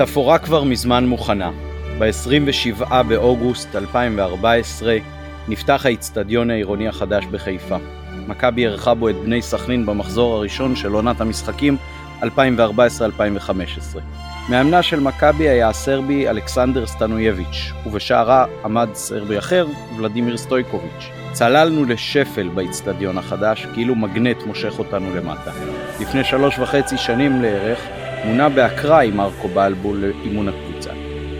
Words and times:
התפאורה 0.00 0.38
כבר 0.38 0.64
מזמן 0.64 1.06
מוכנה. 1.06 1.50
ב-27 1.98 3.02
באוגוסט 3.08 3.76
2014 3.76 4.96
נפתח 5.48 5.86
האיצטדיון 5.86 6.50
העירוני 6.50 6.88
החדש 6.88 7.24
בחיפה. 7.24 7.76
מכבי 8.28 8.62
אירחה 8.66 8.94
בו 8.94 9.08
את 9.08 9.14
בני 9.14 9.42
סכנין 9.42 9.86
במחזור 9.86 10.34
הראשון 10.34 10.76
של 10.76 10.92
עונת 10.92 11.20
המשחקים 11.20 11.76
2014-2015. 12.22 12.26
מאמנה 14.48 14.82
של 14.82 15.00
מכבי 15.00 15.48
היה 15.48 15.68
הסרבי 15.68 16.28
אלכסנדר 16.28 16.86
סטנויביץ', 16.86 17.72
ובשערה 17.86 18.44
עמד 18.64 18.88
סרבי 18.94 19.38
אחר, 19.38 19.66
ולדימיר 19.96 20.36
סטויקוביץ'. 20.36 21.08
צללנו 21.32 21.84
לשפל 21.84 22.48
באיצטדיון 22.48 23.18
החדש, 23.18 23.66
כאילו 23.74 23.94
מגנט 23.94 24.42
מושך 24.46 24.78
אותנו 24.78 25.16
למטה. 25.16 25.50
לפני 26.00 26.24
שלוש 26.24 26.58
וחצי 26.58 26.98
שנים 26.98 27.42
לערך, 27.42 27.78
מונה 28.24 28.48
באקראי 28.48 29.10
מרקו 29.10 29.48
בלבול 29.48 29.96
לאימון 29.96 30.48
הקבוצה. 30.48 30.90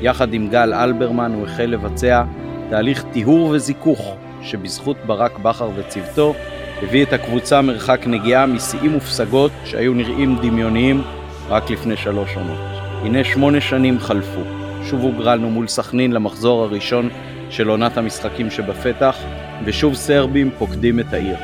יחד 0.02 0.34
עם 0.34 0.48
גל 0.48 0.75
אלברמן 0.75 1.33
הוא 1.35 1.47
החל 1.47 1.65
לבצע 1.66 2.23
תהליך 2.71 3.05
טיהור 3.12 3.48
וזיכוך, 3.48 4.16
שבזכות 4.43 4.97
ברק 5.07 5.38
בכר 5.38 5.71
וצוותו, 5.77 6.35
הביא 6.83 7.02
את 7.02 7.12
הקבוצה 7.12 7.62
מרחק 7.62 8.01
נגיעה 8.07 8.47
משיאים 8.47 8.97
ופסגות 8.97 9.52
שהיו 9.65 9.95
נראים 9.95 10.37
דמיוניים 10.43 11.02
רק 11.49 11.71
לפני 11.71 11.97
שלוש 11.97 12.37
עונות. 12.37 12.59
הנה 13.02 13.24
שמונה 13.24 13.60
שנים 13.60 13.99
חלפו. 13.99 14.41
שוב 14.85 15.01
הוגרלנו 15.01 15.51
מול 15.51 15.69
סכנין 15.69 16.13
למחזור 16.13 16.63
הראשון 16.63 17.09
של 17.51 17.69
עונת 17.69 17.97
המשחקים 17.97 18.51
שבפתח, 18.51 19.16
ושוב 19.65 19.95
סרבים 19.95 20.51
פוקדים 20.59 21.01
את 21.01 21.13
העיר. 21.13 21.37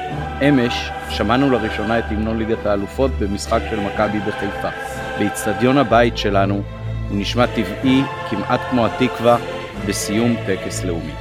אמש 0.49 0.91
שמענו 1.11 1.51
לראשונה 1.51 1.99
את 1.99 2.05
המנון 2.09 2.39
ליגת 2.39 2.67
האלופות 2.67 3.11
במשחק 3.19 3.61
של 3.71 3.81
מכבי 3.81 4.19
בחיפה. 4.19 4.84
באיצטדיון 5.19 5.79
הבית 5.79 6.19
שלנו 6.19 6.55
הוא 7.09 7.21
נשמע 7.21 7.47
טבעי 7.47 8.03
כמעט 8.31 8.61
כמו 8.71 8.87
התקווה 8.87 9.39
בסיום 9.89 10.37
טקס 10.47 10.85
לאומי. 10.85 11.13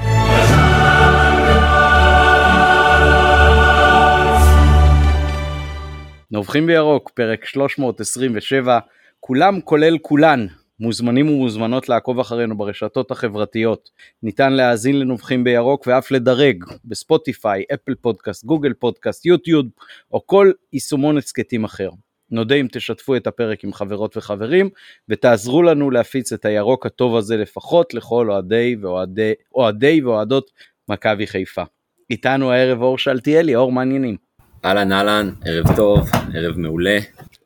נובחים 6.31 6.67
בירוק, 6.67 7.11
פרק 7.13 7.45
327, 7.45 8.79
כולם 9.19 9.61
כולל 9.61 9.97
כולן, 10.01 10.47
מוזמנים 10.79 11.29
ומוזמנות 11.29 11.89
לעקוב 11.89 12.19
אחרינו 12.19 12.57
ברשתות 12.57 13.11
החברתיות. 13.11 13.89
ניתן 14.23 14.53
להאזין 14.53 14.99
לנובחים 14.99 15.43
בירוק 15.43 15.87
ואף 15.87 16.11
לדרג 16.11 16.63
בספוטיפיי, 16.85 17.63
אפל 17.73 17.95
פודקאסט, 17.95 18.45
גוגל 18.45 18.73
פודקאסט, 18.73 19.25
יוטיוב 19.25 19.65
או 20.11 20.27
כל 20.27 20.51
יישומון 20.73 21.17
הסכתים 21.17 21.63
אחר. 21.63 21.89
נודה 22.33 22.55
אם 22.55 22.67
תשתפו 22.71 23.15
את 23.15 23.27
הפרק 23.27 23.63
עם 23.63 23.73
חברות 23.73 24.17
וחברים 24.17 24.69
ותעזרו 25.09 25.63
לנו 25.63 25.91
להפיץ 25.91 26.33
את 26.33 26.45
הירוק 26.45 26.85
הטוב 26.85 27.15
הזה 27.15 27.37
לפחות 27.37 27.93
לכל 27.93 28.31
אוהדי 28.31 28.75
ואוהדי, 28.81 29.33
אוהדי 29.55 30.03
ואוהדות 30.03 30.51
מכבי 30.89 31.27
חיפה. 31.27 31.63
איתנו 32.09 32.51
הערב 32.51 32.81
אור 32.81 32.97
שלטיאלי, 32.97 33.55
אור 33.55 33.71
מעניינים. 33.71 34.17
אהלן 34.65 34.91
אהלן, 34.91 35.29
ערב 35.45 35.75
טוב, 35.75 36.09
ערב 36.33 36.57
מעולה. 36.57 36.99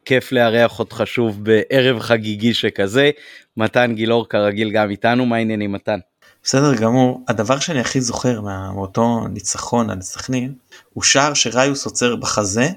כיף 0.06 0.32
לארח 0.32 0.80
אותך 0.80 1.02
שוב 1.06 1.44
בערב 1.44 2.00
חגיגי 2.00 2.54
שכזה. 2.54 3.12
מתן 3.58 3.94
גילאור 3.96 4.30
כרגיל 4.30 4.72
גם 4.72 4.90
איתנו, 4.90 5.26
מה 5.26 5.36
העניינים 5.36 5.72
מתן? 5.72 6.00
בסדר 6.44 6.76
גמור. 6.76 7.24
הדבר 7.28 7.60
שאני 7.60 7.80
הכי 7.80 8.02
זוכר 8.02 8.42
מאותו 8.42 9.28
ניצחון 9.28 9.90
על 9.90 10.02
סכנין, 10.02 10.54
הוא 10.94 11.04
שער 11.04 11.34
שריוס 11.34 11.86
עוצר 11.86 12.16
בחזה 12.16 12.70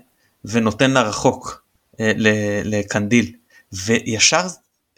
ונותן 0.44 0.90
לה 0.90 1.02
רחוק, 1.02 1.62
לקנדיל. 2.64 3.32
וישר 3.72 4.42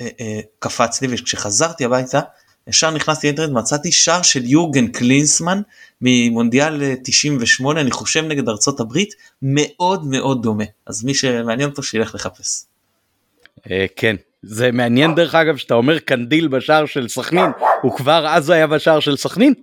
אה, 0.00 0.08
אה, 0.20 0.40
קפץ 0.58 1.02
לי 1.02 1.08
וכשחזרתי 1.10 1.84
הביתה 1.84 2.20
ישר 2.68 2.90
נכנסתי 2.90 3.26
לאינטרנט 3.26 3.52
מצאתי 3.52 3.92
שער 3.92 4.22
של 4.22 4.44
יורגן 4.44 4.86
קלינסמן 4.86 5.60
ממונדיאל 6.00 6.94
98 7.04 7.80
אני 7.80 7.90
חושב 7.90 8.24
נגד 8.24 8.48
ארצות 8.48 8.80
הברית 8.80 9.14
מאוד 9.42 10.06
מאוד 10.06 10.42
דומה 10.42 10.64
אז 10.86 11.04
מי 11.04 11.14
שמעניין 11.14 11.68
אותו 11.70 11.82
שילך 11.82 12.14
לחפש. 12.14 12.64
כן 13.96 14.16
זה 14.42 14.72
מעניין 14.72 15.14
דרך 15.14 15.34
אגב 15.34 15.56
שאתה 15.56 15.74
אומר 15.74 15.98
קנדיל 15.98 16.48
בשער 16.48 16.86
של 16.86 17.08
סכנין 17.08 17.50
הוא 17.82 17.96
כבר 17.96 18.26
אז 18.28 18.50
היה 18.50 18.66
בשער 18.66 19.00
של 19.00 19.16
סכנין. 19.16 19.54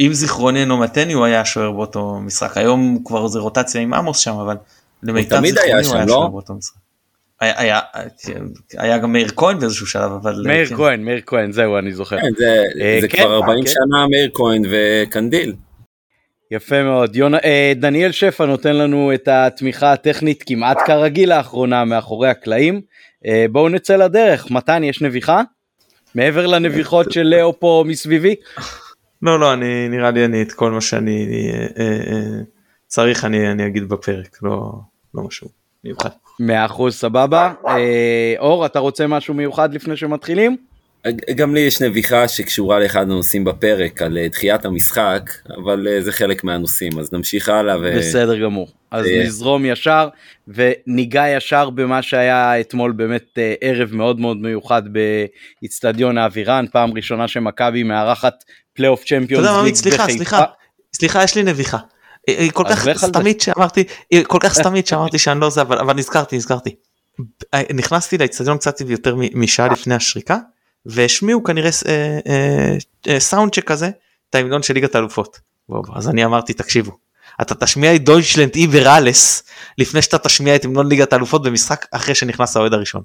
אם 0.00 0.12
זיכרוני 0.12 0.60
אינו 0.60 0.78
מתני 0.78 1.12
הוא 1.12 1.24
היה 1.24 1.44
שוער 1.44 1.72
באותו 1.72 2.20
משחק 2.20 2.56
היום 2.56 2.98
כבר 3.04 3.26
זה 3.26 3.38
רוטציה 3.38 3.80
עם 3.80 3.94
עמוס 3.94 4.18
שם 4.18 4.34
אבל 4.34 4.56
למיטב 5.02 5.40
זיכרוני 5.44 5.84
הוא 5.84 5.96
היה 5.96 6.08
שוער 6.08 6.28
באותו 6.28 6.54
משחק. 6.54 6.87
היה, 7.40 8.98
גם 8.98 9.12
מאיר 9.12 9.28
כהן 9.36 9.58
באיזשהו 9.58 9.86
שלב 9.86 10.12
אבל 10.12 10.42
מאיר 10.46 10.66
כן. 10.66 10.76
כהן 10.76 11.04
מאיר 11.04 11.20
כהן 11.26 11.52
זהו 11.52 11.78
אני 11.78 11.92
זוכר 11.92 12.20
כן, 12.20 12.34
זה, 12.38 12.64
אה, 12.80 12.98
זה 13.00 13.08
כן, 13.08 13.22
כבר 13.22 13.34
40 13.34 13.64
כן. 13.64 13.70
שנה 13.70 14.06
מאיר 14.10 14.30
כהן 14.34 14.62
וקנדיל. 14.70 15.54
יפה 16.50 16.82
מאוד 16.82 17.16
יונה, 17.16 17.38
אה, 17.44 17.72
דניאל 17.76 18.12
שפע 18.12 18.46
נותן 18.46 18.76
לנו 18.76 19.14
את 19.14 19.28
התמיכה 19.28 19.92
הטכנית 19.92 20.44
כמעט 20.46 20.78
כרגיל 20.86 21.36
לאחרונה 21.36 21.84
מאחורי 21.84 22.28
הקלעים 22.28 22.80
אה, 23.26 23.46
בואו 23.50 23.68
נצא 23.68 23.96
לדרך 23.96 24.50
מתן 24.50 24.84
יש 24.84 25.02
נביחה 25.02 25.42
מעבר 26.14 26.46
לנביחות 26.46 27.12
של 27.12 27.22
לאו 27.22 27.60
פה 27.60 27.84
מסביבי. 27.86 28.34
לא 29.22 29.40
לא 29.40 29.52
אני 29.52 29.88
נראה 29.88 30.10
לי 30.10 30.24
אני 30.24 30.42
את 30.42 30.52
כל 30.52 30.70
מה 30.70 30.80
שאני 30.80 31.26
אה, 31.52 31.84
אה, 31.84 32.40
צריך 32.86 33.24
אני 33.24 33.50
אני 33.50 33.66
אגיד 33.66 33.88
בפרק 33.88 34.38
לא 34.42 34.72
לא 35.14 35.22
משהו 35.22 35.48
מיוחד. 35.84 36.08
מאה 36.40 36.66
אחוז 36.66 36.94
סבבה. 36.94 37.52
אה, 37.68 38.34
אור 38.38 38.66
אתה 38.66 38.78
רוצה 38.78 39.06
משהו 39.06 39.34
מיוחד 39.34 39.74
לפני 39.74 39.96
שמתחילים? 39.96 40.56
גם 41.34 41.54
לי 41.54 41.60
יש 41.60 41.82
נביחה 41.82 42.28
שקשורה 42.28 42.78
לאחד 42.78 43.02
הנושאים 43.02 43.44
בפרק 43.44 44.02
על 44.02 44.18
אה, 44.18 44.28
דחיית 44.28 44.64
המשחק, 44.64 45.30
אבל 45.56 45.88
אה, 45.88 46.02
זה 46.02 46.12
חלק 46.12 46.44
מהנושאים, 46.44 46.98
אז 46.98 47.12
נמשיך 47.12 47.48
הלאה. 47.48 47.76
ו... 47.80 47.92
בסדר 47.98 48.38
גמור. 48.38 48.68
אז 48.90 49.04
זה... 49.04 49.22
נזרום 49.24 49.64
ישר 49.64 50.08
וניגע 50.48 51.24
ישר 51.36 51.70
במה 51.70 52.02
שהיה 52.02 52.60
אתמול 52.60 52.92
באמת 52.92 53.38
ערב 53.60 53.94
מאוד 53.94 54.20
מאוד 54.20 54.36
מיוחד 54.36 54.82
באיצטדיון 55.60 56.18
הווירן, 56.18 56.64
פעם 56.72 56.92
ראשונה 56.94 57.28
שמכבי 57.28 57.82
מארחת 57.82 58.44
פלייאוף 58.74 59.04
צ'מפיונס 59.04 59.64
ליג 59.64 59.74
בחיפה. 59.74 59.74
סליחה, 59.74 60.06
סליחה, 60.08 60.44
סליחה, 60.92 61.24
יש 61.24 61.36
לי 61.36 61.42
נביחה. 61.42 61.78
היא 62.28 62.50
כל 62.50 62.64
כך 62.70 62.88
סתמית 62.96 63.40
שאמרתי, 63.40 63.84
היא 64.10 64.24
כל 64.24 64.38
כך 64.40 64.54
סתמית 64.54 64.86
שאמרתי 64.86 65.18
שאני 65.18 65.40
לא 65.40 65.50
זה, 65.50 65.60
אבל, 65.60 65.78
אבל 65.78 65.94
נזכרתי, 65.94 66.36
נזכרתי. 66.36 66.74
נכנסתי 67.74 68.18
לאצטדיון 68.18 68.58
קצת 68.58 68.80
יותר 68.80 69.16
משעה 69.34 69.68
לפני 69.68 69.94
השריקה, 69.94 70.36
והשמיעו 70.86 71.44
כנראה 71.44 71.70
אה, 71.88 72.18
אה, 72.26 72.76
אה, 73.08 73.20
סאונד 73.20 73.54
שכזה, 73.54 73.90
את 74.30 74.34
ההמנון 74.34 74.62
של 74.62 74.74
ליגת 74.74 74.94
האלופות. 74.94 75.40
אז 75.94 76.08
אני 76.08 76.24
אמרתי, 76.24 76.52
תקשיבו, 76.52 76.92
אתה 77.42 77.54
תשמיע 77.54 77.94
את 77.94 78.04
דויטשלנד 78.04 78.54
איבראלס 78.54 79.42
לפני 79.78 80.02
שאתה 80.02 80.18
תשמיע 80.18 80.56
את 80.56 80.64
המנון 80.64 80.88
ליגת 80.88 81.12
האלופות 81.12 81.42
במשחק 81.42 81.86
אחרי 81.90 82.14
שנכנס 82.14 82.56
האוהד 82.56 82.74
הראשון. 82.74 83.02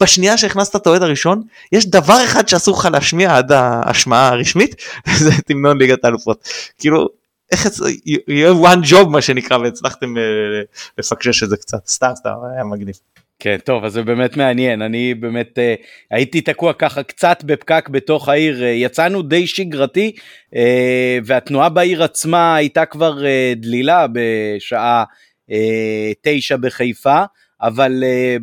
בשנייה 0.00 0.38
שהכנסת 0.38 0.76
את 0.76 0.86
האוהד 0.86 1.02
הראשון 1.02 1.42
יש 1.72 1.86
דבר 1.86 2.24
אחד 2.24 2.48
שאסור 2.48 2.78
לך 2.78 2.88
להשמיע 2.92 3.36
עד 3.36 3.52
ההשמעה 3.52 4.28
הרשמית 4.28 4.74
וזה 5.08 5.30
את 5.38 5.50
המנון 5.50 5.78
ליגת 5.78 6.04
האלופות. 6.04 6.48
כאילו 6.78 7.08
איך 7.52 7.66
you 8.06 8.28
have 8.28 8.66
one 8.66 8.90
job 8.92 9.08
מה 9.08 9.22
שנקרא 9.22 9.58
והצלחתם 9.58 10.16
אה, 10.16 10.22
לפקשש 10.98 11.42
את 11.42 11.48
זה 11.48 11.56
קצת. 11.56 11.86
סתם 11.86 12.10
סתם 12.14 12.30
היה 12.54 12.64
מגניב. 12.64 12.94
כן 13.38 13.56
טוב 13.64 13.84
אז 13.84 13.92
זה 13.92 14.02
באמת 14.02 14.36
מעניין. 14.36 14.82
אני 14.82 15.14
באמת 15.14 15.58
uh, 15.58 15.82
הייתי 16.10 16.40
תקוע 16.40 16.72
ככה 16.72 17.02
קצת 17.02 17.44
בפקק 17.44 17.88
בתוך 17.88 18.28
העיר. 18.28 18.60
uh, 18.60 18.64
יצאנו 18.64 19.22
די 19.22 19.46
שגרתי 19.46 20.12
uh, 20.54 20.56
והתנועה 21.24 21.68
בעיר 21.68 22.02
עצמה 22.02 22.56
הייתה 22.56 22.84
כבר 22.84 23.18
uh, 23.18 23.58
דלילה 23.60 24.06
בשעה 24.12 25.04
uh, 25.50 25.54
תשע 26.22 26.56
בחיפה 26.56 27.22
אבל 27.60 28.04
uh, 28.04 28.42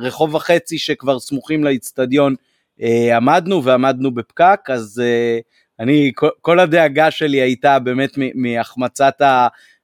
ברחוב 0.00 0.36
החצי 0.36 0.78
שכבר 0.78 1.18
סמוכים 1.18 1.64
לאיצטדיון 1.64 2.34
uh, 2.80 2.84
עמדנו 3.16 3.64
ועמדנו 3.64 4.14
בפקק 4.14 4.60
אז 4.68 5.02
uh, 5.04 5.63
אני, 5.80 6.12
כל 6.40 6.60
הדאגה 6.60 7.10
שלי 7.10 7.36
הייתה 7.40 7.78
באמת 7.78 8.10
מהחמצת 8.34 9.22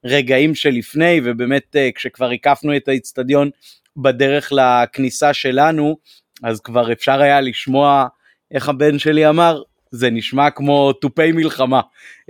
הרגעים 0.03 0.55
שלפני, 0.55 1.21
ובאמת 1.23 1.75
אה, 1.75 1.89
כשכבר 1.95 2.29
הקפנו 2.29 2.75
את 2.75 2.87
האיצטדיון 2.87 3.49
בדרך 3.97 4.51
לכניסה 4.51 5.33
שלנו, 5.33 5.97
אז 6.43 6.59
כבר 6.61 6.91
אפשר 6.91 7.21
היה 7.21 7.41
לשמוע, 7.41 8.07
איך 8.51 8.69
הבן 8.69 8.99
שלי 8.99 9.29
אמר, 9.29 9.61
זה 9.91 10.09
נשמע 10.09 10.49
כמו 10.49 10.93
תופי 10.93 11.31
מלחמה, 11.31 11.81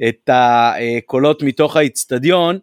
את 0.07 0.29
הקולות 0.33 1.43
מתוך 1.43 1.75
האיצטדיון, 1.75 2.59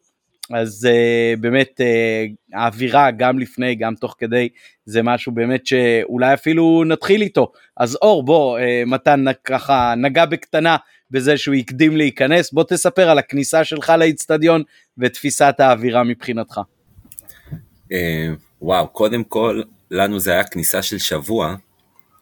אז 0.54 0.88
uh, 0.90 1.40
באמת 1.40 1.80
uh, 1.80 2.56
האווירה 2.58 3.10
גם 3.10 3.38
לפני 3.38 3.74
גם 3.74 3.94
תוך 3.94 4.14
כדי 4.18 4.48
זה 4.84 5.02
משהו 5.02 5.32
באמת 5.32 5.66
שאולי 5.66 6.34
אפילו 6.34 6.84
נתחיל 6.86 7.22
איתו 7.22 7.52
אז 7.76 7.98
אור 8.02 8.22
בוא 8.22 8.58
uh, 8.58 8.62
מתן 8.86 9.24
ככה 9.44 9.94
נגע 9.96 10.26
בקטנה 10.26 10.76
בזה 11.10 11.36
שהוא 11.36 11.54
הקדים 11.54 11.96
להיכנס 11.96 12.52
בוא 12.52 12.64
תספר 12.64 13.10
על 13.10 13.18
הכניסה 13.18 13.64
שלך 13.64 13.92
לאיצטדיון 13.98 14.62
ותפיסת 14.98 15.54
האווירה 15.58 16.04
מבחינתך. 16.04 16.60
Uh, 17.84 17.94
וואו 18.62 18.88
קודם 18.88 19.24
כל 19.24 19.62
לנו 19.90 20.20
זה 20.20 20.32
היה 20.32 20.44
כניסה 20.44 20.82
של 20.82 20.98
שבוע 20.98 21.56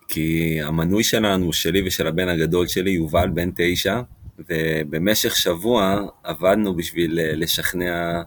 כי 0.09 0.59
המנוי 0.63 1.05
שלנו, 1.05 1.53
שלי 1.53 1.87
ושל 1.87 2.07
הבן 2.07 2.29
הגדול 2.29 2.67
שלי, 2.67 2.91
יובל 2.91 3.29
בן 3.29 3.51
תשע, 3.57 4.01
ובמשך 4.39 5.37
שבוע 5.37 6.03
עבדנו 6.23 6.77
בשביל 6.77 7.19
אה, 7.19 7.33
לשכנע 7.37 8.23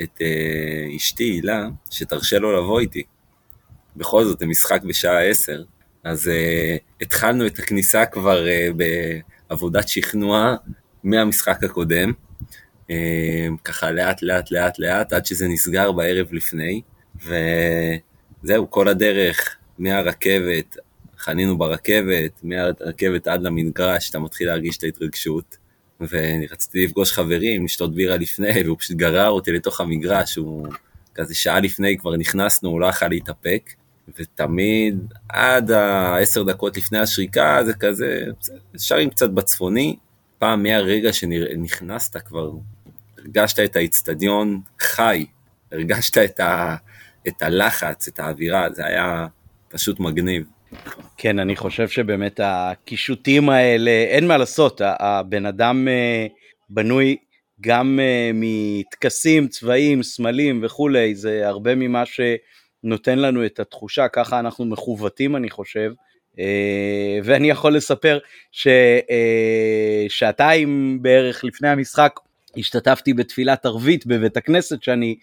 את 0.00 0.18
אה, 0.20 0.96
אשתי 0.96 1.24
הילה 1.24 1.68
שתרשה 1.90 2.38
לו 2.38 2.56
לבוא 2.56 2.80
איתי. 2.80 3.02
בכל 3.96 4.24
זאת, 4.24 4.38
זה 4.38 4.46
משחק 4.46 4.82
בשעה 4.82 5.22
עשר, 5.22 5.62
אז 6.04 6.26
uh, 6.26 6.80
התחלנו 7.00 7.46
את 7.46 7.58
הכניסה 7.58 8.06
כבר 8.06 8.44
uh, 8.46 8.74
בעבודת 9.50 9.88
שכנוע 9.88 10.56
מהמשחק 11.04 11.64
הקודם, 11.64 12.12
uh, 12.82 12.92
ככה 13.64 13.90
לאט 13.90 14.22
לאט 14.22 14.50
לאט 14.50 14.78
לאט 14.78 15.12
עד 15.12 15.26
שזה 15.26 15.48
נסגר 15.48 15.92
בערב 15.92 16.32
לפני, 16.32 16.82
וזהו, 18.42 18.70
כל 18.70 18.88
הדרך 18.88 19.56
מהרכבת, 19.78 20.76
חנינו 21.24 21.58
ברכבת, 21.58 22.40
מהרכבת 22.42 23.26
עד 23.26 23.42
למגרש, 23.42 24.10
אתה 24.10 24.18
מתחיל 24.18 24.46
להרגיש 24.46 24.76
את 24.76 24.84
ההתרגשות. 24.84 25.56
ורציתי 26.00 26.84
לפגוש 26.84 27.12
חברים, 27.12 27.64
לשתות 27.64 27.94
בירה 27.94 28.16
לפני, 28.16 28.62
והוא 28.64 28.76
פשוט 28.78 28.96
גרר 28.96 29.28
אותי 29.28 29.52
לתוך 29.52 29.80
המגרש, 29.80 30.36
הוא 30.36 30.68
כזה 31.14 31.34
שעה 31.34 31.60
לפני 31.60 31.98
כבר 31.98 32.16
נכנסנו, 32.16 32.70
הוא 32.70 32.80
לא 32.80 32.86
יכל 32.86 33.08
להתאפק, 33.08 33.70
ותמיד 34.18 34.98
עד 35.28 35.70
העשר 35.70 36.42
דקות 36.42 36.76
לפני 36.76 36.98
השריקה 36.98 37.60
זה 37.64 37.72
כזה, 37.74 38.24
שרים 38.76 39.10
קצת 39.10 39.30
בצפוני, 39.30 39.96
פעם 40.38 40.62
מהרגע 40.62 41.12
שנכנסת 41.12 42.16
כבר, 42.16 42.50
הרגשת 43.18 43.60
את 43.60 43.76
האיצטדיון 43.76 44.60
חי, 44.80 45.26
הרגשת 45.72 46.18
את, 46.18 46.40
ה, 46.40 46.76
את 47.28 47.42
הלחץ, 47.42 48.08
את 48.08 48.20
האווירה, 48.20 48.66
זה 48.72 48.86
היה 48.86 49.26
פשוט 49.68 50.00
מגניב. 50.00 50.53
כן, 51.16 51.38
אני 51.38 51.56
חושב 51.56 51.88
שבאמת 51.88 52.40
הקישוטים 52.42 53.50
האלה, 53.50 53.90
אין 53.90 54.26
מה 54.26 54.36
לעשות, 54.36 54.80
הבן 54.84 55.46
אדם 55.46 55.88
אה, 55.88 56.26
בנוי 56.70 57.16
גם 57.60 58.00
אה, 58.02 58.30
מטקסים, 58.34 59.48
צבעים, 59.48 60.02
סמלים 60.02 60.60
וכולי, 60.64 61.14
זה 61.14 61.48
הרבה 61.48 61.74
ממה 61.74 62.02
שנותן 62.06 63.18
לנו 63.18 63.46
את 63.46 63.60
התחושה, 63.60 64.08
ככה 64.08 64.40
אנחנו 64.40 64.64
מכוותים 64.64 65.36
אני 65.36 65.50
חושב. 65.50 65.92
אה, 66.38 67.18
ואני 67.24 67.50
יכול 67.50 67.76
לספר 67.76 68.18
ששעתיים 70.10 70.98
בערך 71.02 71.44
לפני 71.44 71.68
המשחק 71.68 72.20
השתתפתי 72.56 73.14
בתפילת 73.14 73.66
ערבית 73.66 74.06
בבית 74.06 74.36
הכנסת 74.36 74.82
שאני 74.82 75.16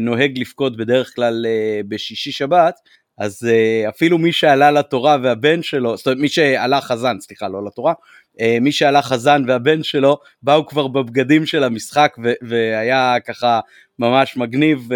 נוהג 0.00 0.38
לפקוד 0.38 0.76
בדרך 0.76 1.14
כלל 1.14 1.46
בשישי 1.88 2.32
שבת, 2.32 2.74
אז 3.18 3.48
uh, 3.50 3.88
אפילו 3.88 4.18
מי 4.18 4.32
שעלה 4.32 4.70
לתורה 4.70 5.16
והבן 5.22 5.62
שלו, 5.62 5.96
זאת 5.96 6.06
אומרת 6.06 6.18
מי 6.18 6.28
שעלה 6.28 6.80
חזן, 6.80 7.20
סליחה, 7.20 7.48
לא 7.48 7.64
לתורה, 7.64 7.92
uh, 7.92 8.42
מי 8.60 8.72
שעלה 8.72 9.02
חזן 9.02 9.42
והבן 9.46 9.82
שלו 9.82 10.18
באו 10.42 10.66
כבר 10.66 10.88
בבגדים 10.88 11.46
של 11.46 11.64
המשחק 11.64 12.16
והיה 12.42 13.16
ככה 13.26 13.60
ממש 13.98 14.36
מגניב 14.36 14.88
uh, 14.92 14.94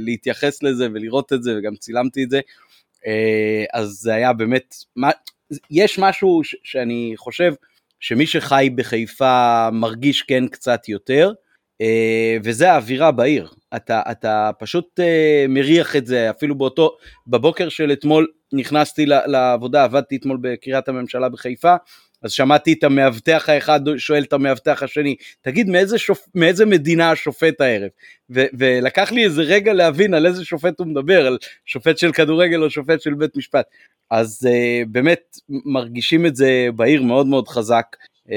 להתייחס 0.00 0.62
לזה 0.62 0.88
ולראות 0.94 1.32
את 1.32 1.42
זה 1.42 1.58
וגם 1.58 1.76
צילמתי 1.76 2.24
את 2.24 2.30
זה, 2.30 2.40
אז 3.72 3.88
זה 3.88 4.14
היה 4.14 4.32
באמת, 4.32 4.74
יש 5.70 5.98
משהו 5.98 6.40
שאני 6.64 7.12
חושב 7.16 7.52
שמי 8.00 8.26
שחי 8.26 8.70
בחיפה 8.74 9.68
מרגיש 9.72 10.22
כן 10.22 10.48
קצת 10.48 10.88
יותר, 10.88 11.32
וזה 12.44 12.72
האווירה 12.72 13.12
בעיר. 13.12 13.48
אתה, 13.76 14.02
אתה 14.10 14.50
פשוט 14.58 15.00
uh, 15.00 15.48
מריח 15.48 15.96
את 15.96 16.06
זה, 16.06 16.30
אפילו 16.30 16.54
באותו, 16.54 16.96
בבוקר 17.26 17.68
של 17.68 17.92
אתמול 17.92 18.26
נכנסתי 18.52 19.06
לעבודה, 19.06 19.84
עבדתי 19.84 20.16
אתמול 20.16 20.38
בקריית 20.40 20.88
הממשלה 20.88 21.28
בחיפה, 21.28 21.74
אז 22.24 22.32
שמעתי 22.32 22.72
את 22.72 22.84
המאבטח 22.84 23.48
האחד 23.48 23.80
שואל 23.96 24.22
את 24.22 24.32
המאבטח 24.32 24.82
השני, 24.82 25.16
תגיד 25.42 25.68
מאיזה, 25.68 25.98
שופ... 25.98 26.28
מאיזה 26.34 26.66
מדינה 26.66 27.10
השופט 27.10 27.60
הערב? 27.60 27.88
ו- 28.30 28.46
ולקח 28.58 29.12
לי 29.12 29.24
איזה 29.24 29.42
רגע 29.42 29.72
להבין 29.72 30.14
על 30.14 30.26
איזה 30.26 30.44
שופט 30.44 30.80
הוא 30.80 30.86
מדבר, 30.86 31.26
על 31.26 31.38
שופט 31.66 31.98
של 31.98 32.12
כדורגל 32.12 32.62
או 32.62 32.70
שופט 32.70 33.00
של 33.00 33.14
בית 33.14 33.36
משפט. 33.36 33.66
אז 34.10 34.48
uh, 34.50 34.88
באמת 34.88 35.36
מרגישים 35.48 36.26
את 36.26 36.36
זה 36.36 36.68
בעיר 36.76 37.02
מאוד 37.02 37.26
מאוד 37.26 37.48
חזק, 37.48 37.96
uh, 38.26 38.30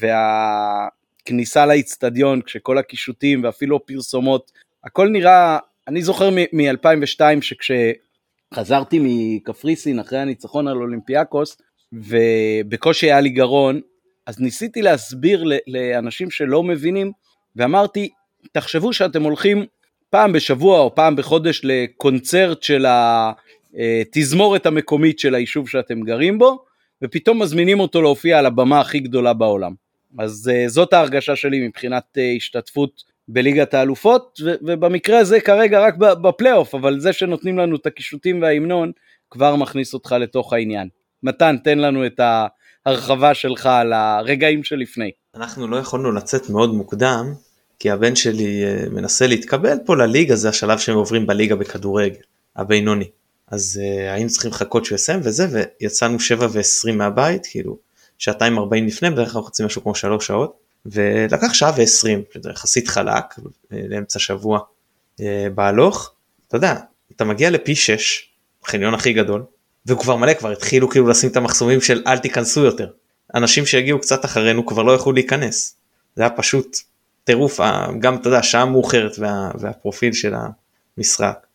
והכניסה 0.00 1.66
לאיצטדיון 1.66 2.42
כשכל 2.42 2.78
הקישוטים 2.78 3.44
ואפילו 3.44 3.76
הפרסומות 3.76 4.52
הכל 4.84 5.08
נראה, 5.08 5.58
אני 5.88 6.02
זוכר 6.02 6.30
מ-2002 6.30 7.22
שכשחזרתי 7.40 8.98
מקפריסין 9.02 9.98
אחרי 9.98 10.18
הניצחון 10.18 10.68
על 10.68 10.76
אולימפיאקוס 10.76 11.56
ובקושי 11.92 13.06
היה 13.06 13.20
לי 13.20 13.28
גרון, 13.28 13.80
אז 14.26 14.40
ניסיתי 14.40 14.82
להסביר 14.82 15.44
לאנשים 15.66 16.30
שלא 16.30 16.62
מבינים 16.62 17.12
ואמרתי, 17.56 18.08
תחשבו 18.52 18.92
שאתם 18.92 19.22
הולכים 19.22 19.64
פעם 20.10 20.32
בשבוע 20.32 20.80
או 20.80 20.94
פעם 20.94 21.16
בחודש 21.16 21.60
לקונצרט 21.64 22.62
של 22.62 22.86
התזמורת 22.88 24.66
המקומית 24.66 25.18
של 25.18 25.34
היישוב 25.34 25.68
שאתם 25.68 26.00
גרים 26.00 26.38
בו, 26.38 26.64
ופתאום 27.02 27.42
מזמינים 27.42 27.80
אותו 27.80 28.02
להופיע 28.02 28.38
על 28.38 28.46
הבמה 28.46 28.80
הכי 28.80 29.00
גדולה 29.00 29.32
בעולם. 29.32 29.72
אז 30.18 30.50
uh, 30.52 30.68
זאת 30.68 30.92
ההרגשה 30.92 31.36
שלי 31.36 31.66
מבחינת 31.66 32.04
uh, 32.16 32.36
השתתפות 32.36 33.02
בליגת 33.32 33.74
האלופות, 33.74 34.38
ו- 34.44 34.54
ובמקרה 34.62 35.18
הזה 35.18 35.40
כרגע 35.40 35.80
רק 35.80 35.94
בפלייאוף, 35.96 36.74
אבל 36.74 37.00
זה 37.00 37.12
שנותנים 37.12 37.58
לנו 37.58 37.76
את 37.76 37.86
הקישוטים 37.86 38.42
וההמנון, 38.42 38.92
כבר 39.30 39.56
מכניס 39.56 39.94
אותך 39.94 40.12
לתוך 40.20 40.52
העניין. 40.52 40.88
מתן, 41.22 41.56
תן 41.64 41.78
לנו 41.78 42.06
את 42.06 42.20
ההרחבה 42.86 43.34
שלך 43.34 43.66
על 43.66 43.92
הרגעים 43.92 44.64
שלפני. 44.64 45.10
אנחנו 45.34 45.68
לא 45.68 45.76
יכולנו 45.76 46.12
לצאת 46.12 46.50
מאוד 46.50 46.74
מוקדם, 46.74 47.34
כי 47.78 47.90
הבן 47.90 48.16
שלי 48.16 48.64
אה, 48.64 48.84
מנסה 48.90 49.26
להתקבל 49.26 49.78
פה 49.86 49.96
לליגה, 49.96 50.36
זה 50.36 50.48
השלב 50.48 50.78
שהם 50.78 50.96
עוברים 50.96 51.26
בליגה 51.26 51.56
בכדורגל, 51.56 52.20
הבינוני. 52.56 53.08
אז 53.50 53.80
uh, 53.82 54.12
היינו 54.12 54.30
צריכים 54.30 54.50
לחכות 54.50 54.84
שהוא 54.84 54.96
יסיים 54.96 55.20
וזה, 55.22 55.66
ויצאנו 55.80 56.20
7 56.20 56.46
ו-20 56.52 56.92
מהבית, 56.92 57.46
כאילו, 57.50 57.76
שעתיים 58.18 58.58
40 58.58 58.86
לפני, 58.86 59.10
בערך 59.10 59.28
אנחנו 59.28 59.42
חצי 59.42 59.64
משהו 59.64 59.82
כמו 59.82 59.94
3 59.94 60.26
שעות. 60.26 60.52
ולקח 60.86 61.52
שעה 61.52 61.72
ועשרים, 61.76 62.22
יחסית 62.50 62.88
חלק, 62.88 63.24
לאמצע 63.70 64.18
שבוע 64.18 64.60
אה, 65.20 65.46
בהלוך, 65.54 66.14
אתה 66.48 66.56
יודע, 66.56 66.74
אתה 67.16 67.24
מגיע 67.24 67.50
לפי 67.50 67.74
6, 67.74 68.28
החניון 68.64 68.94
הכי 68.94 69.12
גדול, 69.12 69.42
והוא 69.86 69.98
כבר 69.98 70.16
מלא, 70.16 70.34
כבר 70.34 70.50
התחילו 70.50 70.90
כאילו 70.90 71.08
לשים 71.08 71.30
את 71.30 71.36
המחסומים 71.36 71.80
של 71.80 72.02
אל 72.06 72.18
תיכנסו 72.18 72.64
יותר. 72.64 72.90
אנשים 73.34 73.66
שהגיעו 73.66 74.00
קצת 74.00 74.24
אחרינו 74.24 74.66
כבר 74.66 74.82
לא 74.82 74.92
יכלו 74.92 75.12
להיכנס. 75.12 75.76
זה 76.16 76.22
היה 76.22 76.30
פשוט 76.30 76.76
טירוף, 77.24 77.60
גם 77.98 78.16
אתה 78.16 78.28
יודע, 78.28 78.42
שעה 78.42 78.64
מאוחרת 78.64 79.18
וה, 79.18 79.50
והפרופיל 79.54 80.12
של 80.12 80.34
המשחק. 80.98 81.46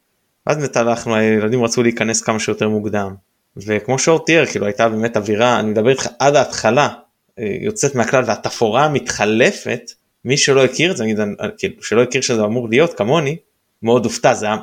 ואז 0.47 0.57
באמת 0.57 0.77
הלכנו, 0.77 1.15
הילדים 1.15 1.63
רצו 1.63 1.83
להיכנס 1.83 2.21
כמה 2.21 2.39
שיותר 2.39 2.69
מוקדם. 2.69 3.15
וכמו 3.57 3.99
שאור 3.99 4.25
תיאר, 4.25 4.45
כאילו 4.45 4.65
הייתה 4.65 4.89
באמת 4.89 5.17
אווירה, 5.17 5.59
אני 5.59 5.69
מדבר 5.69 5.89
איתך 5.89 6.07
עד 6.19 6.35
ההתחלה, 6.35 6.89
יוצאת 7.37 7.95
מהכלל 7.95 8.23
והתפאורה 8.27 8.89
מתחלפת, 8.89 9.91
מי 10.25 10.37
שלא 10.37 10.65
הכיר 10.65 10.91
את 10.91 10.97
זה, 10.97 11.03
נגיד, 11.03 11.19
כאילו, 11.57 11.83
שלא 11.83 12.03
הכיר 12.03 12.21
שזה 12.21 12.43
אמור 12.43 12.69
להיות 12.69 12.93
כמוני, 12.93 13.37
מאוד 13.83 14.05
הופתע, 14.05 14.33
זה 14.33 14.45
היה 14.45 14.57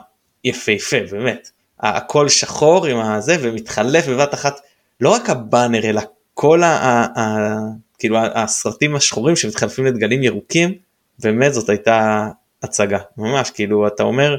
יפהפה, 0.45 0.97
באמת. 1.11 1.51
הכל 1.81 2.29
שחור 2.29 2.87
עם 2.87 3.01
הזה 3.01 3.37
ומתחלף 3.41 4.09
בבת 4.09 4.35
אחת, 4.35 4.61
לא 5.01 5.09
רק 5.09 5.31
הבאנר 5.31 5.85
אלא 5.85 6.03
כל 6.35 6.63
ה... 6.63 6.67
ה, 6.67 7.21
ה 7.21 7.57
כאילו 7.99 8.19
הסרטים 8.35 8.97
השחורים 8.97 9.37
שמתחלפים 9.37 9.87
לדגלים 9.87 10.23
ירוקים, 10.23 10.75
באמת 11.19 11.55
זאת 11.55 11.69
הייתה 11.69 12.29
הצגה, 12.63 12.99
ממש, 13.19 13.51
כאילו 13.51 13.87
אתה 13.87 14.03
אומר, 14.03 14.37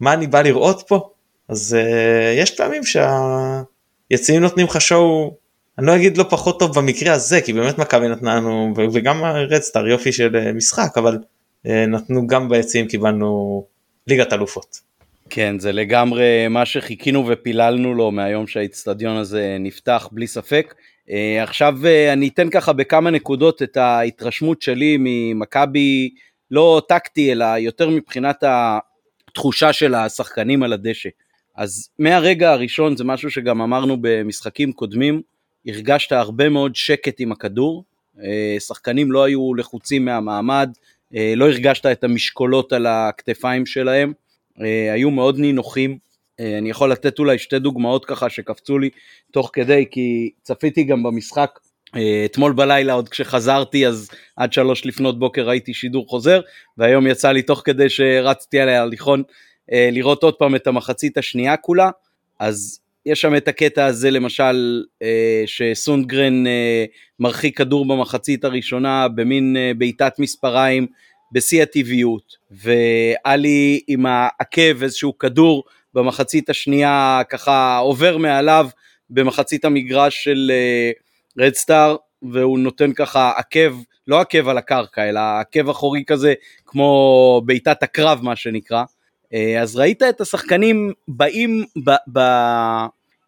מה 0.00 0.12
אני 0.12 0.26
בא 0.26 0.42
לראות 0.42 0.82
פה? 0.88 1.10
אז 1.48 1.76
uh, 1.78 2.42
יש 2.42 2.50
פעמים 2.50 2.82
שהיציעים 2.84 4.42
נותנים 4.42 4.66
לך 4.66 4.80
שואו 4.80 5.36
אני 5.78 5.86
לא 5.86 5.96
אגיד 5.96 6.16
לא 6.16 6.24
פחות 6.30 6.58
טוב 6.58 6.78
במקרה 6.78 7.12
הזה 7.12 7.40
כי 7.40 7.52
באמת 7.52 7.78
מכבי 7.78 8.08
נתנה 8.08 8.36
לנו 8.36 8.74
וגם 8.92 9.24
רדסטאר 9.24 9.86
יופי 9.86 10.12
של 10.12 10.36
אה, 10.36 10.52
משחק 10.52 10.98
אבל 10.98 11.18
אה, 11.66 11.86
נתנו 11.86 12.26
גם 12.26 12.48
ביציעים 12.48 12.88
קיבלנו 12.88 13.64
ליגת 14.06 14.32
אלופות. 14.32 14.80
כן 15.30 15.58
זה 15.58 15.72
לגמרי 15.72 16.48
מה 16.48 16.66
שחיכינו 16.66 17.26
ופיללנו 17.28 17.94
לו 17.94 18.10
מהיום 18.10 18.46
שהאיצטדיון 18.46 19.16
הזה 19.16 19.56
נפתח 19.60 20.08
בלי 20.12 20.26
ספק. 20.26 20.74
אה, 21.10 21.42
עכשיו 21.42 21.74
אני 22.12 22.28
אתן 22.28 22.50
ככה 22.50 22.72
בכמה 22.72 23.10
נקודות 23.10 23.62
את 23.62 23.76
ההתרשמות 23.76 24.62
שלי 24.62 24.96
ממכבי 25.00 26.10
לא 26.50 26.82
טקטי 26.88 27.32
אלא 27.32 27.44
יותר 27.44 27.90
מבחינת 27.90 28.44
התחושה 28.46 29.72
של 29.72 29.94
השחקנים 29.94 30.62
על 30.62 30.72
הדשא. 30.72 31.08
אז 31.56 31.88
מהרגע 31.98 32.52
הראשון 32.52 32.96
זה 32.96 33.04
משהו 33.04 33.30
שגם 33.30 33.62
אמרנו 33.62 33.96
במשחקים 34.00 34.72
קודמים, 34.72 35.22
הרגשת 35.66 36.12
הרבה 36.12 36.48
מאוד 36.48 36.76
שקט 36.76 37.20
עם 37.20 37.32
הכדור, 37.32 37.84
אה, 38.22 38.56
שחקנים 38.60 39.12
לא 39.12 39.24
היו 39.24 39.54
לחוצים 39.54 40.04
מהמעמד, 40.04 40.70
אה, 41.14 41.32
לא 41.36 41.44
הרגשת 41.44 41.86
את 41.86 42.04
המשקולות 42.04 42.72
על 42.72 42.86
הכתפיים 42.86 43.66
שלהם, 43.66 44.12
אה, 44.60 44.92
היו 44.92 45.10
מאוד 45.10 45.38
נינוחים, 45.38 46.06
אני 46.58 46.70
יכול 46.70 46.92
לתת 46.92 47.18
אולי 47.18 47.38
שתי 47.38 47.58
דוגמאות 47.58 48.04
ככה 48.04 48.30
שקפצו 48.30 48.78
לי 48.78 48.90
תוך 49.30 49.50
כדי, 49.52 49.84
כי 49.90 50.30
צפיתי 50.42 50.84
גם 50.84 51.02
במשחק 51.02 51.58
אתמול 52.24 52.52
בלילה 52.52 52.92
עוד 52.92 53.08
כשחזרתי 53.08 53.86
אז 53.86 54.10
עד 54.36 54.52
שלוש 54.52 54.86
לפנות 54.86 55.18
בוקר 55.18 55.48
ראיתי 55.48 55.74
שידור 55.74 56.08
חוזר 56.08 56.40
והיום 56.78 57.06
יצא 57.06 57.32
לי 57.32 57.42
תוך 57.42 57.62
כדי 57.64 57.88
שרצתי 57.88 58.60
על 58.60 58.68
ההליכון 58.68 59.22
לראות 59.72 60.22
עוד 60.22 60.34
פעם 60.34 60.54
את 60.54 60.66
המחצית 60.66 61.18
השנייה 61.18 61.56
כולה. 61.56 61.90
אז 62.38 62.80
יש 63.06 63.20
שם 63.20 63.36
את 63.36 63.48
הקטע 63.48 63.86
הזה 63.86 64.10
למשל 64.10 64.84
שסונדגרן 65.46 66.44
מרחיק 67.20 67.58
כדור 67.58 67.88
במחצית 67.88 68.44
הראשונה 68.44 69.08
במין 69.08 69.56
בעיטת 69.78 70.12
מספריים 70.18 70.86
בשיא 71.32 71.62
הטבעיות, 71.62 72.36
ואלי 72.50 73.80
עם 73.88 74.06
העקב 74.06 74.82
איזשהו 74.82 75.18
כדור 75.18 75.64
במחצית 75.94 76.50
השנייה 76.50 77.20
ככה 77.30 77.78
עובר 77.78 78.16
מעליו 78.16 78.68
במחצית 79.10 79.64
המגרש 79.64 80.24
של 80.24 80.52
רדסטאר, 81.38 81.96
uh, 81.96 82.26
והוא 82.32 82.58
נותן 82.58 82.92
ככה 82.92 83.32
עקב, 83.36 83.76
לא 84.06 84.20
עקב 84.20 84.48
על 84.48 84.58
הקרקע, 84.58 85.08
אלא 85.08 85.20
עקב 85.40 85.68
אחורי 85.68 86.04
כזה, 86.06 86.34
כמו 86.66 87.42
בעיטת 87.44 87.82
הקרב 87.82 88.20
מה 88.22 88.36
שנקרא. 88.36 88.84
Uh, 89.24 89.60
אז 89.60 89.76
ראית 89.76 90.02
את 90.02 90.20
השחקנים 90.20 90.92
באים 91.08 91.64
ב... 91.84 91.90
ב- 92.12 92.86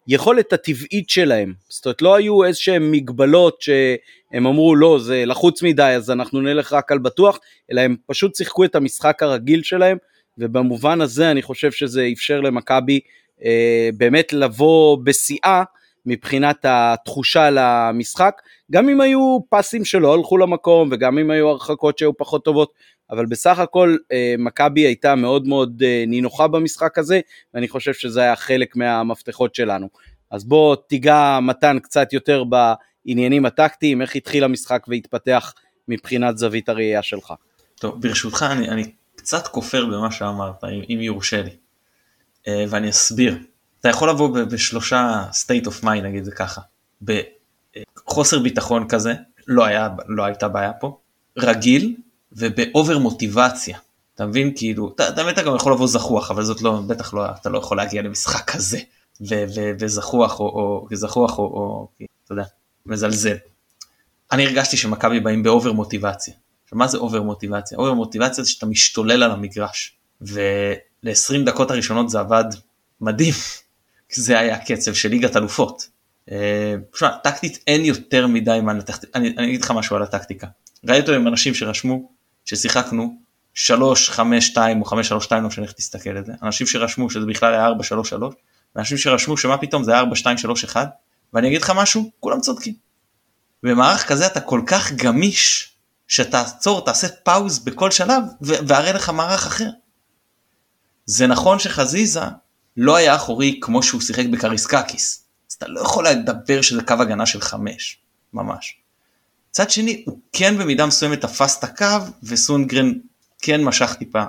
היכולת 0.09 0.53
הטבעית 0.53 1.11
שלהם, 1.11 1.55
זאת 1.69 1.87
אומרת 1.87 2.03
לא 2.03 2.15
היו 2.15 2.45
איזה 2.45 2.59
שהם 2.59 2.91
מגבלות 2.91 3.63
שהם 3.63 4.47
אמרו 4.47 4.77
לא 4.77 4.99
זה 4.99 5.25
לחוץ 5.27 5.63
מדי 5.63 5.83
אז 5.83 6.11
אנחנו 6.11 6.41
נלך 6.41 6.73
רק 6.73 6.93
על 6.93 6.99
בטוח, 6.99 7.39
אלא 7.73 7.81
הם 7.81 7.97
פשוט 8.07 8.35
שיחקו 8.35 8.65
את 8.65 8.75
המשחק 8.75 9.23
הרגיל 9.23 9.63
שלהם 9.63 9.97
ובמובן 10.39 11.01
הזה 11.01 11.31
אני 11.31 11.43
חושב 11.43 11.73
שזה 11.73 12.09
אפשר 12.13 12.41
למכבי 12.41 13.01
אה, 13.45 13.91
באמת 13.97 14.33
לבוא 14.33 14.99
בשיאה 15.05 15.63
מבחינת 16.07 16.57
התחושה 16.65 17.49
למשחק, 17.51 18.43
גם 18.73 18.89
אם 18.89 19.01
היו 19.01 19.39
פסים 19.51 19.85
שלא 19.85 20.15
הלכו 20.15 20.39
למקום 20.39 20.89
וגם 20.93 21.19
אם 21.19 21.31
היו 21.31 21.49
הרחקות 21.49 21.99
שהיו 21.99 22.17
פחות 22.17 22.45
טובות, 22.45 22.73
אבל 23.11 23.27
בסך 23.27 23.59
הכל 23.59 23.97
אה, 24.13 24.35
מכבי 24.39 24.81
הייתה 24.81 25.15
מאוד 25.15 25.47
מאוד 25.47 25.83
אה, 25.87 26.05
נינוחה 26.07 26.49
במשחק 26.49 26.99
הזה, 26.99 27.21
ואני 27.55 27.69
חושב 27.69 27.95
שזה 27.95 28.21
היה 28.21 28.37
חלק 28.37 28.77
מהמפתחות 28.77 29.55
שלנו. 29.55 29.89
אז 30.31 30.45
בוא 30.45 30.77
תיגע 30.89 31.39
מתן 31.43 31.79
קצת 31.79 32.13
יותר 32.13 32.45
בעניינים 32.45 33.47
הטקטיים, 33.47 34.03
איך 34.03 34.17
התחיל 34.17 34.45
המשחק 34.45 34.87
והתפתח 34.89 35.55
מבחינת 35.89 36.39
זווית 36.39 36.69
הראייה 36.69 37.03
שלך. 37.03 37.33
טוב, 37.75 38.03
ברשותך 38.03 38.47
אני, 38.51 38.69
אני 38.69 38.93
קצת 39.17 39.47
כופר 39.47 39.87
במה 39.87 40.11
שאמרת, 40.11 40.65
אם 40.65 40.99
יורשה 41.01 41.43
לי, 41.43 41.57
אה, 42.49 42.65
ואני 42.69 42.91
אסביר. 42.91 43.39
אתה 43.81 43.89
יכול 43.89 44.11
לבוא 44.11 44.29
בשלושה 44.45 45.25
state 45.33 45.67
of 45.67 45.85
mind 45.85 46.01
נגיד 46.03 46.25
זה 46.25 46.33
ככה, 46.33 46.61
בחוסר 47.03 48.39
ביטחון 48.39 48.89
כזה, 48.89 49.15
לא, 49.47 49.65
היה, 49.65 49.89
לא 50.09 50.25
הייתה 50.25 50.49
בעיה 50.49 50.73
פה, 50.73 50.99
רגיל 51.37 51.97
ובאובר 52.33 52.99
מוטיבציה. 52.99 53.79
אתה 54.15 54.27
מבין 54.27 54.53
כאילו, 54.57 54.93
אתה, 54.95 55.11
באמת 55.11 55.39
גם 55.39 55.57
יכול 55.57 55.73
לבוא 55.73 55.87
זחוח, 55.87 56.31
אבל 56.31 56.45
זאת 56.45 56.63
לא, 56.63 56.81
בטח 56.87 57.15
לא, 57.15 57.27
אתה 57.41 57.49
לא 57.49 57.59
יכול 57.59 57.77
להגיע 57.77 58.03
למשחק 58.03 58.51
כזה, 58.51 58.79
ו, 59.21 59.35
ו, 59.55 59.71
וזחוח 59.81 60.41
או, 60.41 60.45
או, 60.45 60.97
זחוח 60.97 61.39
או, 61.39 61.45
או, 61.45 61.89
אתה 62.25 62.33
יודע, 62.33 62.45
מזלזל. 62.87 63.37
אני 64.33 64.47
הרגשתי 64.47 64.77
שמכבי 64.77 65.21
באים 65.21 65.43
ב 65.43 65.49
over 65.49 65.73
מוטיבציה. 65.73 66.35
עכשיו 66.65 66.79
מה 66.79 66.87
זה 66.87 66.99
over 66.99 67.23
מוטיבציה? 67.23 67.79
over 67.79 67.95
מוטיבציה 67.95 68.45
זה 68.45 68.51
שאתה 68.51 68.67
משתולל 68.67 69.23
על 69.23 69.31
המגרש, 69.31 69.97
ול-20 70.21 71.47
דקות 71.47 71.71
הראשונות 71.71 72.11
זה 72.11 72.21
עבד 72.21 72.45
מדהים, 73.01 73.35
זה 74.15 74.39
היה 74.39 74.55
הקצב 74.55 74.95
של 74.95 75.09
ליגת 75.09 75.37
אלופות. 75.37 75.89
תשמע, 76.25 77.09
אה, 77.09 77.19
טקטית 77.25 77.65
אין 77.67 77.85
יותר 77.85 78.27
מדי 78.27 78.59
מה 78.63 78.73
אני, 79.15 79.35
אני 79.39 79.47
אגיד 79.47 79.63
לך 79.63 79.71
משהו 79.71 79.97
על 79.97 80.03
הטקטיקה. 80.03 80.47
ראיתי 80.85 81.15
עם 81.15 81.29
אנשים 81.29 81.55
שרשמו 81.55 82.18
ששיחקנו 82.49 83.19
3, 83.55 84.11
5, 84.11 84.47
2 84.47 84.81
או 84.81 84.85
5, 84.85 85.09
3, 85.09 85.25
2, 85.25 85.43
לא 85.43 85.49
משנה 85.49 85.65
איך 85.65 85.73
תסתכל 85.73 86.11
על 86.11 86.25
זה, 86.25 86.33
אנשים 86.43 86.67
שרשמו 86.67 87.11
שזה 87.11 87.27
בכלל 87.27 87.55
היה 87.55 87.67
4, 87.67 87.85
3, 87.85 88.09
3, 88.09 88.35
ואנשים 88.77 88.99
שרשמו 88.99 89.37
שמה 89.37 89.59
פתאום 89.59 89.85
זה 89.85 89.93
היה 89.93 90.01
4, 90.01 90.17
2, 90.17 90.39
3, 90.39 90.65
1, 90.65 90.89
ואני 91.33 91.49
אגיד 91.49 91.63
לך 91.63 91.73
משהו, 91.77 92.11
כולם 92.21 92.41
צודקים. 92.41 92.75
במערך 93.63 94.09
כזה 94.09 94.27
אתה 94.27 94.41
כל 94.41 94.63
כך 94.67 94.93
גמיש, 94.93 95.73
שתעצור, 96.09 96.85
תעשה 96.85 97.09
pause 97.09 97.59
בכל 97.59 97.91
שלב, 97.91 98.23
ותראה 98.41 98.93
לך 98.93 99.09
מערך 99.09 99.47
אחר. 99.47 99.71
זה 101.07 101.27
נכון 101.27 101.59
שחזיזה 101.59 102.21
לא 102.77 102.97
היה 102.97 103.17
אחורי 103.17 103.59
כמו 103.63 103.83
שהוא 103.83 104.01
שיחק 104.01 104.27
בקריסקקיס, 104.27 105.25
אז 105.51 105.55
אתה 105.55 105.69
לא 105.69 105.81
יכול 105.81 106.09
לדבר 106.09 106.63
שזה 106.63 106.83
קו 106.83 106.95
הגנה 107.01 107.27
של 107.27 107.41
5, 107.41 107.99
ממש. 108.33 108.77
מצד 109.51 109.71
שני 109.71 110.03
הוא 110.07 110.19
כן 110.33 110.59
במידה 110.59 110.87
מסוימת 110.87 111.21
תפס 111.21 111.59
את 111.59 111.65
הקו 111.65 111.87
וסונגרן 112.23 112.93
כן 113.43 113.65
משך 113.65 113.95
טיפה 113.99 114.23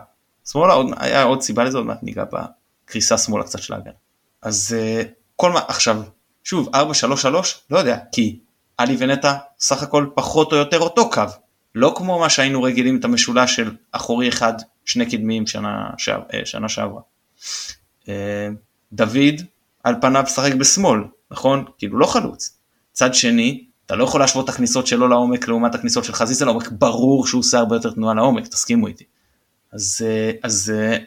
שמאלה 0.51 0.73
עוד 0.73 0.87
היה 0.97 1.23
עוד 1.23 1.41
סיבה 1.41 1.63
לזה 1.63 1.77
עוד 1.77 1.87
מעט 1.87 2.03
ניגע 2.03 2.23
בקריסה 2.85 3.17
שמאלה 3.17 3.43
קצת 3.43 3.59
של 3.59 3.73
ההגנה. 3.73 3.93
אז 4.41 4.75
uh, 4.79 5.07
כל 5.35 5.51
מה 5.51 5.59
עכשיו 5.67 6.01
שוב 6.43 6.69
4 6.75 6.93
3 6.93 7.21
3 7.21 7.59
לא 7.69 7.77
יודע 7.77 7.97
כי 8.11 8.39
עלי 8.77 8.95
ונטע 8.99 9.33
סך 9.59 9.83
הכל 9.83 10.09
פחות 10.15 10.51
או 10.51 10.57
יותר 10.57 10.79
אותו 10.79 11.09
קו 11.09 11.23
לא 11.75 11.93
כמו 11.97 12.19
מה 12.19 12.29
שהיינו 12.29 12.63
רגילים 12.63 12.99
את 12.99 13.05
המשולש 13.05 13.55
של 13.55 13.75
אחורי 13.91 14.29
אחד 14.29 14.53
שני 14.85 15.11
קדמיים 15.11 15.47
שנה, 15.47 15.89
שעב, 15.97 16.21
אה, 16.33 16.45
שנה 16.45 16.69
שעברה. 16.69 17.01
אה, 18.09 18.49
דוד 18.93 19.41
על 19.83 19.95
פניו 20.01 20.23
שחק 20.27 20.53
בשמאל 20.53 20.99
נכון 21.31 21.65
כאילו 21.77 21.99
לא 21.99 22.05
חלוץ. 22.05 22.57
צד 22.91 23.13
שני 23.13 23.65
אתה 23.89 23.97
לא 23.97 24.03
יכול 24.03 24.19
להשוות 24.19 24.45
את 24.45 24.49
הכניסות 24.49 24.87
שלו 24.87 25.07
לעומק 25.07 25.47
לעומת 25.47 25.75
הכניסות 25.75 26.03
של 26.03 26.13
חזיזה 26.13 26.45
לעומק, 26.45 26.69
ברור 26.71 27.27
שהוא 27.27 27.39
עושה 27.39 27.59
הרבה 27.59 27.75
יותר 27.75 27.91
תנועה 27.91 28.13
לעומק, 28.13 28.47
תסכימו 28.47 28.87
איתי. 28.87 29.03
אז, 29.73 30.01
אה, 30.05 30.31
אז 30.43 30.73
אה, 30.75 30.97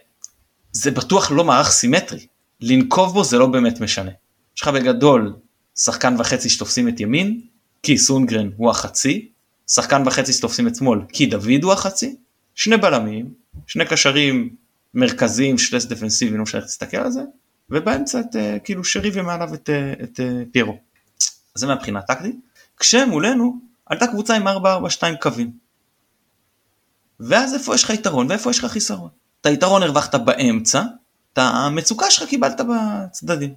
זה 0.73 0.91
בטוח 0.91 1.31
לא 1.31 1.45
מערך 1.45 1.71
סימטרי, 1.71 2.27
לנקוב 2.61 3.12
בו 3.12 3.25
זה 3.25 3.39
לא 3.39 3.47
באמת 3.47 3.81
משנה. 3.81 4.11
יש 4.57 4.62
לך 4.62 4.69
בגדול 4.69 5.37
שחקן 5.77 6.15
וחצי 6.19 6.49
שתופסים 6.49 6.89
את 6.89 7.01
ימין, 7.01 7.41
כי 7.83 7.99
סונגרן 7.99 8.51
הוא 8.57 8.71
החצי, 8.71 9.29
שחקן 9.71 10.03
וחצי 10.07 10.33
שתופסים 10.33 10.69
את 10.69 10.77
שמאל, 10.77 11.01
כי 11.09 11.27
דוד 11.27 11.62
הוא 11.62 11.73
החצי, 11.73 12.17
שני 12.55 12.77
בלמים, 12.77 13.35
שני 13.67 13.87
קשרים 13.87 14.55
מרכזיים, 14.95 15.59
שלס 15.59 15.85
דפנסיבי, 15.85 16.37
לא 16.37 16.43
משנה 16.43 16.61
איך 16.61 16.69
תסתכל 16.69 16.97
על 16.97 17.11
זה, 17.11 17.23
ובאמצע 17.71 18.21
את 18.21 18.37
אה, 18.37 18.59
כאילו 18.65 18.85
שרי 18.85 19.11
ומעליו 19.15 19.55
את, 19.55 19.71
את, 20.03 20.21
את 20.21 20.21
פיירו. 20.53 20.79
זה 21.55 21.67
מהבחינה 21.67 22.03
טקטית. 22.03 22.52
כשמולנו 22.83 23.59
עלתה 23.87 24.07
קבוצה 24.07 24.37
עם 24.37 24.49
4-4-2 24.49 24.51
קווים. 25.21 25.51
ואז 27.21 27.55
איפה 27.55 27.75
יש 27.75 27.85
לך 27.85 27.91
יתרון 27.91 28.27
ואיפה 28.31 28.51
יש 28.51 28.59
לך 28.59 28.73
חיסרון? 28.73 29.09
את 29.41 29.47
היתרון 29.47 29.83
הרווחת 29.83 30.15
באמצע, 30.15 30.83
את 31.33 31.39
המצוקה 31.39 32.11
שלך 32.11 32.29
קיבלת 32.29 32.61
בצדדים. 32.61 33.55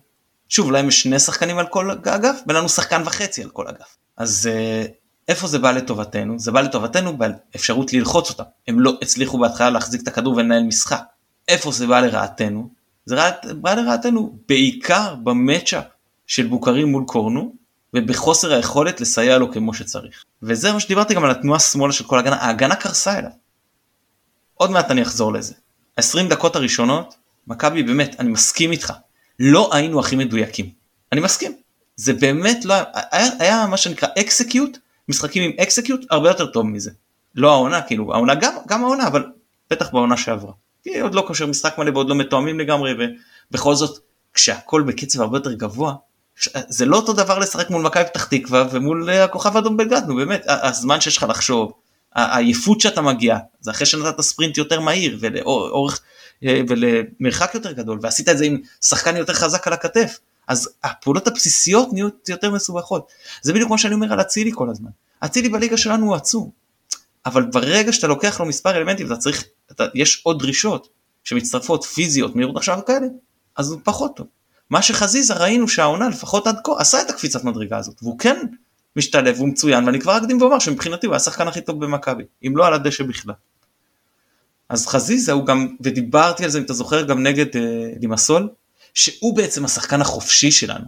שוב, 0.50 0.72
להם 0.72 0.88
יש 0.88 1.02
שני 1.02 1.20
שחקנים 1.20 1.58
על 1.58 1.68
כל 1.68 1.92
אגף, 1.92 2.40
ולנו 2.48 2.70
שחקן 2.70 3.02
וחצי 3.06 3.44
על 3.44 3.50
כל 3.50 3.68
אגף. 3.68 3.98
אז 4.18 4.50
אה, 4.52 4.86
איפה 5.28 5.48
זה 5.48 5.60
בא 5.60 5.72
לטובתנו? 5.72 6.40
זה 6.40 6.52
בא 6.52 6.62
לטובתנו 6.62 7.18
באפשרות 7.18 7.94
ללחוץ 7.94 8.30
אותם. 8.30 8.44
הם 8.68 8.80
לא 8.80 8.98
הצליחו 9.02 9.38
בהתחלה 9.38 9.70
להחזיק 9.70 10.02
את 10.02 10.08
הכדור 10.08 10.36
ולנהל 10.36 10.64
משחק. 10.64 11.04
איפה 11.48 11.72
זה 11.72 11.88
בא 11.88 12.00
לרעתנו? 12.00 12.70
זה 13.06 13.16
בא 13.54 13.74
לרעתנו 13.74 14.38
בעיקר 14.48 15.16
במצ'אפ 15.16 15.84
של 16.28 16.48
בוקרים 16.48 16.88
מול 16.88 17.04
קורנו, 17.08 17.65
ובחוסר 17.96 18.54
היכולת 18.54 19.02
לסייע 19.02 19.38
לו 19.38 19.52
כמו 19.52 19.74
שצריך. 19.74 20.24
וזה 20.44 20.74
מה 20.74 20.80
שדיברתי 20.80 21.14
גם 21.14 21.24
על 21.24 21.32
התנועה 21.32 21.60
שמאלה 21.60 21.94
של 21.94 22.04
כל 22.04 22.18
ההגנה, 22.18 22.36
ההגנה 22.36 22.76
קרסה 22.76 23.20
אליו. 23.20 23.32
עוד 24.54 24.72
מעט 24.72 24.92
אני 24.92 25.02
אחזור 25.02 25.34
לזה. 25.34 25.54
20 25.98 26.30
דקות 26.30 26.56
הראשונות, 26.56 27.16
מכבי 27.48 27.84
באמת, 27.84 28.16
אני 28.20 28.30
מסכים 28.30 28.72
איתך, 28.72 28.94
לא 29.40 29.70
היינו 29.74 30.00
הכי 30.00 30.16
מדויקים. 30.16 30.70
אני 31.12 31.22
מסכים. 31.22 31.56
זה 31.96 32.14
באמת 32.14 32.66
לא 32.66 32.74
היה, 33.12 33.30
היה 33.40 33.68
מה 33.68 33.78
שנקרא 33.78 34.10
אקסקיוט, 34.20 34.78
משחקים 35.10 35.44
עם 35.44 35.52
אקסקיוט 35.62 36.06
הרבה 36.10 36.30
יותר 36.30 36.46
טוב 36.46 36.66
מזה. 36.66 36.92
לא 37.36 37.52
העונה, 37.52 37.82
כאילו, 37.82 38.14
העונה 38.14 38.36
גם, 38.36 38.54
גם 38.68 38.84
העונה, 38.84 39.08
אבל 39.08 39.26
בטח 39.70 39.92
בעונה 39.92 40.18
שעברה. 40.18 40.52
כי 40.84 41.00
עוד 41.00 41.16
לא 41.16 41.24
כושר 41.28 41.46
משחק 41.46 41.78
מלא 41.78 41.92
ועוד 41.92 42.10
לא 42.10 42.16
מתואמים 42.16 42.60
לגמרי, 42.60 42.94
ובכל 43.52 43.76
זאת, 43.76 44.00
כשהכל 44.34 44.82
בקצב 44.82 45.22
הרבה 45.22 45.38
יותר 45.38 45.54
גבוה, 45.54 45.96
זה 46.54 46.86
לא 46.86 46.96
אותו 46.96 47.14
דבר 47.14 47.40
לשחק 47.40 47.70
מול 47.70 47.82
מכבי 47.82 48.04
פתח 48.06 48.26
תקווה 48.26 48.68
ומול 48.72 49.10
אה, 49.10 49.24
הכוכב 49.24 49.56
האדום 49.56 49.78
בלגרד, 49.78 50.04
נו 50.08 50.16
באמת, 50.16 50.44
הזמן 50.48 51.02
שיש 51.02 51.18
לך 51.18 51.26
לחשוב, 51.30 51.72
העייפות 52.16 52.82
שאתה 52.82 53.02
מגיע, 53.02 53.38
זה 53.62 53.72
אחרי 53.72 53.86
שנתת 53.86 54.22
ספרינט 54.22 54.58
יותר 54.58 54.80
מהיר 54.80 55.18
ולאורך 55.20 56.02
אה, 56.44 56.62
ולמרחק 56.68 57.52
יותר 57.54 57.72
גדול, 57.72 58.00
ועשית 58.02 58.30
את 58.30 58.38
זה 58.38 58.46
עם 58.46 58.58
שחקן 58.82 59.16
יותר 59.16 59.34
חזק 59.34 59.68
על 59.68 59.74
הכתף, 59.74 60.20
אז 60.48 60.70
הפעולות 60.84 61.28
הבסיסיות 61.28 61.94
נהיות 61.94 62.30
יותר 62.30 62.52
מסובכות. 62.52 63.12
זה 63.42 63.54
בדיוק 63.54 63.68
כמו 63.68 63.78
שאני 63.78 63.94
אומר 63.94 64.14
על 64.14 64.22
אצילי 64.22 64.52
כל 64.54 64.70
הזמן. 64.70 64.90
אצילי 65.26 65.50
בליגה 65.50 65.78
שלנו 65.78 66.06
הוא 66.06 66.16
עצום, 66.16 66.50
אבל 67.26 67.44
ברגע 67.44 67.94
שאתה 67.94 68.08
לוקח 68.08 68.40
לו 68.40 68.46
מספר 68.46 68.78
אלמנטים, 68.78 69.08
אתה 69.08 69.18
צריך, 69.18 69.44
אתה, 69.72 69.86
יש 69.94 70.22
עוד 70.24 70.40
דרישות 70.40 70.88
שמצטרפות 71.24 71.84
פיזיות, 71.84 72.36
מהירות 72.36 72.58
עכשיו 72.58 72.80
כאלה, 72.88 73.08
אז 73.56 73.72
הוא 73.72 73.80
פחות 73.84 74.16
טוב. 74.16 74.28
מה 74.70 74.82
שחזיזה 74.82 75.34
ראינו 75.34 75.68
שהעונה 75.68 76.10
לפחות 76.10 76.48
עד 76.48 76.58
כה 76.64 76.72
עשה 76.80 77.02
את 77.02 77.10
הקפיצת 77.10 77.44
מדרגה 77.44 77.78
הזאת 77.78 78.04
והוא 78.04 78.20
כן 78.20 78.46
משתלב 78.96 79.38
הוא 79.38 79.48
מצוין 79.48 79.86
ואני 79.86 80.00
כבר 80.00 80.18
אקדים 80.18 80.42
ואומר 80.42 80.60
שמבחינתי 80.60 81.08
הוא 81.08 81.16
השחקן 81.16 81.48
הכי 81.48 81.62
טוב 81.62 81.86
במכבי 81.86 82.24
אם 82.48 82.58
לא 82.58 82.68
על 82.68 82.74
הדשא 82.74 83.04
בכלל. 83.04 83.34
אז 84.70 84.88
חזיזה 84.88 85.32
הוא 85.32 85.46
גם 85.46 85.76
ודיברתי 85.82 86.44
על 86.44 86.50
זה 86.50 86.60
אם 86.60 86.64
אתה 86.64 86.74
זוכר 86.74 87.02
גם 87.02 87.24
נגד 87.24 87.58
אה, 87.58 87.62
לימסול 88.02 88.50
שהוא 88.94 89.36
בעצם 89.36 89.66
השחקן 89.66 90.02
החופשי 90.02 90.52
שלנו. 90.52 90.86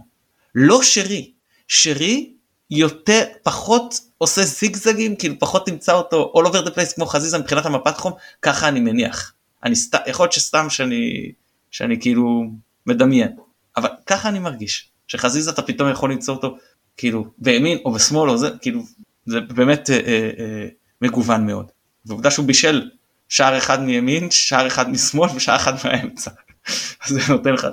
לא 0.54 0.82
שרי. 0.82 1.32
שרי 1.68 2.32
יותר 2.70 3.24
פחות 3.42 4.00
עושה 4.18 4.42
זיגזגים 4.42 5.16
כאילו 5.16 5.34
פחות 5.38 5.66
תמצא 5.66 5.92
אותו 5.92 6.32
all 6.36 6.46
over 6.46 6.66
the 6.66 6.70
place 6.70 6.94
כמו 6.94 7.06
חזיזה 7.06 7.38
מבחינת 7.38 7.66
המפת 7.66 7.96
חום 7.96 8.12
ככה 8.42 8.68
אני 8.68 8.80
מניח. 8.80 9.32
אני 9.64 9.76
סתם 9.76 9.98
יכול 10.06 10.24
להיות 10.24 10.32
שסתם 10.32 10.70
שאני 10.70 11.32
שאני 11.70 12.00
כאילו 12.00 12.44
מדמיין 12.86 13.36
אבל 13.78 13.88
ככה 14.06 14.28
אני 14.28 14.38
מרגיש 14.38 14.90
שחזיזה 15.08 15.50
אתה 15.50 15.62
פתאום 15.62 15.90
יכול 15.90 16.12
למצוא 16.12 16.34
אותו 16.34 16.56
כאילו 16.96 17.26
בימין 17.38 17.78
או 17.84 17.92
בשמאל 17.92 18.30
או 18.30 18.38
זה 18.38 18.50
כאילו 18.60 18.82
זה 19.26 19.40
באמת 19.40 19.90
אה, 19.90 19.96
אה, 19.96 20.30
אה, 20.38 20.68
מגוון 21.02 21.46
מאוד. 21.46 21.66
ועובדה 22.06 22.30
שהוא 22.30 22.46
בישל 22.46 22.90
שער 23.28 23.58
אחד 23.58 23.82
מימין 23.82 24.30
שער 24.30 24.66
אחד 24.66 24.90
משמאל 24.90 25.30
ושער 25.34 25.56
אחד 25.56 25.72
מהאמצע. 25.84 26.30
זה 27.08 27.20
נותן 27.28 27.52
לך 27.52 27.66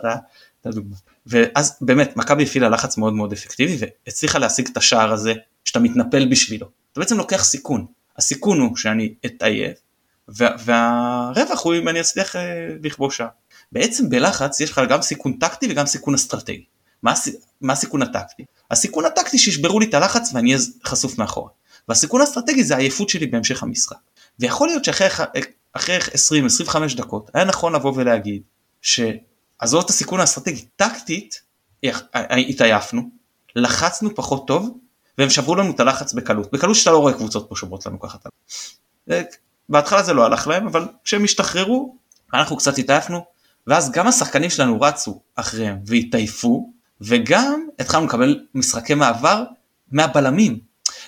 את 0.61 0.65
הדוגמה. 0.65 0.95
ואז 1.25 1.77
באמת 1.81 2.17
מכבי 2.17 2.43
הפעילה 2.43 2.69
לחץ 2.69 2.97
מאוד 2.97 3.13
מאוד 3.13 3.33
אפקטיבי 3.33 3.77
והצליחה 4.07 4.39
להשיג 4.39 4.67
את 4.71 4.77
השער 4.77 5.13
הזה 5.13 5.33
שאתה 5.65 5.79
מתנפל 5.79 6.25
בשבילו. 6.25 6.67
אתה 6.91 6.99
בעצם 6.99 7.17
לוקח 7.17 7.43
סיכון. 7.43 7.85
הסיכון 8.17 8.59
הוא 8.59 8.77
שאני 8.77 9.13
אתעייף 9.25 9.77
והרווח 10.27 11.63
הוא 11.63 11.75
אם 11.75 11.89
אני 11.89 12.01
אצליח 12.01 12.35
אה, 12.35 12.67
לכבוש 12.83 13.17
שער. 13.17 13.27
בעצם 13.71 14.09
בלחץ 14.09 14.59
יש 14.59 14.71
לך 14.71 14.81
גם 14.89 15.01
סיכון 15.01 15.33
טקטי 15.33 15.67
וגם 15.71 15.85
סיכון 15.85 16.13
אסטרטגי. 16.13 16.65
מה, 17.03 17.13
מה 17.61 17.73
הסיכון 17.73 18.01
הטקטי? 18.01 18.45
הסיכון 18.71 19.05
הטקטי 19.05 19.37
שישברו 19.37 19.79
לי 19.79 19.85
את 19.85 19.93
הלחץ 19.93 20.31
ואני 20.33 20.53
אהיה 20.53 20.65
חשוף 20.85 21.17
מאחורה. 21.17 21.49
והסיכון 21.89 22.21
האסטרטגי 22.21 22.63
זה 22.63 22.75
העייפות 22.75 23.09
שלי 23.09 23.27
בהמשך 23.27 23.63
המשחק. 23.63 23.97
ויכול 24.39 24.67
להיות 24.67 24.85
שאחרי 24.85 25.07
20-25 25.75 26.97
דקות 26.97 27.29
היה 27.33 27.45
נכון 27.45 27.75
לבוא 27.75 27.93
ולהגיד 27.95 28.41
שעזוב 28.81 29.83
את 29.83 29.89
הסיכון 29.89 30.19
האסטרטגי, 30.19 30.65
טקטית 30.75 31.41
התעייפנו, 32.13 33.09
לחצנו 33.55 34.15
פחות 34.15 34.47
טוב 34.47 34.77
והם 35.17 35.29
שברו 35.29 35.55
לנו 35.55 35.71
את 35.71 35.79
הלחץ 35.79 36.13
בקלות, 36.13 36.51
בקלות 36.51 36.75
שאתה 36.75 36.91
לא 36.91 36.97
רואה 36.97 37.13
קבוצות 37.13 37.49
פה 37.49 37.55
שוברות 37.55 37.85
לנו 37.85 37.99
ככה. 37.99 38.17
בהתחלה 39.69 40.03
זה 40.03 40.13
לא 40.13 40.25
הלך 40.25 40.47
להם 40.47 40.67
אבל 40.67 40.87
כשהם 41.03 41.23
השתחררו 41.23 41.95
אנחנו 42.33 42.57
קצת 42.57 42.77
התעייפנו 42.77 43.25
ואז 43.67 43.91
גם 43.91 44.07
השחקנים 44.07 44.49
שלנו 44.49 44.81
רצו 44.81 45.21
אחריהם 45.35 45.77
והתעייפו 45.85 46.73
וגם 47.01 47.67
התחלנו 47.79 48.05
לקבל 48.05 48.39
משחקי 48.53 48.93
מעבר 48.93 49.43
מהבלמים. 49.91 50.59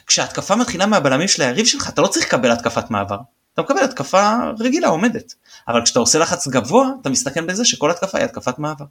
כשהתקפה 0.08 0.56
מתחילה 0.56 0.86
מהבלמים 0.86 1.28
של 1.28 1.42
היריב 1.42 1.66
שלך 1.66 1.90
אתה 1.90 2.02
לא 2.02 2.08
צריך 2.08 2.26
לקבל 2.26 2.52
התקפת 2.52 2.92
מעבר 2.92 3.18
אתה 3.54 3.62
מקבל 3.62 3.84
התקפה 3.84 4.38
רגילה 4.60 4.88
עומדת 4.88 5.34
אבל 5.68 5.84
כשאתה 5.84 6.00
עושה 6.00 6.20
לחץ 6.20 6.48
גבוה 6.48 6.90
אתה 7.02 7.10
מסתכן 7.10 7.48
בזה 7.48 7.66
שכל 7.66 7.92
התקפה 7.92 8.18
היא 8.18 8.26
התקפת 8.26 8.60
מעבר. 8.60 8.86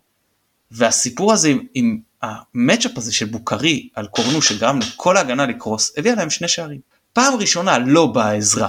והסיפור 0.71 1.33
הזה 1.33 1.49
עם, 1.49 1.67
עם 1.75 1.99
המצ'אפ 2.23 2.99
הזה 2.99 3.13
של 3.13 3.27
בוקרי 3.27 3.89
על 3.95 4.07
קורנו 4.07 4.43
שגרם 4.43 4.79
לכל 4.79 5.17
ההגנה 5.17 5.47
לקרוס 5.47 5.93
הביא 5.97 6.13
להם 6.13 6.31
שני 6.31 6.49
שערים. 6.49 6.81
פעם 7.13 7.35
ראשונה 7.35 7.79
לא 7.79 8.07
באה 8.07 8.33
עזרה 8.33 8.69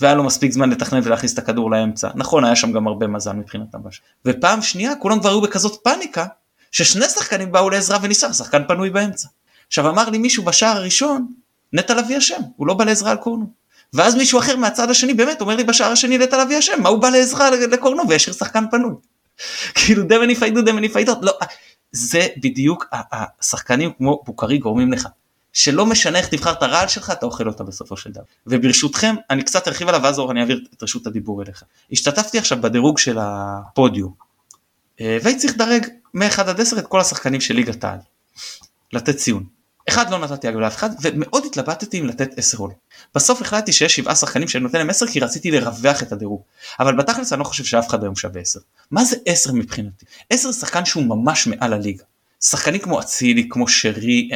והיה 0.00 0.14
לו 0.14 0.24
מספיק 0.24 0.52
זמן 0.52 0.70
לתכנן 0.70 1.00
ולהכניס 1.04 1.34
את 1.34 1.38
הכדור 1.38 1.70
לאמצע. 1.70 2.08
נכון, 2.14 2.44
היה 2.44 2.56
שם 2.56 2.72
גם 2.72 2.86
הרבה 2.86 3.06
מזל 3.06 3.32
מבחינתם. 3.32 3.78
ופעם 4.24 4.62
שנייה 4.62 4.96
כולם 4.96 5.20
כבר 5.20 5.30
היו 5.30 5.40
בכזאת 5.40 5.80
פאניקה, 5.82 6.26
ששני 6.70 7.08
שחקנים 7.08 7.52
באו 7.52 7.70
לעזרה 7.70 7.98
וניסה, 8.02 8.32
שחקן 8.32 8.62
פנוי 8.68 8.90
באמצע. 8.90 9.28
עכשיו 9.66 9.88
אמר 9.88 10.10
לי 10.10 10.18
מישהו 10.18 10.44
בשער 10.44 10.76
הראשון, 10.76 11.26
נטע 11.72 11.94
לביא 11.94 12.18
אשם, 12.18 12.40
הוא 12.56 12.66
לא 12.66 12.74
בא 12.74 12.84
לעזרה 12.84 13.10
על 13.10 13.16
קורנו. 13.16 13.46
ואז 13.92 14.14
מישהו 14.14 14.38
אחר 14.38 14.56
מהצד 14.56 14.90
השני 14.90 15.14
באמת 15.14 15.40
אומר 15.40 15.56
לי 15.56 15.64
בשער 15.64 15.92
השני 15.92 16.18
נטע 16.18 16.44
לביא 16.44 16.58
אשם, 16.58 16.82
מה 16.82 16.88
הוא 16.88 16.98
בא 16.98 17.08
לעזרה 17.08 17.50
לקורנו 17.50 18.08
וישאיר 18.08 18.34
שחקן 18.36 18.64
פנוי. 18.70 18.94
כאילו 19.74 20.02
דמני 20.02 20.32
יפיידו 20.32 20.62
דמני 20.62 20.86
יפיידות, 20.86 21.18
לא, 21.22 21.38
זה 21.92 22.26
בדיוק 22.36 22.86
השחקנים 23.12 23.92
כמו 23.92 24.22
בוקרי 24.26 24.58
גורמים 24.58 24.92
לך. 24.92 25.08
שלא 25.54 25.86
משנה 25.86 26.18
איך 26.18 26.28
תבחר 26.28 26.52
את 26.52 26.62
הרעל 26.62 26.88
שלך 26.88 27.10
אתה 27.10 27.26
אוכל 27.26 27.48
אותה 27.48 27.64
בסופו 27.64 27.96
של 27.96 28.10
דבר. 28.10 28.22
וברשותכם 28.46 29.14
אני 29.30 29.42
קצת 29.42 29.68
ארחיב 29.68 29.88
עליו 29.88 30.00
ואז 30.02 30.20
אני 30.30 30.40
אעביר 30.40 30.64
את 30.74 30.82
רשות 30.82 31.06
הדיבור 31.06 31.42
אליך. 31.42 31.62
השתתפתי 31.92 32.38
עכשיו 32.38 32.58
בדירוג 32.60 32.98
של 32.98 33.18
הפודיום 33.20 34.12
אה, 35.00 35.18
והייתי 35.22 35.40
צריך 35.40 35.54
לדרג 35.54 35.86
מ-1 36.14 36.40
עד 36.40 36.60
10 36.60 36.78
את 36.78 36.86
כל 36.86 37.00
השחקנים 37.00 37.40
של 37.40 37.54
ליגת 37.54 37.84
העל. 37.84 37.98
לתת 38.92 39.16
ציון. 39.16 39.44
אחד 39.88 40.10
לא 40.10 40.18
נתתי 40.18 40.48
אגב 40.48 40.58
לאף 40.58 40.76
אחד 40.76 40.90
ומאוד 41.02 41.44
התלבטתי 41.44 42.00
אם 42.00 42.06
לתת 42.06 42.38
10 42.38 42.58
או 42.58 42.68
לא. 42.68 42.74
בסוף 43.14 43.42
החלטתי 43.42 43.72
שיש 43.72 43.96
שבעה 43.96 44.14
שחקנים 44.14 44.48
שאני 44.48 44.64
נותן 44.64 44.78
להם 44.78 44.90
10 44.90 45.06
כי 45.06 45.20
רציתי 45.20 45.50
לרווח 45.50 46.02
את 46.02 46.12
הדירוג. 46.12 46.42
אבל 46.80 46.96
בתכלס 46.96 47.32
אני 47.32 47.38
לא 47.38 47.44
חושב 47.44 47.64
שאף 47.64 47.88
אחד 47.88 48.02
היום 48.02 48.16
שווה 48.16 48.40
10. 48.40 48.60
מה 48.90 49.04
זה 49.04 49.16
10 49.26 49.52
מבחינתי? 49.52 50.04
10 50.30 50.52
שחקן 50.52 50.84
שהוא 50.84 51.04
ממש 51.04 51.46
מעל 51.46 51.72
הליגה. 51.72 52.04
שחקנים 52.40 52.80
כמו 52.80 53.00
אצילי, 53.00 53.48
כמו 53.48 53.68
שרי, 53.68 54.30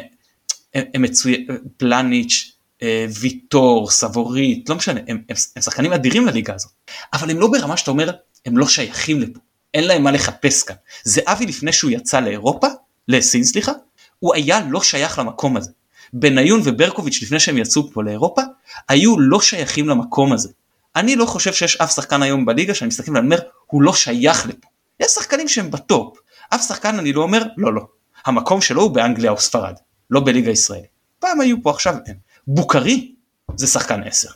הם, 0.75 1.03
מצוינים, 1.03 1.47
פלניץ', 1.77 2.53
אה, 2.83 3.07
ויטור, 3.21 3.91
סבורית, 3.91 4.69
לא 4.69 4.77
משנה, 4.77 5.01
הם, 5.01 5.23
הם, 5.29 5.37
הם 5.57 5.63
שחקנים 5.63 5.93
אדירים 5.93 6.27
לליגה 6.27 6.55
הזאת, 6.55 6.73
אבל 7.13 7.31
הם 7.31 7.41
לא 7.41 7.47
ברמה 7.47 7.77
שאתה 7.77 7.91
אומר, 7.91 8.11
הם 8.47 8.59
לא 8.59 8.69
שייכים 8.69 9.21
לפה, 9.21 9.41
אין 9.75 9.85
להם 9.85 10.03
מה 10.03 10.11
לחפש 10.11 10.63
כאן. 10.63 10.77
זה 11.05 11.21
אבי 11.27 11.47
לפני 11.47 11.73
שהוא 11.73 11.91
יצא 11.91 12.21
לאירופה, 12.21 12.67
לסין 13.09 13.45
סליחה, 13.45 13.73
הוא 14.19 14.35
היה 14.35 14.61
לא 14.71 14.83
שייך 14.83 15.19
למקום 15.19 15.57
הזה. 15.57 15.71
בניון 16.13 16.61
וברקוביץ' 16.65 17.23
לפני 17.23 17.41
שהם 17.41 17.59
יצאו 17.59 17.91
פה 17.93 18.03
לאירופה, 18.03 18.43
היו 18.89 19.19
לא 19.19 19.41
שייכים 19.41 19.89
למקום 19.89 20.33
הזה. 20.33 20.49
אני 20.97 21.17
לא 21.17 21.27
חושב 21.27 21.53
שיש 21.53 21.77
אף 21.77 21.95
שחקן 21.95 22.23
היום 22.23 22.47
בליגה 22.47 22.75
שאני 22.75 22.89
מסתכל 22.89 23.13
ואני 23.13 23.25
אומר, 23.25 23.39
הוא 23.67 23.83
לא 23.83 23.93
שייך 23.93 24.47
לפה. 24.47 24.69
יש 25.01 25.11
שחקנים 25.11 25.49
שהם 25.49 25.71
בטופ, 25.71 26.19
אף 26.55 26.69
שחקן 26.69 26.99
אני 26.99 27.13
לא 27.13 27.23
אומר, 27.23 27.43
לא 27.57 27.75
לא. 27.75 27.83
המקום 28.27 28.61
שלו 28.61 28.83
הוא 28.83 28.91
באנגליה 28.91 29.31
או 29.31 29.39
ספרד. 29.39 29.75
לא 30.11 30.21
בליגה 30.21 30.51
ישראלית. 30.51 30.87
פעם 31.19 31.41
היו 31.41 31.63
פה 31.63 31.71
עכשיו 31.71 31.95
אין. 32.07 32.17
בוקרי 32.47 33.15
זה 33.57 33.67
שחקן 33.67 34.03
10. 34.03 34.29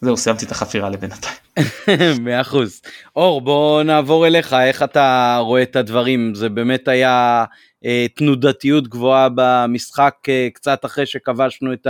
זהו 0.00 0.16
סיימתי 0.16 0.44
את 0.44 0.50
החפירה 0.50 0.90
לבינתיים. 0.90 1.36
מאה 2.24 2.40
אחוז. 2.40 2.80
אור 3.16 3.40
בוא 3.40 3.82
נעבור 3.82 4.26
אליך 4.26 4.52
איך 4.52 4.82
אתה 4.82 5.38
רואה 5.42 5.62
את 5.62 5.76
הדברים 5.76 6.34
זה 6.34 6.48
באמת 6.48 6.88
היה 6.88 7.44
אה, 7.84 8.06
תנודתיות 8.14 8.88
גבוהה 8.88 9.28
במשחק 9.34 10.14
אה, 10.28 10.48
קצת 10.54 10.84
אחרי 10.84 11.06
שכבשנו 11.06 11.72
את 11.72 11.86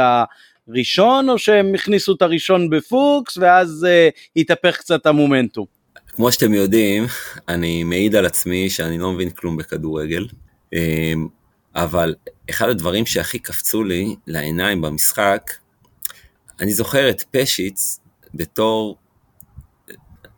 הראשון 0.69 1.31
או 1.31 1.39
שהם 1.39 1.75
הכניסו 1.75 2.15
את 2.15 2.23
הראשון 2.23 2.71
בפוקס 2.71 3.39
ואז 3.39 3.87
אה, 3.89 4.09
התהפך 4.37 4.77
קצת 4.77 5.07
המומנטום. 5.07 5.67
כמו 6.07 6.33
שאתם 6.33 6.55
יודעים 6.55 7.07
אני 7.49 7.85
מעיד 7.85 8.17
על 8.17 8.27
עצמי 8.27 8.71
שאני 8.71 8.99
לא 8.99 9.13
מבין 9.13 9.31
כלום 9.31 9.57
בכדורגל. 9.57 10.27
אה, 10.75 11.13
אבל 11.75 12.15
אחד 12.51 12.69
הדברים 12.69 13.07
שהכי 13.07 13.39
קפצו 13.39 13.85
לי 13.85 14.17
לעיניים 14.27 14.83
במשחק, 14.83 15.53
אני 16.61 16.73
זוכר 16.73 17.11
את 17.11 17.23
פשיץ 17.31 18.01
בתור, 18.35 18.97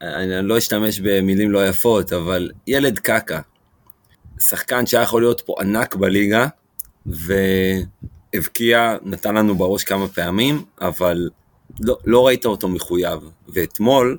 אני 0.01 0.49
לא 0.49 0.59
אשתמש 0.59 1.01
במילים 1.01 1.51
לא 1.51 1.69
יפות, 1.69 2.13
אבל 2.13 2.51
ילד 2.67 2.99
קקה. 2.99 3.41
שחקן 4.41 4.87
שהיה 4.87 5.03
יכול 5.03 5.23
להיות 5.23 5.41
פה 5.41 5.55
ענק 5.61 5.95
בליגה, 5.95 6.47
והבקיע, 7.07 8.97
נתן 9.03 9.35
לנו 9.35 9.55
בראש 9.55 9.85
כמה 9.85 10.09
פעמים, 10.09 10.65
אבל 10.81 11.29
לא, 11.81 11.99
לא 12.05 12.27
ראית 12.27 12.45
אותו 12.45 12.69
מחויב. 12.69 13.21
ואתמול, 13.49 14.19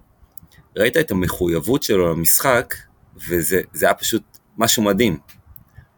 ראית 0.78 0.98
את 0.98 1.12
המחויבות 1.12 1.84
שלו 1.84 2.12
למשחק, 2.14 2.76
וזה 3.28 3.62
היה 3.82 3.94
פשוט 3.94 4.24
משהו 4.58 4.84
מדהים. 4.84 5.18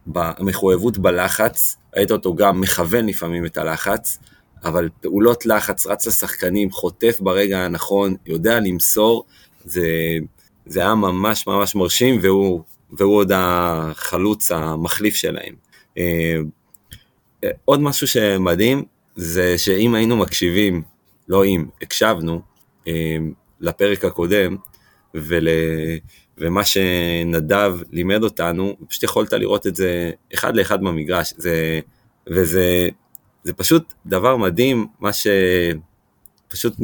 במחויבות 0.06 0.98
בלחץ, 0.98 1.76
ראית 1.96 2.10
אותו 2.10 2.34
גם 2.34 2.60
מכוון 2.60 3.06
לפעמים 3.06 3.46
את 3.46 3.56
הלחץ, 3.56 4.18
אבל 4.64 4.88
פעולות 5.00 5.46
לחץ, 5.46 5.86
רץ 5.86 6.06
לשחקנים, 6.06 6.70
חוטף 6.70 7.16
ברגע 7.20 7.58
הנכון, 7.58 8.16
יודע 8.26 8.60
למסור, 8.60 9.24
זה, 9.64 9.88
זה 10.66 10.80
היה 10.80 10.94
ממש 10.94 11.46
ממש 11.46 11.74
מרשים, 11.74 12.18
והוא, 12.22 12.62
והוא 12.92 13.16
עוד 13.16 13.32
החלוץ 13.34 14.52
המחליף 14.52 15.14
שלהם. 15.14 15.54
אה, 15.98 16.36
עוד 17.64 17.80
משהו 17.80 18.06
שמדהים, 18.06 18.84
זה 19.16 19.58
שאם 19.58 19.94
היינו 19.94 20.16
מקשיבים, 20.16 20.82
לא 21.28 21.44
אם, 21.44 21.64
הקשבנו, 21.82 22.40
אה, 22.88 23.16
לפרק 23.60 24.04
הקודם, 24.04 24.56
ול... 25.14 25.48
ומה 26.38 26.64
שנדב 26.64 27.76
לימד 27.92 28.22
אותנו, 28.22 28.76
פשוט 28.88 29.02
יכולת 29.02 29.32
לראות 29.32 29.66
את 29.66 29.76
זה 29.76 30.10
אחד 30.34 30.56
לאחד 30.56 30.80
במגרש, 30.80 31.34
זה, 31.36 31.80
וזה 32.26 32.88
זה 33.44 33.52
פשוט 33.52 33.92
דבר 34.06 34.36
מדהים, 34.36 34.86
מה 35.00 35.10
שפשוט 35.12 36.74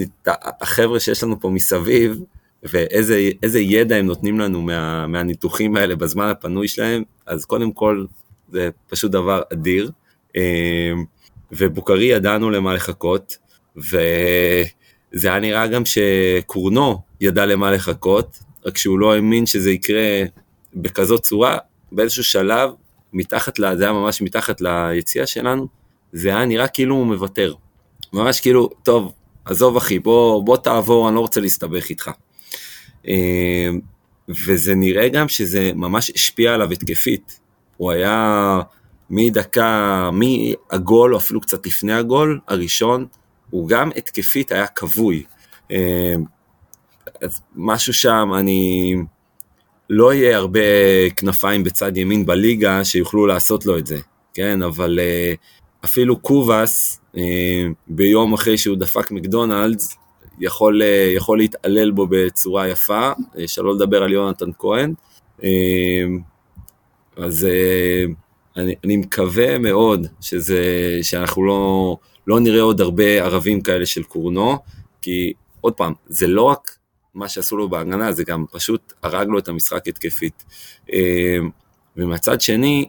החבר'ה 0.61 1.01
שיש 1.01 1.23
לנו 1.23 1.41
פה 1.41 1.49
מסביב, 1.49 2.21
ואיזה 2.63 3.61
ידע 3.61 3.97
הם 3.97 4.07
נותנים 4.07 4.41
לנו 4.41 4.63
מה, 4.63 5.07
מהניתוחים 5.07 5.77
האלה 5.77 5.97
בזמן 5.97 6.29
הפנוי 6.29 6.69
שלהם, 6.69 7.03
אז 7.27 7.45
קודם 7.45 7.73
כל 7.73 8.05
זה 8.53 8.69
פשוט 8.89 9.11
דבר 9.11 9.43
אדיר. 9.53 9.91
אה, 10.37 10.93
ובוקרי 11.53 12.05
ידענו 12.05 12.51
למה 12.51 12.75
לחכות, 12.75 13.37
וזה 13.77 15.29
היה 15.29 15.41
נראה 15.41 15.67
גם 15.67 15.83
שקורנו 15.85 17.03
ידע 17.21 17.47
למה 17.47 17.71
לחכות, 17.71 18.39
רק 18.67 18.79
שהוא 18.79 18.99
לא 18.99 19.15
האמין 19.15 19.47
שזה 19.47 19.71
יקרה 19.71 20.23
בכזאת 20.75 21.23
צורה, 21.23 21.59
באיזשהו 21.93 22.25
שלב, 22.25 22.71
מתחת, 23.13 23.59
לה, 23.59 23.77
זה 23.77 23.85
היה 23.85 23.93
ממש 23.93 24.23
מתחת 24.23 24.61
ליציאה 24.61 25.27
שלנו, 25.27 25.67
זה 26.13 26.29
היה 26.29 26.45
נראה 26.45 26.69
כאילו 26.69 26.95
הוא 26.95 27.07
מוותר. 27.07 27.55
ממש 28.13 28.41
כאילו, 28.41 28.69
טוב, 28.83 29.13
עזוב 29.45 29.77
אחי, 29.77 29.99
בוא, 29.99 30.45
בוא 30.45 30.57
תעבור, 30.57 31.09
אני 31.09 31.17
לא 31.17 31.21
רוצה 31.21 31.41
להסתבך 31.41 31.89
איתך. 31.91 32.11
אה, 33.09 33.69
וזה 34.29 34.75
נראה 34.75 35.09
גם 35.09 35.29
שזה 35.29 35.71
ממש 35.75 36.11
השפיע 36.15 36.55
עליו 36.55 36.73
התקפית. 36.73 37.41
הוא 37.77 37.91
היה 37.91 38.61
מדקה, 39.11 40.11
מהגול, 40.13 41.15
או 41.15 41.19
אפילו 41.19 41.41
קצת 41.41 41.67
לפני 41.67 41.93
הגול 41.93 42.41
הראשון, 42.49 43.07
הוא 43.51 43.69
גם 43.69 43.91
התקפית 43.97 44.53
היה 44.53 44.67
כבוי. 44.67 45.25
אה, 47.23 47.27
אז 47.27 47.43
משהו 47.55 47.95
שם, 47.95 48.31
אני... 48.39 48.97
לא 49.91 50.15
יהיה 50.15 50.37
הרבה 50.37 50.61
כנפיים 51.17 51.65
בצד 51.65 51.97
ימין 51.97 52.27
בליגה 52.27 52.85
שיוכלו 52.85 53.27
לעשות 53.27 53.67
לו 53.67 53.79
את 53.79 53.87
זה, 53.87 53.99
כן? 54.35 54.63
אבל 54.63 54.99
אה, 55.01 55.35
אפילו 55.85 56.19
קובאס, 56.19 57.01
אה, 57.17 57.67
ביום 57.87 58.33
אחרי 58.33 58.59
שהוא 58.59 58.77
דפק 58.77 59.11
מקדונלדס, 59.11 59.97
יכול, 60.41 60.83
יכול 61.17 61.39
להתעלל 61.39 61.91
בו 61.91 62.07
בצורה 62.11 62.69
יפה, 62.69 63.11
שלא 63.47 63.75
לדבר 63.75 64.03
על 64.03 64.13
יונתן 64.13 64.51
כהן. 64.59 64.95
אז 67.17 67.47
אני, 68.57 68.75
אני 68.85 68.97
מקווה 68.97 69.59
מאוד 69.59 70.07
שזה, 70.21 70.63
שאנחנו 71.03 71.47
לא, 71.47 71.97
לא 72.27 72.41
נראה 72.41 72.63
עוד 72.63 72.81
הרבה 72.81 73.05
ערבים 73.05 73.61
כאלה 73.61 73.87
של 73.87 74.03
קורנו, 74.03 74.59
כי 75.03 75.33
עוד 75.61 75.73
פעם, 75.73 75.93
זה 76.07 76.27
לא 76.27 76.43
רק 76.43 76.77
מה 77.15 77.29
שעשו 77.29 77.57
לו 77.57 77.69
בהגנה, 77.69 78.13
זה 78.13 78.25
גם 78.25 78.45
פשוט 78.53 78.93
הרג 79.03 79.29
לו 79.29 79.39
את 79.39 79.49
המשחק 79.49 79.89
התקפית. 79.89 80.45
אמ, 80.93 81.51
ומהצד 81.97 82.41
שני, 82.41 82.89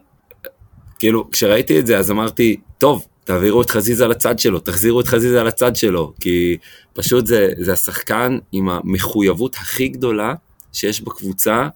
כאילו, 0.99 1.31
כשראיתי 1.31 1.79
את 1.79 1.87
זה 1.87 1.97
אז 1.97 2.11
אמרתי, 2.11 2.57
טוב, 2.77 3.07
תעבירו 3.23 3.61
את 3.61 3.69
חזיזה 3.69 4.07
לצד 4.07 4.39
שלו, 4.39 4.59
תחזירו 4.59 5.01
את 5.01 5.07
חזיזה 5.07 5.43
לצד 5.43 5.75
שלו, 5.75 6.13
כי 6.19 6.57
פשוט 6.93 7.25
זה, 7.25 7.49
זה 7.57 7.73
השחקן 7.73 8.37
עם 8.51 8.69
המחויבות 8.69 9.55
הכי 9.55 9.87
גדולה 9.87 10.33
שיש 10.73 11.01
בקבוצה 11.01 11.67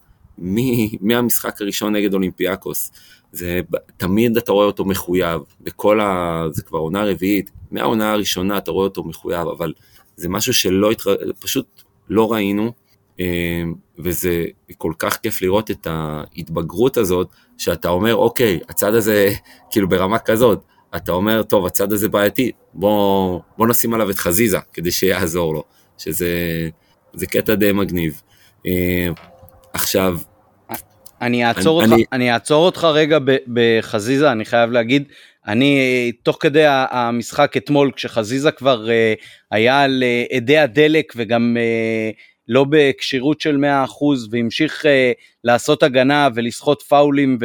מהמשחק 1.02 1.62
הראשון 1.62 1.96
נגד 1.96 2.14
אולימפיאקוס. 2.14 2.92
זה 3.32 3.62
תמיד 3.98 4.38
אתה 4.38 4.52
רואה 4.52 4.66
אותו 4.66 4.86
מחויב, 4.86 5.42
בכל 5.62 6.00
ה... 6.00 6.44
זה 6.52 6.62
כבר 6.64 6.80
עונה 6.80 7.04
רביעית, 7.04 7.50
מהעונה 7.72 8.12
הראשונה 8.12 8.58
אתה 8.58 8.72
רואה 8.72 8.86
אותו 8.86 9.04
מחויב, 9.04 9.48
אבל 9.48 9.74
זה 10.16 10.30
משהו 10.30 10.54
שלא, 10.54 10.92
התר... 10.92 11.16
פשוט 11.40 11.84
לא 12.10 12.34
ראינו, 12.34 12.72
אה, 13.20 13.64
וזה 14.00 14.46
כל 14.78 14.94
כך 15.00 15.18
כיף 15.18 15.42
לראות 15.42 15.72
את 15.72 15.88
ההתבגרות 15.90 16.98
הזאת, 16.98 17.30
שאתה 17.58 17.90
אומר, 17.90 18.16
אוקיי, 18.16 18.60
הצד 18.70 18.94
הזה, 18.94 19.30
כאילו 19.72 19.90
ברמה 19.90 20.20
כזאת, 20.20 20.64
אתה 20.96 21.12
אומר, 21.12 21.44
טוב, 21.44 21.66
הצד 21.66 21.94
הזה 21.94 22.10
בעייתי, 22.10 22.52
בוא, 22.74 23.40
בוא 23.58 23.68
נשים 23.68 23.94
עליו 23.94 24.10
את 24.10 24.18
חזיזה, 24.18 24.58
כדי 24.74 24.92
שיעזור 24.92 25.54
לו, 25.54 25.64
שזה 25.98 27.26
קטע 27.30 27.56
די 27.56 27.72
מגניב. 27.72 28.22
אה, 28.66 29.08
עכשיו, 29.74 30.18
אני 31.22 31.46
אעצור, 31.46 31.84
אני, 31.84 31.92
אותך, 31.92 31.94
אני... 31.94 32.06
אני 32.12 32.34
אעצור 32.34 32.66
אותך 32.66 32.84
רגע 32.84 33.18
בחזיזה, 33.54 34.32
אני 34.32 34.46
חייב 34.46 34.72
להגיד, 34.72 35.04
אני 35.48 36.12
תוך 36.24 36.38
כדי 36.40 36.64
המשחק 36.68 37.58
אתמול, 37.58 37.92
כשחזיזה 37.96 38.52
כבר 38.52 38.88
uh, 38.88 39.24
היה 39.52 39.82
על 39.82 40.04
אדי 40.38 40.58
הדלק 40.58 41.14
וגם 41.16 41.58
uh, 41.58 42.16
לא 42.48 42.66
בכשירות 42.70 43.42
של 43.42 43.58
100% 43.58 43.60
והמשיך 44.32 44.86
לעשות 45.44 45.84
הגנה 45.84 46.30
ולסחוט 46.36 46.82
פאולים 46.82 47.38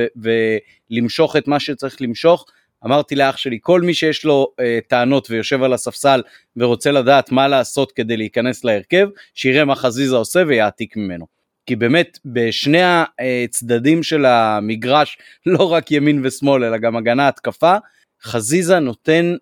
ולמשוך 0.91 1.37
את 1.37 1.49
מה 1.49 1.61
שצריך 1.61 2.03
למשוך, 2.03 2.47
אמרתי 2.85 3.17
לאח 3.17 3.37
שלי, 3.37 3.59
כל 3.63 3.81
מי 3.81 3.95
שיש 3.95 4.25
לו 4.25 4.53
uh, 4.61 4.89
טענות 4.89 5.31
ויושב 5.31 5.63
על 5.63 5.73
הספסל 5.73 6.23
ורוצה 6.57 6.91
לדעת 6.91 7.33
מה 7.33 7.49
לעשות 7.49 7.93
כדי 7.93 8.17
להיכנס 8.17 8.65
להרכב, 8.65 9.09
שיראה 9.35 9.65
מה 9.65 9.75
חזיזה 9.75 10.17
עושה 10.17 10.43
ויעתיק 10.47 10.97
ממנו. 10.97 11.40
כי 11.71 11.77
באמת 11.77 12.19
בשני 12.25 12.83
הצדדים 12.83 14.03
של 14.03 14.25
המגרש, 14.27 15.19
לא 15.47 15.73
רק 15.73 15.91
ימין 15.91 16.21
ושמאל, 16.25 16.65
אלא 16.65 16.79
גם 16.79 16.97
הגנה 16.97 17.29
התקפה, 17.29 17.77
חזיזה 18.23 18.79
נותן 18.79 19.35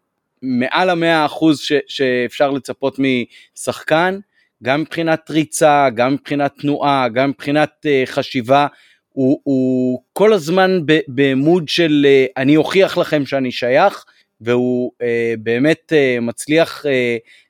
מעל 0.43 0.91
המאה 0.91 1.27
אחוז 1.27 1.61
ש- 1.61 1.73
שאפשר 1.87 2.51
לצפות 2.51 2.99
משחקן, 2.99 4.19
גם 4.63 4.81
מבחינת 4.81 5.31
ריצה, 5.31 5.89
גם 5.95 6.13
מבחינת 6.13 6.53
תנועה, 6.61 7.09
גם 7.09 7.29
מבחינת 7.29 7.71
uh, 7.87 8.11
חשיבה, 8.11 8.67
הוא, 9.09 9.41
הוא 9.45 10.03
כל 10.13 10.33
הזמן 10.33 10.81
במוד 11.09 11.69
של 11.69 12.07
uh, 12.07 12.33
אני 12.37 12.57
אוכיח 12.57 12.99
לכם 12.99 13.27
שאני 13.27 13.53
שייך, 13.53 14.05
והוא 14.41 14.93
uh, 14.95 15.05
באמת 15.39 15.93
uh, 15.93 16.21
מצליח 16.21 16.85
uh, 16.85 16.89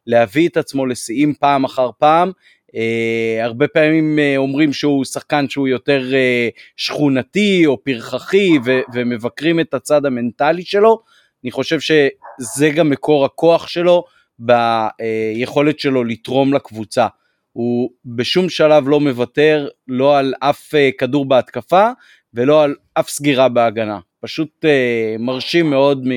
להביא 0.07 0.49
את 0.49 0.57
עצמו 0.57 0.87
לשיאים 0.87 1.35
פעם 1.35 1.65
אחר 1.65 1.91
פעם, 1.99 2.33
Uh, 2.69 3.45
הרבה 3.45 3.69
פעמים 3.69 4.19
uh, 4.19 4.37
אומרים 4.37 4.73
שהוא 4.73 5.05
שחקן 5.05 5.49
שהוא 5.49 5.69
יותר 5.69 6.03
uh, 6.11 6.61
שכונתי 6.77 7.67
או 7.67 7.85
פרחחי 7.85 8.59
ו- 8.65 8.81
ומבקרים 8.95 9.61
את 9.61 9.75
הצד 9.75 10.07
המנטלי 10.07 10.63
שלו, 10.63 11.03
אני 11.45 11.51
חושב 11.51 11.81
שזה 11.81 12.71
גם 12.71 12.91
מקור 12.91 13.25
הכוח 13.25 13.69
שלו 13.69 14.05
ביכולת 14.39 15.79
שלו 15.79 16.05
לתרום 16.05 16.55
לקבוצה. 16.55 17.07
הוא 17.53 17.91
בשום 18.05 18.49
שלב 18.49 18.89
לא 18.89 19.01
מוותר 19.01 19.69
לא 19.89 20.19
על 20.19 20.35
אף 20.41 20.75
uh, 20.75 20.97
כדור 20.99 21.25
בהתקפה 21.25 21.91
ולא 22.35 22.63
על 22.63 22.75
אף 22.95 23.09
סגירה 23.09 23.49
בהגנה. 23.49 23.99
פשוט 24.21 24.65
uh, 24.65 25.23
מרשים 25.23 25.71
מאוד 25.71 26.09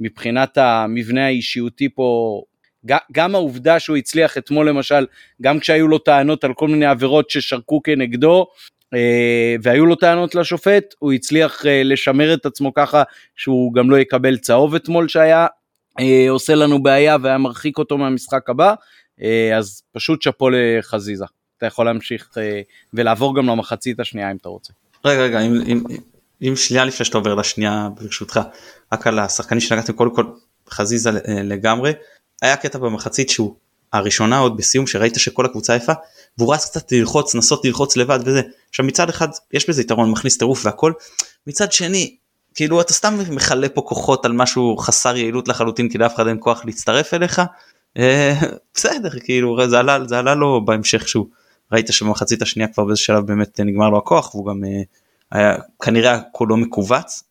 מבחינת 0.00 0.58
המבנה 0.58 1.26
האישיותי 1.26 1.88
פה 1.94 2.42
גם 3.12 3.34
העובדה 3.34 3.80
שהוא 3.80 3.96
הצליח 3.96 4.38
אתמול 4.38 4.68
למשל, 4.68 5.06
גם 5.42 5.60
כשהיו 5.60 5.88
לו 5.88 5.98
טענות 5.98 6.44
על 6.44 6.54
כל 6.54 6.68
מיני 6.68 6.86
עבירות 6.86 7.30
ששרקו 7.30 7.82
כנגדו, 7.82 8.46
אה, 8.94 9.56
והיו 9.62 9.86
לו 9.86 9.94
טענות 9.94 10.34
לשופט, 10.34 10.94
הוא 10.98 11.12
הצליח 11.12 11.66
אה, 11.66 11.82
לשמר 11.84 12.34
את 12.34 12.46
עצמו 12.46 12.74
ככה 12.74 13.02
שהוא 13.36 13.74
גם 13.74 13.90
לא 13.90 13.96
יקבל 13.96 14.36
צהוב 14.36 14.74
אתמול 14.74 15.08
שהיה 15.08 15.46
אה, 16.00 16.26
עושה 16.30 16.54
לנו 16.54 16.82
בעיה 16.82 17.16
והיה 17.22 17.38
מרחיק 17.38 17.78
אותו 17.78 17.98
מהמשחק 17.98 18.50
הבא, 18.50 18.74
אז 19.56 19.82
פשוט 19.92 20.22
שאפו 20.22 20.48
לחזיזה. 20.50 21.24
אתה 21.58 21.66
יכול 21.66 21.86
להמשיך 21.86 22.30
ולעבור 22.94 23.36
גם 23.36 23.46
למחצית 23.46 24.00
השנייה 24.00 24.30
אם 24.30 24.36
אתה 24.36 24.48
רוצה. 24.48 24.72
רגע 25.04 25.22
רגע 25.22 25.40
אם, 25.40 25.60
אם, 25.66 25.82
אם 26.42 26.56
שנייה 26.56 26.84
לפני 26.84 27.06
שאתה 27.06 27.18
עובר 27.18 27.34
לשנייה 27.34 27.88
ברשותך 27.94 28.40
רק 28.92 29.06
על 29.06 29.18
השחקנים 29.18 29.60
שנגעתם 29.60 29.92
קודם 29.92 30.14
כל 30.14 30.24
חזיזה 30.70 31.10
לגמרי 31.44 31.92
היה 32.42 32.56
קטע 32.56 32.78
במחצית 32.78 33.30
שהוא 33.30 33.54
הראשונה 33.92 34.38
עוד 34.38 34.56
בסיום 34.56 34.86
שראית 34.86 35.14
שכל 35.14 35.44
הקבוצה 35.44 35.76
יפה 35.76 35.92
והוא 36.38 36.54
רץ 36.54 36.64
קצת 36.64 36.92
ללחוץ 36.92 37.34
לנסות 37.34 37.64
ללחוץ 37.64 37.96
לבד 37.96 38.18
וזה. 38.24 38.42
עכשיו 38.68 38.86
מצד 38.86 39.08
אחד 39.08 39.28
יש 39.52 39.68
בזה 39.68 39.82
יתרון 39.82 40.10
מכניס 40.10 40.38
טירוף 40.38 40.66
והכל. 40.66 40.92
מצד 41.46 41.72
שני 41.72 42.16
כאילו 42.54 42.80
אתה 42.80 42.92
סתם 42.92 43.18
מכלה 43.30 43.68
פה 43.68 43.80
כוחות 43.80 44.24
על 44.24 44.32
משהו 44.32 44.76
חסר 44.76 45.16
יעילות 45.16 45.48
לחלוטין 45.48 45.88
כי 45.88 45.98
לאף 45.98 46.14
אחד 46.14 46.26
אין 46.26 46.36
כוח 46.40 46.64
להצטרף 46.64 47.14
אליך. 47.14 47.42
אה, 47.98 48.34
בסדר 48.74 49.20
כאילו 49.20 49.68
זה 49.68 49.78
עלה 49.78 49.98
זה 50.06 50.18
עלה 50.18 50.34
לו 50.34 50.64
בהמשך 50.64 51.08
שהוא 51.08 51.26
ראית 51.72 51.92
שבמחצית 51.92 52.42
השנייה 52.42 52.68
כבר 52.68 52.84
באיזה 52.84 53.00
שלב 53.00 53.26
באמת 53.26 53.60
נגמר 53.60 53.88
לו 53.88 53.98
הכוח 53.98 54.34
והוא 54.34 54.46
גם 54.46 54.64
אה, 54.64 54.82
היה 55.32 55.56
כנראה 55.82 56.20
כולו 56.32 56.56
מכווץ 56.56 57.22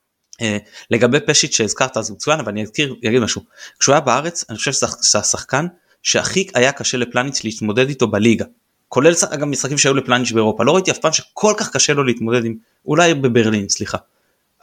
לגבי 0.92 1.20
פשיט 1.20 1.52
שהזכרת 1.54 1.98
אז 1.98 2.10
הוא 2.10 2.16
מצוין 2.16 2.40
אבל 2.40 2.52
אני 2.52 2.64
אזכיר 2.64 2.96
אגיד 3.08 3.20
משהו. 3.20 3.42
כשהוא 3.80 3.94
היה 3.94 4.02
בארץ 4.02 4.46
אני 4.50 4.58
חושב 4.58 4.72
שזה 4.72 5.20
השחקן 5.20 5.66
שהכי 6.04 6.48
היה 6.54 6.72
קשה 6.72 6.98
לפלניץ' 6.98 7.44
להתמודד 7.44 7.90
איתו 7.90 8.08
בליגה. 8.08 8.46
כולל 8.90 9.14
גם 9.40 9.52
משחקים 9.52 9.78
שהיו 9.78 9.94
לפלניץ' 9.94 10.32
באירופה. 10.32 10.64
לא 10.64 10.72
ראיתי 10.72 10.92
אף 10.92 10.98
פעם 10.98 11.12
שכל 11.12 11.54
כך 11.58 11.72
קשה 11.72 11.94
לו 11.94 12.04
להתמודד 12.04 12.46
עם 12.46 12.56
אולי 12.86 13.14
בברלין 13.14 13.70
סליחה. 13.70 13.98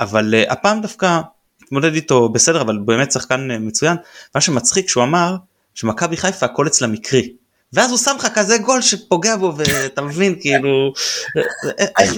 אבל 0.01 0.35
uh, 0.35 0.53
הפעם 0.53 0.81
דווקא 0.81 1.21
התמודד 1.63 1.95
איתו 1.95 2.29
בסדר 2.29 2.61
אבל 2.61 2.79
באמת 2.79 3.13
שחקן 3.13 3.51
uh, 3.51 3.59
מצוין. 3.59 3.97
מה 4.35 4.41
שמצחיק 4.41 4.89
שהוא 4.89 5.05
אמר 5.05 5.37
שמכבי 5.75 6.17
חיפה 6.17 6.47
הכל 6.47 6.67
אצלה 6.67 6.89
מקרי 6.89 7.33
ואז 7.75 7.91
הוא 7.91 7.99
שם 7.99 8.17
לך 8.19 8.29
כזה 8.35 8.59
גול 8.59 8.83
שפוגע 8.83 9.37
בו 9.37 9.53
ואתה 9.57 10.03
מבין 10.03 10.37
כאילו 10.41 10.93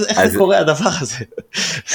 איך 0.09 0.27
זה 0.27 0.38
קורה 0.38 0.59
הדבר 0.59 0.90
הזה. 1.01 1.25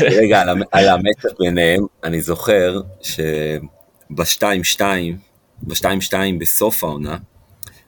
רגע 0.01 0.41
על 0.71 0.89
המתח 0.89 1.29
ביניהם 1.39 1.85
אני 2.03 2.21
זוכר 2.21 2.81
שב-2-2 3.01 4.81
ב-2-2 5.61 6.13
בסוף 6.39 6.83
העונה 6.83 7.17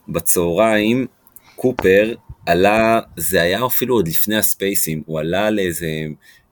בצהריים 0.07 1.07
קופר 1.55 2.13
עלה, 2.45 2.99
זה 3.17 3.41
היה 3.41 3.65
אפילו 3.65 3.95
עוד 3.95 4.07
לפני 4.07 4.37
הספייסים, 4.37 5.03
הוא 5.05 5.19
עלה 5.19 5.49
לאיזה 5.49 5.87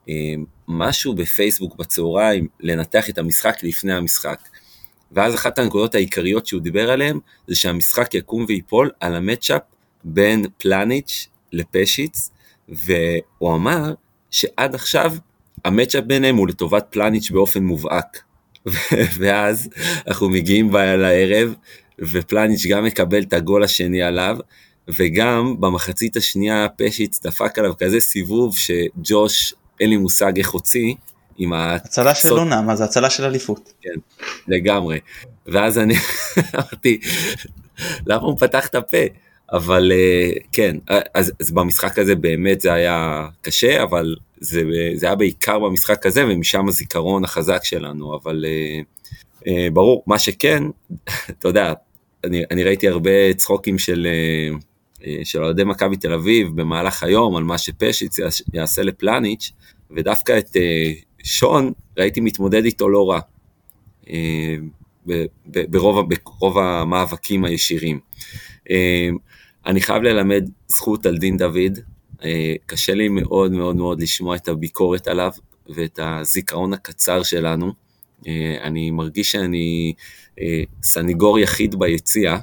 אה, 0.09 0.33
משהו 0.67 1.15
בפייסבוק 1.15 1.75
בצהריים, 1.75 2.47
לנתח 2.59 3.09
את 3.09 3.17
המשחק 3.17 3.63
לפני 3.63 3.93
המשחק. 3.93 4.39
ואז 5.11 5.35
אחת 5.35 5.59
הנקודות 5.59 5.95
העיקריות 5.95 6.47
שהוא 6.47 6.61
דיבר 6.61 6.91
עליהן, 6.91 7.19
זה 7.47 7.55
שהמשחק 7.55 8.13
יקום 8.13 8.45
ויפול 8.47 8.91
על 8.99 9.15
המצ'אפ 9.15 9.61
בין 10.03 10.45
פלניץ' 10.57 11.27
לפשיץ, 11.53 12.31
והוא 12.69 13.55
אמר 13.55 13.93
שעד 14.31 14.75
עכשיו 14.75 15.13
המצ'אפ 15.65 16.03
ביניהם 16.03 16.35
הוא 16.35 16.47
לטובת 16.47 16.85
פלניץ' 16.89 17.31
באופן 17.31 17.63
מובהק. 17.63 18.21
ואז 19.19 19.69
אנחנו 20.07 20.29
מגיעים 20.29 20.71
לערב, 20.73 21.53
ופלניץ' 21.99 22.65
גם 22.65 22.83
מקבל 22.83 23.21
את 23.21 23.33
הגול 23.33 23.63
השני 23.63 24.01
עליו, 24.01 24.37
וגם 24.87 25.55
במחצית 25.59 26.17
השנייה 26.17 26.67
פשיץ 26.77 27.25
דפק 27.25 27.59
עליו 27.59 27.73
כזה 27.77 27.99
סיבוב 27.99 28.57
שג'וש, 28.57 29.53
אין 29.79 29.89
לי 29.89 29.97
מושג 29.97 30.37
איך 30.37 30.49
הוציא, 30.49 30.93
עם 31.43 31.53
הצלה 31.53 32.15
של 32.15 32.29
עונה, 32.29 32.61
מה 32.61 32.75
זה 32.75 32.83
הצלה 32.83 33.09
של 33.09 33.23
אליפות. 33.23 33.73
כן, 33.81 33.99
לגמרי. 34.47 34.99
ואז 35.47 35.77
אני 35.77 35.93
אמרתי, 36.55 36.99
למה 38.05 38.21
הוא 38.21 38.37
פתח 38.39 38.67
את 38.67 38.75
הפה? 38.75 38.97
אבל 39.51 39.91
אה, 39.91 40.31
כן, 40.51 40.77
אז, 41.13 41.31
אז 41.39 41.51
במשחק 41.51 41.99
הזה 41.99 42.15
באמת 42.15 42.61
זה 42.61 42.73
היה 42.73 43.27
קשה, 43.41 43.83
אבל 43.83 44.15
זה, 44.39 44.61
זה 44.95 45.05
היה 45.05 45.15
בעיקר 45.15 45.59
במשחק 45.59 46.05
הזה, 46.05 46.25
ומשם 46.27 46.67
הזיכרון 46.67 47.23
החזק 47.23 47.63
שלנו, 47.63 48.15
אבל 48.15 48.45
אה, 48.47 48.79
אה, 49.47 49.67
ברור, 49.73 50.03
מה 50.07 50.19
שכן, 50.19 50.63
אתה 51.39 51.47
יודע, 51.47 51.73
אני, 52.23 52.43
אני 52.51 52.63
ראיתי 52.63 52.87
הרבה 52.87 53.33
צחוקים 53.33 53.79
של, 53.79 54.07
של 55.23 55.43
אוהדי 55.43 55.63
מכבי 55.63 55.97
תל 55.97 56.13
אביב 56.13 56.47
במהלך 56.55 57.03
היום, 57.03 57.35
על 57.35 57.43
מה 57.43 57.57
שפשיץ 57.57 58.17
יעשה 58.53 58.83
לפלניץ', 58.83 59.51
ודווקא 59.95 60.37
את 60.37 60.57
שון 61.23 61.71
ראיתי 61.97 62.21
מתמודד 62.21 62.65
איתו 62.65 62.89
לא 62.89 63.09
רע, 63.09 63.19
ברוב, 65.45 66.09
ברוב 66.39 66.57
המאבקים 66.57 67.45
הישירים. 67.45 67.99
אני 69.65 69.81
חייב 69.81 70.03
ללמד 70.03 70.49
זכות 70.67 71.05
על 71.05 71.17
דין 71.17 71.37
דוד, 71.37 71.79
אה, 72.23 72.53
קשה 72.65 72.93
לי 72.93 73.09
מאוד 73.09 73.51
מאוד 73.51 73.75
מאוד 73.75 74.01
לשמוע 74.01 74.35
את 74.35 74.47
הביקורת 74.47 75.07
עליו 75.07 75.31
ואת 75.69 75.99
הזיכרון 76.03 76.73
הקצר 76.73 77.23
שלנו. 77.23 77.73
אה, 78.27 78.57
אני 78.61 78.91
מרגיש 78.91 79.31
שאני 79.31 79.93
אה, 80.39 80.63
סניגור 80.83 81.39
יחיד 81.39 81.75
ביציע, 81.79 82.37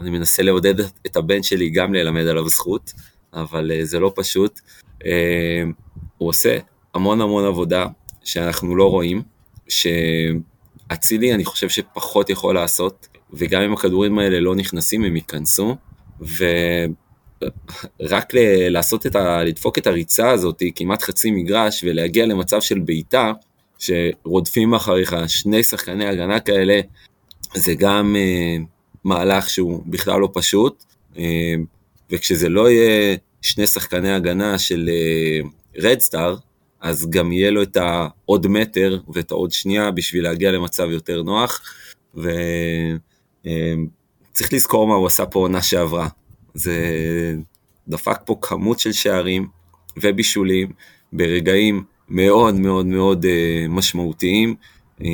אני 0.00 0.10
מנסה 0.10 0.42
לעודד 0.42 0.80
את 0.80 1.16
הבן 1.16 1.42
שלי 1.42 1.70
גם 1.70 1.94
ללמד 1.94 2.26
עליו 2.26 2.48
זכות, 2.48 2.92
אבל 3.32 3.70
זה 3.82 3.98
לא 4.00 4.12
פשוט. 4.16 4.60
הוא 6.18 6.28
עושה 6.28 6.58
המון 6.94 7.20
המון 7.20 7.44
עבודה 7.44 7.86
שאנחנו 8.24 8.76
לא 8.76 8.90
רואים, 8.90 9.22
שאצילי 9.68 11.34
אני 11.34 11.44
חושב 11.44 11.68
שפחות 11.68 12.30
יכול 12.30 12.54
לעשות, 12.54 13.08
וגם 13.32 13.62
אם 13.62 13.72
הכדורים 13.72 14.18
האלה 14.18 14.40
לא 14.40 14.54
נכנסים 14.54 15.04
הם 15.04 15.16
ייכנסו, 15.16 15.76
ורק 18.00 18.34
ל- 18.34 18.68
לעשות 18.68 19.06
את 19.06 19.16
ה... 19.16 19.44
לדפוק 19.44 19.78
את 19.78 19.86
הריצה 19.86 20.30
הזאת 20.30 20.62
כמעט 20.76 21.02
חצי 21.02 21.30
מגרש 21.30 21.84
ולהגיע 21.84 22.26
למצב 22.26 22.60
של 22.60 22.78
בעיטה, 22.78 23.32
שרודפים 23.78 24.74
אחריך 24.74 25.16
שני 25.26 25.62
שחקני 25.62 26.06
הגנה 26.06 26.40
כאלה, 26.40 26.80
זה 27.54 27.74
גם 27.74 28.16
uh, 28.16 28.62
מהלך 29.04 29.50
שהוא 29.50 29.82
בכלל 29.86 30.20
לא 30.20 30.28
פשוט, 30.32 30.84
uh, 31.14 31.18
וכשזה 32.10 32.48
לא 32.48 32.70
יהיה 32.70 33.16
שני 33.42 33.66
שחקני 33.66 34.12
הגנה 34.12 34.58
של 34.58 34.90
רדסטאר, 35.78 36.34
uh, 36.34 36.53
אז 36.84 37.10
גם 37.10 37.32
יהיה 37.32 37.50
לו 37.50 37.62
את 37.62 37.76
העוד 37.76 38.46
מטר 38.46 38.98
ואת 39.14 39.30
העוד 39.30 39.52
שנייה 39.52 39.90
בשביל 39.90 40.24
להגיע 40.24 40.52
למצב 40.52 40.90
יותר 40.90 41.22
נוח, 41.22 41.62
ו... 42.16 42.30
Uh, 43.44 43.46
צריך 44.32 44.52
לזכור 44.52 44.86
מה 44.86 44.94
הוא 44.94 45.06
עשה 45.06 45.26
פה 45.26 45.38
עונה 45.38 45.62
שעברה. 45.62 46.08
זה 46.54 46.76
דפק 47.88 48.18
פה 48.24 48.38
כמות 48.42 48.80
של 48.80 48.92
שערים 48.92 49.48
ובישולים 49.96 50.72
ברגעים 51.12 51.84
מאוד 52.08 52.54
מאוד 52.54 52.86
מאוד 52.86 53.24
uh, 53.24 53.28
משמעותיים. 53.68 54.54
Uh, 55.00 55.04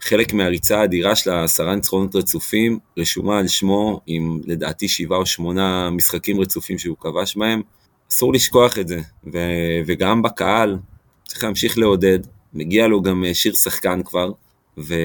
חלק 0.00 0.32
מהריצה 0.32 0.80
האדירה 0.80 1.16
של 1.16 1.30
העשרה 1.30 1.74
ניצחונות 1.74 2.16
רצופים 2.16 2.78
רשומה 2.98 3.38
על 3.38 3.48
שמו 3.48 4.00
עם 4.06 4.40
לדעתי 4.44 4.88
שבעה 4.88 5.18
או 5.18 5.26
שמונה 5.26 5.90
משחקים 5.90 6.40
רצופים 6.40 6.78
שהוא 6.78 6.96
כבש 7.00 7.36
בהם. 7.36 7.62
אסור 8.10 8.32
לשכוח 8.32 8.78
את 8.78 8.88
זה, 8.88 9.00
ו- 9.32 9.80
וגם 9.86 10.22
בקהל 10.22 10.78
צריך 11.26 11.44
להמשיך 11.44 11.78
לעודד, 11.78 12.18
מגיע 12.54 12.86
לו 12.86 13.02
גם 13.02 13.24
אה, 13.24 13.34
שיר 13.34 13.54
שחקן 13.54 14.00
כבר, 14.04 14.30
וה... 14.76 14.96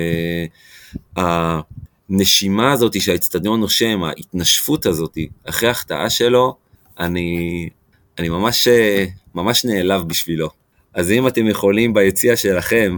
הנשימה 1.15 2.71
הזאת 2.71 3.01
שהאצטדיון 3.01 3.59
נושם, 3.59 4.03
ההתנשפות 4.03 4.85
הזאת, 4.85 5.17
אחרי 5.45 5.67
ההחטאה 5.67 6.09
שלו, 6.09 6.55
אני, 6.99 7.69
אני 8.19 8.29
ממש, 8.29 8.67
ממש 9.35 9.65
נעלב 9.65 10.07
בשבילו. 10.07 10.49
אז 10.93 11.11
אם 11.11 11.27
אתם 11.27 11.47
יכולים 11.47 11.93
ביציע 11.93 12.35
שלכם, 12.35 12.97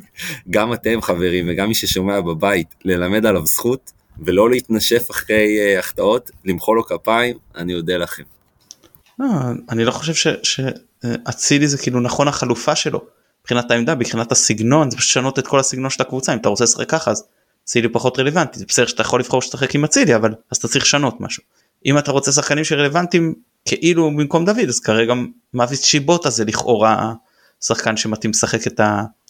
גם 0.50 0.72
אתם 0.72 1.02
חברים 1.02 1.46
וגם 1.48 1.68
מי 1.68 1.74
ששומע 1.74 2.20
בבית, 2.20 2.74
ללמד 2.84 3.26
עליו 3.26 3.46
זכות, 3.46 3.92
ולא 4.18 4.50
להתנשף 4.50 5.10
אחרי 5.10 5.58
uh, 5.58 5.78
החטאות, 5.78 6.30
למחוא 6.44 6.76
לו 6.76 6.84
כפיים, 6.84 7.36
אני 7.56 7.74
אודה 7.74 7.96
לכם. 7.96 8.22
אני 9.70 9.84
לא 9.84 9.90
חושב 9.90 10.14
שאצילי 11.04 11.68
זה 11.68 11.78
כאילו 11.78 12.00
נכון 12.00 12.28
החלופה 12.28 12.76
שלו, 12.76 13.00
מבחינת 13.40 13.70
העמדה, 13.70 13.94
מבחינת 13.94 14.32
הסגנון, 14.32 14.90
זה 14.90 14.96
פשוט 14.96 15.10
לשנות 15.10 15.38
את 15.38 15.46
כל 15.46 15.60
הסגנון 15.60 15.90
של 15.90 16.02
הקבוצה, 16.02 16.32
אם 16.32 16.38
אתה 16.38 16.48
רוצה 16.48 16.64
לשחק 16.64 16.88
ככה 16.88 17.10
אז 17.10 17.24
אצילי 17.64 17.88
פחות 17.88 18.18
רלוונטי 18.18 18.58
זה 18.58 18.64
בסדר 18.68 18.86
שאתה 18.86 19.02
יכול 19.02 19.20
לבחור 19.20 19.38
לשחק 19.38 19.74
עם 19.74 19.84
אצילי 19.84 20.14
אבל 20.16 20.34
אז 20.50 20.56
אתה 20.56 20.68
צריך 20.68 20.84
לשנות 20.84 21.20
משהו. 21.20 21.42
אם 21.86 21.98
אתה 21.98 22.12
רוצה 22.12 22.32
שחקנים 22.32 22.64
שרלוונטיים 22.64 23.34
כאילו 23.64 24.10
במקום 24.10 24.44
דוד 24.44 24.68
אז 24.68 24.80
כרגע 24.80 25.14
מאביס 25.54 25.84
שיבוטה 25.84 26.30
זה 26.30 26.44
לכאורה 26.44 27.12
שחקן 27.60 27.96
שמתאים 27.96 28.30
לשחק 28.30 28.66
את 28.66 28.80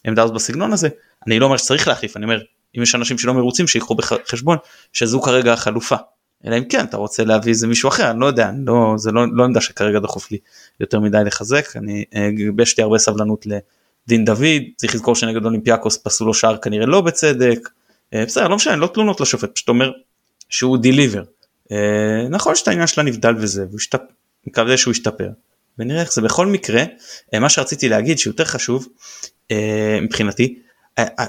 העמדה 0.05 0.23
הזאת 0.23 0.35
בסגנון 0.35 0.73
הזה 0.73 0.89
אני 1.27 1.39
לא 1.39 1.45
אומר 1.45 1.57
שצריך 1.57 1.89
להחליף 1.89 2.17
אני 2.17 2.25
אומר 2.25 2.41
אם 2.79 2.83
יש 2.83 2.95
אנשים 2.95 3.19
שלא 3.19 3.35
מרוצים 3.35 3.67
שיקחו 3.67 3.95
בחשבון 3.95 4.59
שזו 4.93 5.21
כרגע 5.21 5.53
החלופה. 5.53 5.97
אלא 6.47 6.59
אם 6.59 6.65
כן 6.65 6.85
אתה 6.85 6.97
רוצה 6.97 7.25
להביא 7.25 7.53
איזה 7.53 7.67
מישהו 7.67 7.89
אחר 7.89 8.11
אני 8.11 8.21
לא 8.21 8.27
יודע 8.27 8.49
אני 8.49 8.67
לא 8.67 8.95
זה 8.97 9.13
לא, 9.13 9.23
לא 9.33 9.45
עמדה 9.45 9.61
שכרגע 9.61 9.99
דחוף 9.99 10.31
לי 10.31 10.39
יותר 10.81 11.01
מדי 11.01 11.19
לחזק 11.27 11.77
אני 11.77 12.05
אה, 12.15 12.29
יש 12.63 12.79
לי 12.79 12.83
הרבה 12.83 12.99
סבלנות 12.99 13.47
לדין 13.47 14.25
דוד 14.25 14.63
צריך 14.77 14.95
לזכור 14.95 15.15
שנגד 15.15 15.45
אולימפיאקוס 15.45 15.97
פסו 15.97 16.25
לו 16.25 16.35
שער 16.35 16.57
כנראה 16.57 16.87
לא 16.87 17.01
בצדק 17.01 17.69
אה, 18.15 18.25
בסדר 18.27 18.49
לא 18.49 18.57
משנה 18.57 18.77
לא 18.77 18.87
תלונות 18.87 19.21
לשופט 19.21 19.55
פשוט 19.55 19.69
אומר 19.69 19.93
שהוא 20.49 20.79
דיליבר. 20.79 21.23
אה, 21.73 22.29
נכון 22.31 22.55
שאתה 22.55 22.71
עניין 22.71 22.87
של 22.87 23.01
הנבדל 23.01 23.35
וזה 23.39 23.67
והוא 23.71 23.81
מקווה 24.47 24.77
שהוא 24.77 24.93
ישתפר 24.93 25.29
ונראה 25.79 26.01
איך 26.01 26.13
זה 26.13 26.23
בכל 26.23 26.47
מקרה 26.47 26.85
מה 27.41 27.49
שרציתי 27.49 27.89
להגיד 27.89 28.19
שיותר 28.19 28.45
חשוב 28.45 28.89
מבחינתי 30.03 30.59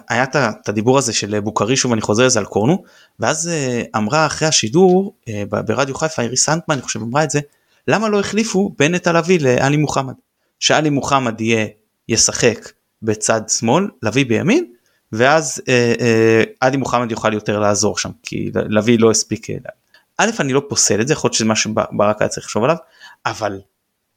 היה 0.10 0.24
את 0.24 0.70
הדיבור 0.70 0.98
הזה 0.98 1.14
של 1.14 1.40
בוקרישו 1.40 1.90
ואני 1.90 2.02
חוזר 2.02 2.26
לזה 2.26 2.40
על 2.40 2.46
קורנו 2.46 2.84
ואז 3.20 3.50
אמרה 3.96 4.26
אחרי 4.26 4.48
השידור 4.48 5.16
ברדיו 5.50 5.96
חיפה 5.96 6.22
איריס 6.22 6.46
סנטמן 6.46 6.76
אני 6.76 6.82
חושב 6.82 7.02
אמרה 7.02 7.24
את 7.24 7.30
זה 7.30 7.40
למה 7.88 8.10
לא 8.10 8.20
החליפו 8.20 8.76
בין 8.78 8.96
נטע 8.96 9.12
לביא 9.12 9.40
לעלי 9.42 9.78
מוחמד 9.78 10.14
שעלי 10.60 10.90
מוחמד 10.90 11.42
יהיה 11.42 11.68
ישחק 12.10 12.72
בצד 13.02 13.42
שמאל 13.50 13.88
לביא 14.04 14.26
בימין 14.26 14.66
ואז 15.12 15.62
אה, 15.68 15.94
אה, 16.00 16.44
עלי 16.60 16.78
מוחמד 16.78 17.12
יוכל 17.12 17.34
יותר 17.34 17.60
לעזור 17.60 17.98
שם 17.98 18.10
כי 18.24 18.52
לביא 18.54 19.00
לא 19.00 19.12
הספיק. 19.12 19.50
אה, 19.50 19.56
א' 20.18 20.30
אני 20.40 20.54
לא 20.54 20.62
פוסל 20.70 21.02
את 21.02 21.08
זה 21.08 21.14
יכול 21.14 21.28
להיות 21.28 21.34
שזה 21.34 21.46
מה 21.46 21.56
שברק 21.56 22.22
היה 22.22 22.30
צריך 22.30 22.46
לחשוב 22.46 22.64
עליו 22.64 22.76
אבל 23.26 23.62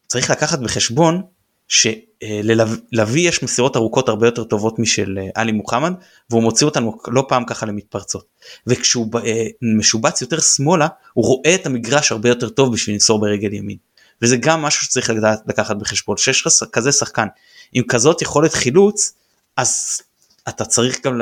צריך 0.06 0.30
לקחת 0.30 0.58
בחשבון 0.58 1.22
שללוי 1.68 3.20
יש 3.20 3.42
מסירות 3.42 3.76
ארוכות 3.76 4.08
הרבה 4.08 4.26
יותר 4.26 4.44
טובות 4.44 4.78
משל 4.78 5.18
אה, 5.18 5.28
עלי 5.34 5.52
מוחמד 5.52 5.92
והוא 6.30 6.42
מוציא 6.42 6.66
אותנו 6.66 6.98
לא 7.08 7.24
פעם 7.28 7.44
ככה 7.44 7.66
למתפרצות 7.66 8.26
וכשהוא 8.66 9.06
אה, 9.24 9.46
משובץ 9.62 10.22
יותר 10.22 10.40
שמאלה 10.40 10.88
הוא 11.12 11.24
רואה 11.24 11.54
את 11.54 11.66
המגרש 11.66 12.12
הרבה 12.12 12.28
יותר 12.28 12.48
טוב 12.48 12.72
בשביל 12.72 12.94
למסור 12.94 13.20
ברגל 13.20 13.52
ימין 13.52 13.76
וזה 14.22 14.36
גם 14.36 14.62
משהו 14.62 14.84
שצריך 14.84 15.12
לקחת 15.46 15.76
בחשבון 15.76 16.16
שיש 16.16 16.46
לך 16.46 16.52
כזה 16.72 16.92
שחקן 16.92 17.26
עם 17.72 17.84
כזאת 17.88 18.22
יכולת 18.22 18.54
חילוץ 18.54 19.12
אז 19.56 20.00
אתה 20.48 20.64
צריך 20.64 21.06
גם 21.06 21.20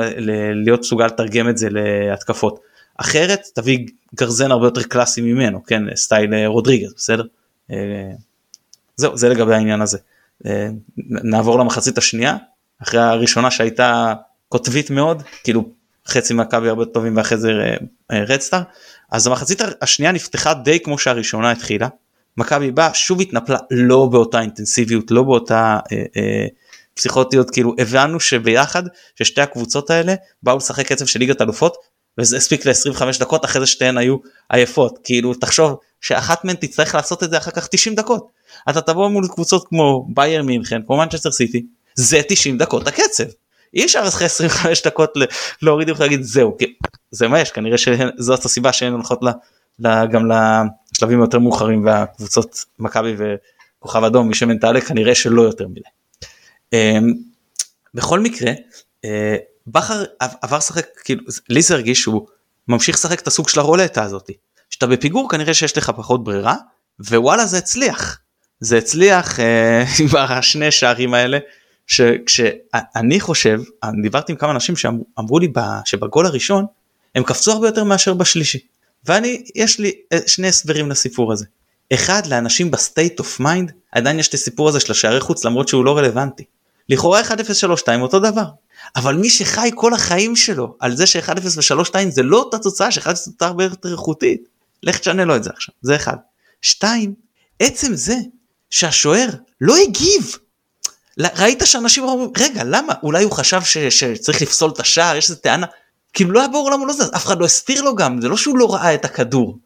להיות 0.53 0.79
מסוגל 0.79 1.05
לתרגם 1.05 1.49
את 1.49 1.57
זה 1.57 1.67
להתקפות. 1.71 2.59
אחרת 2.97 3.41
תביא 3.53 3.87
גרזן 4.15 4.51
הרבה 4.51 4.67
יותר 4.67 4.83
קלאסי 4.83 5.21
ממנו, 5.21 5.63
כן, 5.63 5.95
סטייל 5.95 6.33
אה, 6.33 6.47
רודריגז, 6.47 6.93
בסדר? 6.93 7.23
זהו, 8.95 9.17
זה 9.17 9.29
לגבי 9.29 9.53
העניין 9.55 9.81
הזה. 9.81 9.97
אה, 10.45 10.67
נעבור 11.23 11.59
למחצית 11.59 11.97
השנייה, 11.97 12.35
אחרי 12.83 12.99
הראשונה 12.99 13.51
שהייתה 13.51 14.13
קוטבית 14.49 14.89
מאוד, 14.89 15.23
כאילו 15.43 15.69
חצי 16.07 16.33
מהקווי 16.33 16.69
הרבה 16.69 16.85
טובים 16.85 17.17
ואחרי 17.17 17.37
זה 17.37 17.51
רדסטאר, 18.11 18.61
אז 19.11 19.27
המחצית 19.27 19.61
השנייה 19.81 20.11
נפתחה 20.11 20.53
די 20.53 20.79
כמו 20.79 20.97
שהראשונה 20.97 21.51
התחילה. 21.51 21.87
מכבי 22.37 22.71
באה 22.71 22.93
שוב 22.93 23.21
התנפלה 23.21 23.57
לא 23.71 24.07
באותה 24.11 24.41
אינטנסיביות 24.41 25.11
לא 25.11 25.23
באותה 25.23 25.79
אה, 25.91 26.03
אה, 26.17 26.45
פסיכוטיות 26.93 27.51
כאילו 27.51 27.73
הבנו 27.77 28.19
שביחד 28.19 28.83
ששתי 29.15 29.41
הקבוצות 29.41 29.89
האלה 29.89 30.15
באו 30.43 30.57
לשחק 30.57 30.87
קצב 30.87 31.05
של 31.05 31.19
ליגת 31.19 31.41
אלופות 31.41 31.77
וזה 32.17 32.37
הספיק 32.37 32.65
ל-25 32.65 33.19
דקות 33.19 33.45
אחרי 33.45 33.59
זה 33.59 33.67
שתיהן 33.67 33.97
היו 33.97 34.17
עייפות. 34.49 34.99
כאילו 35.03 35.33
תחשוב 35.33 35.77
שאחת 36.01 36.45
מהן 36.45 36.55
תצטרך 36.55 36.95
לעשות 36.95 37.23
את 37.23 37.29
זה 37.29 37.37
אחר 37.37 37.51
כך 37.51 37.67
90 37.67 37.95
דקות 37.95 38.27
אתה 38.69 38.81
תבוא 38.81 39.09
מול 39.09 39.27
קבוצות 39.27 39.67
כמו 39.67 40.07
בייר 40.13 40.43
מינכן 40.43 40.81
כמו 40.85 40.97
מנצ'סטר 40.97 41.31
סיטי 41.31 41.65
זה 41.95 42.21
90 42.27 42.57
דקות 42.57 42.87
הקצב. 42.87 43.23
אי 43.73 43.85
אפשר 43.85 44.03
אחרי 44.07 44.25
25 44.25 44.81
דקות 44.87 45.13
להוריד 45.61 45.89
ולהגיד 45.89 46.21
זהו 46.21 46.57
זה 47.11 47.27
מה 47.27 47.39
יש 47.39 47.51
כנראה 47.51 47.77
שזאת 47.77 48.45
הסיבה 48.45 48.73
שהן 48.73 48.93
הולכות 48.93 49.19
גם 49.81 50.31
לשלבים 50.91 51.19
יותר 51.19 51.39
מאוחרים 51.39 51.85
והקבוצות 51.85 52.65
מכבי 52.79 53.15
וכוכב 53.17 54.03
אדום 54.03 54.27
מי 54.27 54.35
שמנטלה 54.35 54.81
כנראה 54.81 55.15
שלא 55.15 55.41
יותר 55.41 55.67
מדי. 55.67 55.81
אמ, 56.73 57.13
בכל 57.93 58.19
מקרה 58.19 58.51
אה, 59.05 59.35
בכר 59.67 60.03
עבר 60.19 60.57
לשחק 60.57 60.85
כאילו 61.03 61.23
לי 61.49 61.61
זה 61.61 61.73
הרגיש 61.73 62.01
שהוא 62.01 62.27
ממשיך 62.67 62.95
לשחק 62.95 63.21
את 63.21 63.27
הסוג 63.27 63.49
של 63.49 63.59
הרולטה 63.59 64.03
הזאתי 64.03 64.33
שאתה 64.69 64.87
בפיגור 64.87 65.29
כנראה 65.29 65.53
שיש 65.53 65.77
לך 65.77 65.89
פחות 65.89 66.23
ברירה 66.23 66.55
ווואלה 66.99 67.45
זה 67.45 67.57
הצליח 67.57 68.19
זה 68.59 68.77
הצליח 68.77 69.39
אה, 69.39 69.83
עם 69.99 70.07
השני 70.15 70.71
שערים 70.71 71.13
האלה 71.13 71.37
שכשאני 71.87 73.19
חושב 73.19 73.61
דיברתי 74.01 74.31
עם 74.31 74.37
כמה 74.37 74.51
אנשים 74.51 74.75
שאמרו 74.75 75.39
לי 75.39 75.53
שבגול 75.85 76.25
הראשון 76.25 76.65
הם 77.15 77.23
קפצו 77.23 77.51
הרבה 77.51 77.67
יותר 77.67 77.83
מאשר 77.83 78.13
בשלישי 78.13 78.59
ואני 79.05 79.43
יש 79.55 79.79
לי 79.79 79.91
אה, 80.13 80.19
שני 80.27 80.47
הסברים 80.47 80.89
לסיפור 80.89 81.33
הזה. 81.33 81.45
אחד 81.93 82.27
לאנשים 82.27 82.71
ב 82.71 82.79
state 82.79 83.19
of 83.19 83.39
mind 83.39 83.71
עדיין 83.91 84.19
יש 84.19 84.27
את 84.27 84.33
הסיפור 84.33 84.69
הזה 84.69 84.79
של 84.79 84.91
השערי 84.91 85.19
חוץ 85.19 85.45
למרות 85.45 85.67
שהוא 85.67 85.85
לא 85.85 85.97
רלוונטי. 85.97 86.43
לכאורה 86.89 87.21
1-0-3-2 87.21 87.27
אותו 88.01 88.19
דבר. 88.19 88.45
אבל 88.95 89.15
מי 89.15 89.29
שחי 89.29 89.69
כל 89.75 89.93
החיים 89.93 90.35
שלו 90.35 90.75
על 90.79 90.95
זה 90.95 91.05
ש-1-0 91.05 91.75
ו-3-2 91.75 92.09
זה 92.09 92.23
לא 92.23 92.39
אותה 92.39 92.59
תוצאה 92.59 92.91
ש-1 92.91 93.13
זה 93.13 93.31
תוצאה 93.31 93.47
הרבה 93.47 93.63
יותר 93.63 93.91
איכותית. 93.91 94.41
לך 94.83 94.97
תשנה 94.97 95.25
לו 95.25 95.35
את 95.35 95.43
זה 95.43 95.49
עכשיו, 95.49 95.75
זה 95.81 95.95
אחד. 95.95 96.15
שתיים, 96.61 97.13
עצם 97.59 97.95
זה 97.95 98.15
שהשוער 98.69 99.29
לא 99.61 99.75
הגיב. 99.77 100.37
ראית 101.19 101.61
שאנשים 101.65 102.03
אומרים 102.03 102.31
רגע 102.37 102.63
למה 102.63 102.93
אולי 103.03 103.23
הוא 103.23 103.31
חשב 103.31 103.61
ש- 103.63 103.77
שצריך 103.77 104.41
לפסול 104.41 104.71
את 104.71 104.79
השער 104.79 105.15
יש 105.15 105.29
איזה 105.29 105.41
טענה 105.41 105.65
כאילו 106.13 106.31
לא 106.31 106.39
היה 106.39 106.47
ברור 106.47 106.71
למה 106.71 106.79
הוא 106.79 106.87
לא 106.87 106.93
זז 106.93 107.11
אף 107.15 107.25
אחד 107.25 107.39
לא 107.39 107.45
הסתיר 107.45 107.81
לו 107.81 107.95
גם 107.95 108.21
זה 108.21 108.27
לא 108.27 108.37
שהוא 108.37 108.57
לא 108.57 108.73
ראה 108.73 108.93
את 108.93 109.05
הכדור. 109.05 109.57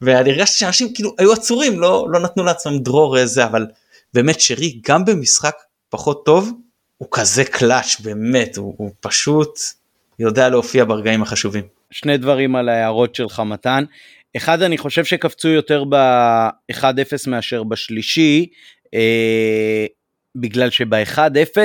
ואני 0.00 0.30
הרגשתי 0.30 0.58
שאנשים 0.58 0.94
כאילו 0.94 1.14
היו 1.18 1.32
עצורים 1.32 1.80
לא 1.80 2.06
לא 2.10 2.20
נתנו 2.20 2.44
לעצמם 2.44 2.78
דרור 2.78 3.18
איזה 3.18 3.44
אבל 3.44 3.66
באמת 4.14 4.40
שרי 4.40 4.80
גם 4.88 5.04
במשחק 5.04 5.56
פחות 5.90 6.24
טוב 6.24 6.52
הוא 6.98 7.08
כזה 7.10 7.44
קלאץ' 7.44 8.00
באמת 8.00 8.56
הוא, 8.56 8.74
הוא 8.76 8.90
פשוט 9.00 9.58
יודע 10.18 10.48
להופיע 10.48 10.84
ברגעים 10.84 11.22
החשובים. 11.22 11.64
שני 11.90 12.16
דברים 12.16 12.56
על 12.56 12.68
ההערות 12.68 13.14
שלך 13.14 13.40
מתן. 13.40 13.84
אחד 14.36 14.62
אני 14.62 14.78
חושב 14.78 15.04
שקפצו 15.04 15.48
יותר 15.48 15.84
ב-1-0 15.84 17.30
מאשר 17.30 17.62
בשלישי 17.62 18.46
אה, 18.94 19.86
בגלל 20.34 20.70
שב-1-0 20.70 21.58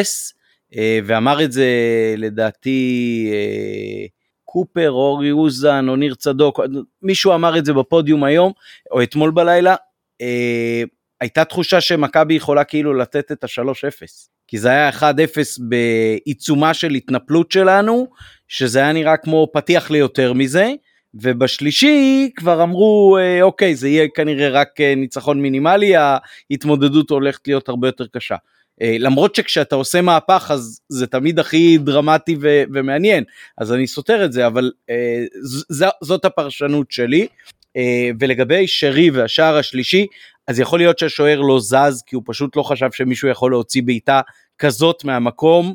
אה, 0.75 0.99
ואמר 1.05 1.43
את 1.43 1.51
זה 1.51 1.67
לדעתי 2.17 3.29
אה, 3.33 4.05
קופר, 4.45 4.91
אורי 4.91 5.31
אוזן 5.31 5.89
או 5.89 5.95
ניר 5.95 6.15
צדוק, 6.15 6.59
מישהו 7.01 7.33
אמר 7.33 7.57
את 7.57 7.65
זה 7.65 7.73
בפודיום 7.73 8.23
היום 8.23 8.51
או 8.91 9.03
אתמול 9.03 9.31
בלילה, 9.31 9.75
אה, 10.21 10.83
הייתה 11.21 11.45
תחושה 11.45 11.81
שמכבי 11.81 12.33
יכולה 12.33 12.63
כאילו 12.63 12.93
לתת 12.93 13.31
את 13.31 13.43
ה-3-0. 13.43 14.01
כי 14.47 14.57
זה 14.57 14.69
היה 14.69 14.89
1-0 14.89 15.01
בעיצומה 15.59 16.73
של 16.73 16.91
התנפלות 16.91 17.51
שלנו, 17.51 18.07
שזה 18.47 18.79
היה 18.79 18.93
נראה 18.93 19.17
כמו 19.17 19.47
פתיח 19.53 19.91
ליותר 19.91 20.33
מזה, 20.33 20.71
ובשלישי 21.21 22.29
כבר 22.35 22.63
אמרו 22.63 23.17
אה, 23.17 23.41
אוקיי 23.41 23.75
זה 23.75 23.89
יהיה 23.89 24.07
כנראה 24.15 24.49
רק 24.49 24.81
אה, 24.81 24.95
ניצחון 24.95 25.41
מינימלי, 25.41 25.93
ההתמודדות 25.95 27.09
הולכת 27.09 27.47
להיות 27.47 27.69
הרבה 27.69 27.87
יותר 27.87 28.07
קשה. 28.07 28.35
אה, 28.81 28.95
למרות 28.99 29.35
שכשאתה 29.35 29.75
עושה 29.75 30.01
מהפך 30.01 30.51
אז 30.53 30.79
זה 30.89 31.07
תמיד 31.07 31.39
הכי 31.39 31.77
דרמטי 31.77 32.35
ו- 32.41 32.63
ומעניין. 32.73 33.23
אז 33.57 33.73
אני 33.73 33.87
סותר 33.87 34.25
את 34.25 34.33
זה 34.33 34.47
אבל 34.47 34.71
ז- 35.71 35.85
זאת 36.01 36.25
הפרשנות 36.25 36.91
שלי. 36.91 37.27
ולגבי 38.19 38.67
שרי 38.67 39.09
והשער 39.09 39.57
השלישי 39.57 40.05
אז 40.47 40.59
יכול 40.59 40.79
להיות 40.79 40.99
שהשוער 40.99 41.41
לא 41.41 41.59
זז 41.59 42.03
כי 42.07 42.15
הוא 42.15 42.23
פשוט 42.25 42.55
לא 42.55 42.63
חשב 42.63 42.91
שמישהו 42.91 43.29
יכול 43.29 43.51
להוציא 43.51 43.83
בעיטה 43.83 44.21
כזאת 44.59 45.03
מהמקום. 45.03 45.65
אה, 45.67 45.73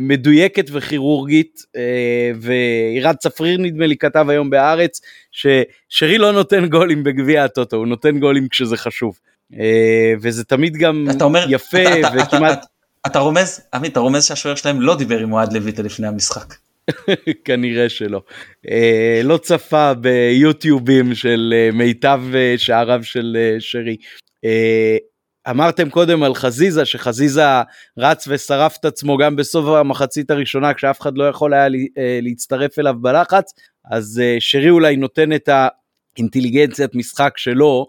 מדויקת 0.00 0.66
וכירורגית 0.72 1.62
אה, 1.76 2.30
ועירד 2.40 3.16
צפריר 3.16 3.58
נדמה 3.58 3.86
לי 3.86 3.96
כתב 3.96 4.26
היום 4.28 4.50
בהארץ 4.50 5.00
ששרי 5.32 6.18
לא 6.18 6.32
נותן 6.32 6.66
גולים 6.66 7.04
בגביע 7.04 7.44
הטוטו 7.44 7.76
הוא 7.76 7.86
נותן 7.86 8.18
גולים 8.18 8.48
כשזה 8.48 8.76
חשוב 8.76 9.18
אה, 9.60 10.14
וזה 10.20 10.44
תמיד 10.44 10.76
גם 10.76 11.06
אתה 11.10 11.24
אומר, 11.24 11.46
יפה 11.48 11.82
אתה, 11.82 12.08
וכמעט. 12.08 12.52
אתה, 12.52 12.52
אתה, 12.52 12.66
אתה 13.06 13.18
רומז, 13.18 13.60
עמית, 13.74 13.92
אתה 13.92 14.00
רומז 14.00 14.24
שהשוער 14.24 14.54
שלהם 14.54 14.80
לא 14.80 14.96
דיבר 14.96 15.18
עם 15.18 15.32
אוהד 15.32 15.52
לויטה 15.52 15.82
לפני 15.82 16.06
המשחק. 16.06 16.54
כנראה 17.44 17.88
שלא. 17.88 18.22
אה, 18.70 19.20
לא 19.24 19.36
צפה 19.36 19.94
ביוטיובים 19.94 21.14
של 21.14 21.54
אה, 21.56 21.70
מיטב 21.72 22.20
אה, 22.34 22.54
שעריו 22.56 23.00
של 23.02 23.36
שרי. 23.58 23.96
אמרתם 25.50 25.90
קודם 25.90 26.22
על 26.22 26.34
חזיזה 26.34 26.84
שחזיזה 26.84 27.42
רץ 27.98 28.28
ושרף 28.28 28.76
את 28.80 28.84
עצמו 28.84 29.16
גם 29.16 29.36
בסוף 29.36 29.66
המחצית 29.66 30.30
הראשונה 30.30 30.74
כשאף 30.74 31.00
אחד 31.00 31.18
לא 31.18 31.24
יכול 31.24 31.54
היה 31.54 31.66
להצטרף 32.22 32.78
אליו 32.78 32.94
בלחץ 33.00 33.52
אז 33.90 34.22
שרי 34.38 34.70
אולי 34.70 34.96
נותן 34.96 35.32
את 35.32 35.48
האינטליגנציית 36.16 36.94
משחק 36.94 37.32
שלו 37.36 37.86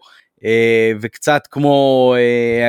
וקצת 1.01 1.41
כמו 1.51 2.13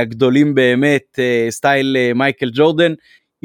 הגדולים 0.02 0.54
באמת 0.54 1.18
סטייל 1.50 1.96
מייקל 2.14 2.50
ג'ורדן 2.52 2.92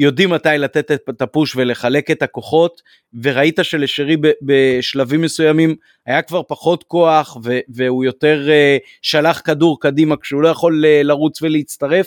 יודעים 0.02 0.30
מתי 0.30 0.48
לתת 0.58 0.90
את 0.90 1.22
הפוש 1.22 1.56
ולחלק 1.56 2.10
את 2.10 2.22
הכוחות 2.22 2.82
וראית 3.22 3.58
שלשרי 3.62 4.16
בשלבים 4.42 5.22
מסוימים 5.22 5.74
היה 6.06 6.22
כבר 6.22 6.42
פחות 6.48 6.84
כוח 6.84 7.36
והוא 7.68 8.04
יותר 8.04 8.48
uh, 8.48 8.86
שלח 9.02 9.40
כדור 9.44 9.80
קדימה 9.80 10.16
כשהוא 10.16 10.42
לא 10.42 10.48
יכול 10.48 10.84
uh, 10.84 11.04
לרוץ 11.04 11.42
ולהצטרף 11.42 12.06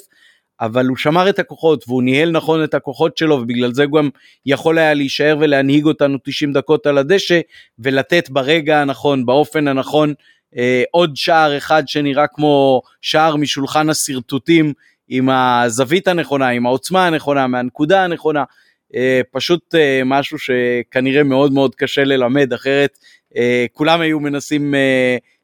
אבל 0.62 0.86
הוא 0.86 0.98
שמר 0.98 1.30
את 1.30 1.40
הכוחות 1.40 1.84
והוא 1.88 2.04
ניהל 2.04 2.32
נכון 2.32 2.64
את 2.64 2.74
הכוחות 2.74 3.18
שלו 3.18 3.36
ובגלל 3.36 3.74
זה 3.74 3.86
גם 3.86 4.10
יכול 4.46 4.78
היה 4.78 4.94
להישאר 4.94 5.38
ולהנהיג 5.40 5.86
אותנו 5.86 6.18
90 6.24 6.54
דקות 6.54 6.86
על 6.86 6.98
הדשא 6.98 7.40
ולתת 7.80 8.30
ברגע 8.30 8.82
הנכון 8.82 9.26
באופן 9.26 9.68
הנכון 9.68 10.14
uh, 10.54 10.58
עוד 10.92 11.16
שער 11.16 11.58
אחד 11.58 11.84
שנראה 11.88 12.28
כמו 12.28 12.82
שער 13.02 13.36
משולחן 13.36 13.90
השרטוטים 13.90 14.74
עם 15.08 15.30
הזווית 15.30 16.08
הנכונה, 16.08 16.48
עם 16.48 16.66
העוצמה 16.66 17.08
הנכונה, 17.08 17.48
מהנקודה 17.48 18.04
הנכונה, 18.04 18.44
אה, 18.96 19.22
פשוט 19.32 19.76
אה, 19.76 20.02
משהו 20.06 20.38
שכנראה 20.40 21.24
מאוד 21.24 21.54
מאוד 21.54 21.76
קשה 21.76 22.04
ללמד, 22.04 22.54
אחרת 22.54 22.98
אה, 23.38 23.66
כולם 23.74 24.02
היו 24.02 24.20
מנסים 24.20 24.74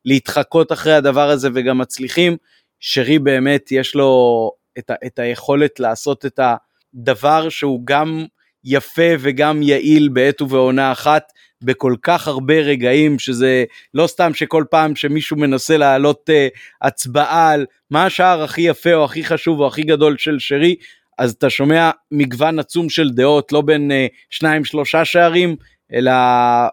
להתחקות 0.05 0.71
אחרי 0.71 0.93
הדבר 0.93 1.29
הזה 1.29 1.49
וגם 1.53 1.77
מצליחים. 1.77 2.37
שרי 2.79 3.19
באמת 3.19 3.71
יש 3.71 3.95
לו 3.95 4.51
את, 4.77 4.89
ה, 4.89 4.93
את 5.05 5.19
היכולת 5.19 5.79
לעשות 5.79 6.25
את 6.25 6.39
הדבר 6.39 7.49
שהוא 7.49 7.81
גם 7.85 8.25
יפה 8.63 9.11
וגם 9.19 9.63
יעיל 9.63 10.09
בעת 10.09 10.41
ובעונה 10.41 10.91
אחת, 10.91 11.31
בכל 11.63 11.95
כך 12.01 12.27
הרבה 12.27 12.53
רגעים 12.53 13.19
שזה 13.19 13.63
לא 13.93 14.07
סתם 14.07 14.33
שכל 14.33 14.63
פעם 14.69 14.95
שמישהו 14.95 15.37
מנסה 15.37 15.77
להעלות 15.77 16.29
uh, 16.29 16.57
הצבעה 16.81 17.51
על 17.51 17.65
מה 17.89 18.05
השער 18.05 18.43
הכי 18.43 18.61
יפה 18.61 18.93
או 18.93 19.05
הכי 19.05 19.23
חשוב 19.23 19.59
או 19.59 19.67
הכי 19.67 19.81
גדול 19.81 20.17
של 20.17 20.39
שרי 20.39 20.75
אז 21.17 21.31
אתה 21.31 21.49
שומע 21.49 21.91
מגוון 22.11 22.59
עצום 22.59 22.89
של 22.89 23.09
דעות 23.09 23.51
לא 23.51 23.61
בין 23.61 23.91
uh, 23.91 24.15
שניים 24.29 24.65
שלושה 24.65 25.05
שערים 25.05 25.55
אלא 25.93 26.11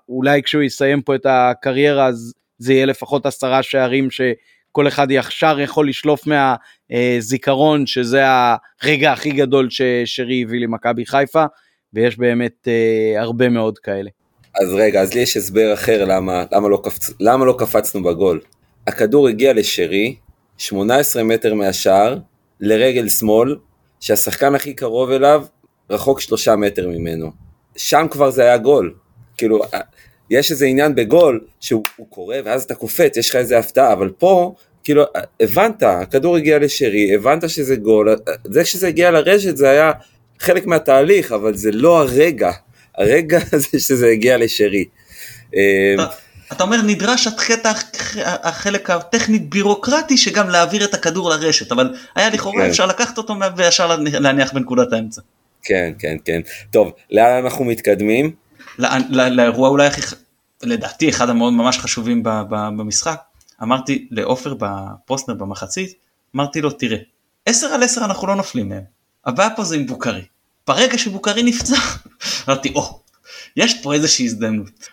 אולי 0.09 0.43
כשהוא 0.43 0.62
יסיים 0.62 1.03
פה 1.03 1.14
את 1.14 1.26
הקריירה 1.26 2.07
אז 2.07 2.34
זה 2.59 2.72
יהיה 2.72 2.86
לפחות 2.86 3.26
עשרה 3.26 3.62
שערים 3.62 4.09
שכל 4.11 4.89
אחד 4.89 5.07
ישר 5.11 5.61
יכול 5.61 5.89
לשלוף 5.89 6.20
מהזיכרון 6.26 7.86
שזה 7.86 8.22
הרגע 8.82 9.12
הכי 9.12 9.30
גדול 9.30 9.68
ששרי 9.70 10.43
הביא 10.43 10.61
למכבי 10.61 11.07
חיפה 11.07 11.45
ויש 11.93 12.18
באמת 12.18 12.68
uh, 12.68 13.20
הרבה 13.20 13.49
מאוד 13.49 13.78
כאלה. 13.78 14.18
אז 14.55 14.74
רגע, 14.74 15.01
אז 15.01 15.14
לי 15.14 15.20
יש 15.20 15.36
הסבר 15.36 15.74
אחר 15.74 16.05
למה, 16.05 16.44
למה, 16.53 16.68
לא, 16.68 16.80
קפצ... 16.84 17.11
למה 17.20 17.44
לא 17.44 17.55
קפצנו 17.59 18.03
בגול. 18.03 18.40
הכדור 18.86 19.28
הגיע 19.28 19.53
לשרי, 19.53 20.16
18 20.59 21.22
מטר 21.22 21.55
מהשער, 21.55 22.18
לרגל 22.61 23.09
שמאל, 23.09 23.57
שהשחקן 24.01 24.55
הכי 24.55 24.74
קרוב 24.74 25.11
אליו 25.11 25.44
רחוק 25.90 26.20
שלושה 26.20 26.57
מטר 26.57 26.88
ממנו. 26.88 27.30
שם 27.76 28.07
כבר 28.11 28.30
זה 28.30 28.42
היה 28.42 28.57
גול. 28.57 28.94
כאילו, 29.36 29.61
יש 30.30 30.51
איזה 30.51 30.66
עניין 30.66 30.94
בגול 30.94 31.44
שהוא 31.61 31.82
קורה 32.09 32.38
ואז 32.44 32.62
אתה 32.62 32.74
קופץ, 32.74 33.16
יש 33.16 33.30
לך 33.30 33.36
איזה 33.36 33.59
הפתעה, 33.59 33.92
אבל 33.92 34.11
פה, 34.18 34.55
כאילו, 34.84 35.05
הבנת, 35.40 35.82
הכדור 35.82 36.36
הגיע 36.36 36.59
לשרי, 36.59 37.14
הבנת 37.14 37.51
שזה 37.51 37.76
גול, 37.76 38.16
זה 38.44 38.64
שזה 38.64 38.88
הגיע 38.88 39.11
לרשת 39.11 39.57
זה 39.57 39.70
היה 39.70 39.92
חלק 40.38 40.66
מהתהליך, 40.66 41.32
אבל 41.32 41.57
זה 41.57 41.72
לא 41.72 42.01
הרגע, 42.01 42.53
הרגע 42.99 43.38
זה 43.70 43.80
שזה 43.80 44.09
הגיע 44.09 44.38
לשרי. 44.38 44.84
אה, 45.57 45.94
אתה 46.53 46.64
אומר 46.64 46.82
נדרש 46.82 47.26
הקטע 47.26 47.72
החלק 48.24 48.90
הטכני 48.90 49.38
בירוקרטי 49.38 50.16
שגם 50.16 50.49
להעביר 50.49 50.84
את 50.84 50.94
הכדור 50.94 51.30
לרשת 51.30 51.72
אבל 51.72 51.94
היה 52.14 52.30
לכאורה 52.30 52.64
כן. 52.64 52.70
אפשר 52.70 52.86
לקחת 52.86 53.18
אותו 53.18 53.34
וישר 53.57 53.96
להניח 54.03 54.53
בנקודת 54.53 54.92
האמצע. 54.92 55.20
כן 55.62 55.92
כן 55.99 56.16
כן 56.24 56.40
טוב 56.70 56.92
לאן 57.11 57.44
אנחנו 57.44 57.64
מתקדמים? 57.64 58.32
לאירוע 59.11 59.68
אולי 59.68 59.86
הכי 59.86 60.01
לדעתי 60.62 61.09
אחד 61.09 61.28
המאוד 61.30 61.53
ממש 61.53 61.78
חשובים 61.78 62.22
במשחק 62.51 63.20
אמרתי 63.62 64.09
לעופר 64.11 64.55
בפוסטנר 64.59 65.34
במחצית 65.34 65.94
אמרתי 66.36 66.61
לו 66.61 66.70
תראה 66.70 66.99
10 67.46 67.66
על 67.66 67.82
10 67.82 68.05
אנחנו 68.05 68.26
לא 68.26 68.36
נופלים 68.36 68.68
מהם 68.68 68.82
הבעיה 69.26 69.51
פה 69.51 69.64
זה 69.64 69.76
עם 69.76 69.86
בוקרי 69.86 70.22
ברגע 70.69 70.99
שבוקרי 70.99 71.43
נפצע 71.43 71.77
אמרתי 72.49 72.73
או 72.75 73.03
יש 73.57 73.83
פה 73.83 73.95
איזושהי 73.95 74.25
הזדמנות 74.27 74.89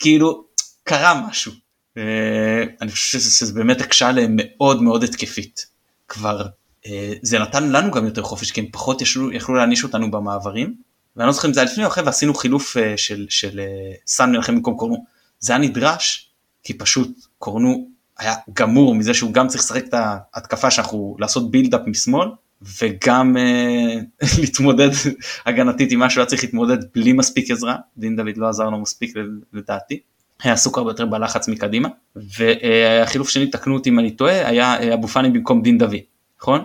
כאילו 0.00 0.44
קרה 0.84 1.26
משהו. 1.28 1.52
אה, 1.96 2.64
אני 2.80 2.90
חושב 2.90 3.18
שזה 3.18 3.52
באמת 3.52 3.80
הקשה 3.80 4.08
עליהם 4.08 4.36
מאוד 4.36 4.82
מאוד 4.82 5.04
התקפית. 5.04 5.66
כבר 6.08 6.46
אה, 6.86 7.12
זה 7.22 7.38
נתן 7.38 7.68
לנו 7.68 7.90
גם 7.90 8.04
יותר 8.04 8.22
חופש 8.22 8.50
כי 8.50 8.60
הם 8.60 8.66
פחות 8.72 9.02
ישלו, 9.02 9.32
יכלו 9.32 9.54
להעניש 9.54 9.84
אותנו 9.84 10.10
במעברים. 10.10 10.74
ואני 11.16 11.26
לא 11.26 11.32
זוכר 11.32 11.48
אם 11.48 11.54
זה 11.54 11.60
היה 11.60 11.70
לפני 11.70 11.84
או 11.84 11.88
אחרי 11.88 12.04
ועשינו 12.04 12.34
חילוף 12.34 12.76
אה, 12.76 12.96
של, 12.96 13.26
של 13.28 13.60
סאן 14.06 14.32
מלחם 14.32 14.54
במקום 14.54 14.76
קורנו. 14.76 15.04
זה 15.38 15.52
היה 15.52 15.62
נדרש 15.62 16.30
כי 16.62 16.74
פשוט 16.74 17.10
קורנו 17.38 17.88
היה 18.18 18.34
גמור 18.52 18.94
מזה 18.94 19.14
שהוא 19.14 19.32
גם 19.32 19.48
צריך 19.48 19.62
לשחק 19.62 19.84
את 19.84 19.94
ההתקפה 19.94 20.70
שאנחנו 20.70 21.16
לעשות 21.18 21.50
בילדאפ 21.50 21.80
משמאל 21.86 22.28
וגם 22.62 23.36
uh, 23.36 24.24
להתמודד 24.40 24.90
הגנתית 25.46 25.92
עם 25.92 25.98
מה 25.98 26.10
שהוא 26.10 26.20
היה 26.20 26.26
צריך 26.26 26.44
להתמודד 26.44 26.78
בלי 26.94 27.12
מספיק 27.12 27.50
עזרה. 27.50 27.76
דין 27.98 28.16
דוד 28.16 28.36
לא 28.36 28.48
עזר 28.48 28.70
לו 28.70 28.78
מספיק 28.78 29.14
לדעתי. 29.52 30.00
היה 30.42 30.54
עסוק 30.54 30.78
הרבה 30.78 30.90
יותר 30.90 31.06
בלחץ 31.06 31.48
מקדימה. 31.48 31.88
והחילוף 32.16 33.28
שני 33.28 33.46
תקנו 33.46 33.74
אותי 33.74 33.90
אם 33.90 33.98
אני 33.98 34.10
טועה 34.10 34.48
היה 34.48 34.80
אה, 34.80 34.94
אבו 34.94 35.08
פאני 35.08 35.30
במקום 35.30 35.62
דין 35.62 35.78
דוד 35.78 35.96
נכון? 36.40 36.64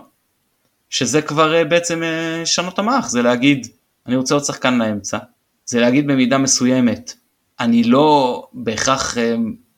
שזה 0.89 1.21
כבר 1.21 1.55
אה, 1.55 1.63
בעצם 1.63 2.03
אה, 2.03 2.45
שינוי 2.45 2.79
המערך. 2.79 3.09
זה 3.09 3.21
להגיד 3.21 3.67
אני 4.07 4.15
רוצה 4.15 4.35
עוד 4.35 4.43
שחקן 4.43 4.77
לאמצע 4.77 5.17
זה 5.65 5.79
להגיד 5.79 6.07
במידה 6.07 6.37
מסוימת 6.37 7.13
אני 7.59 7.83
לא 7.83 8.47
בהכרח 8.53 9.17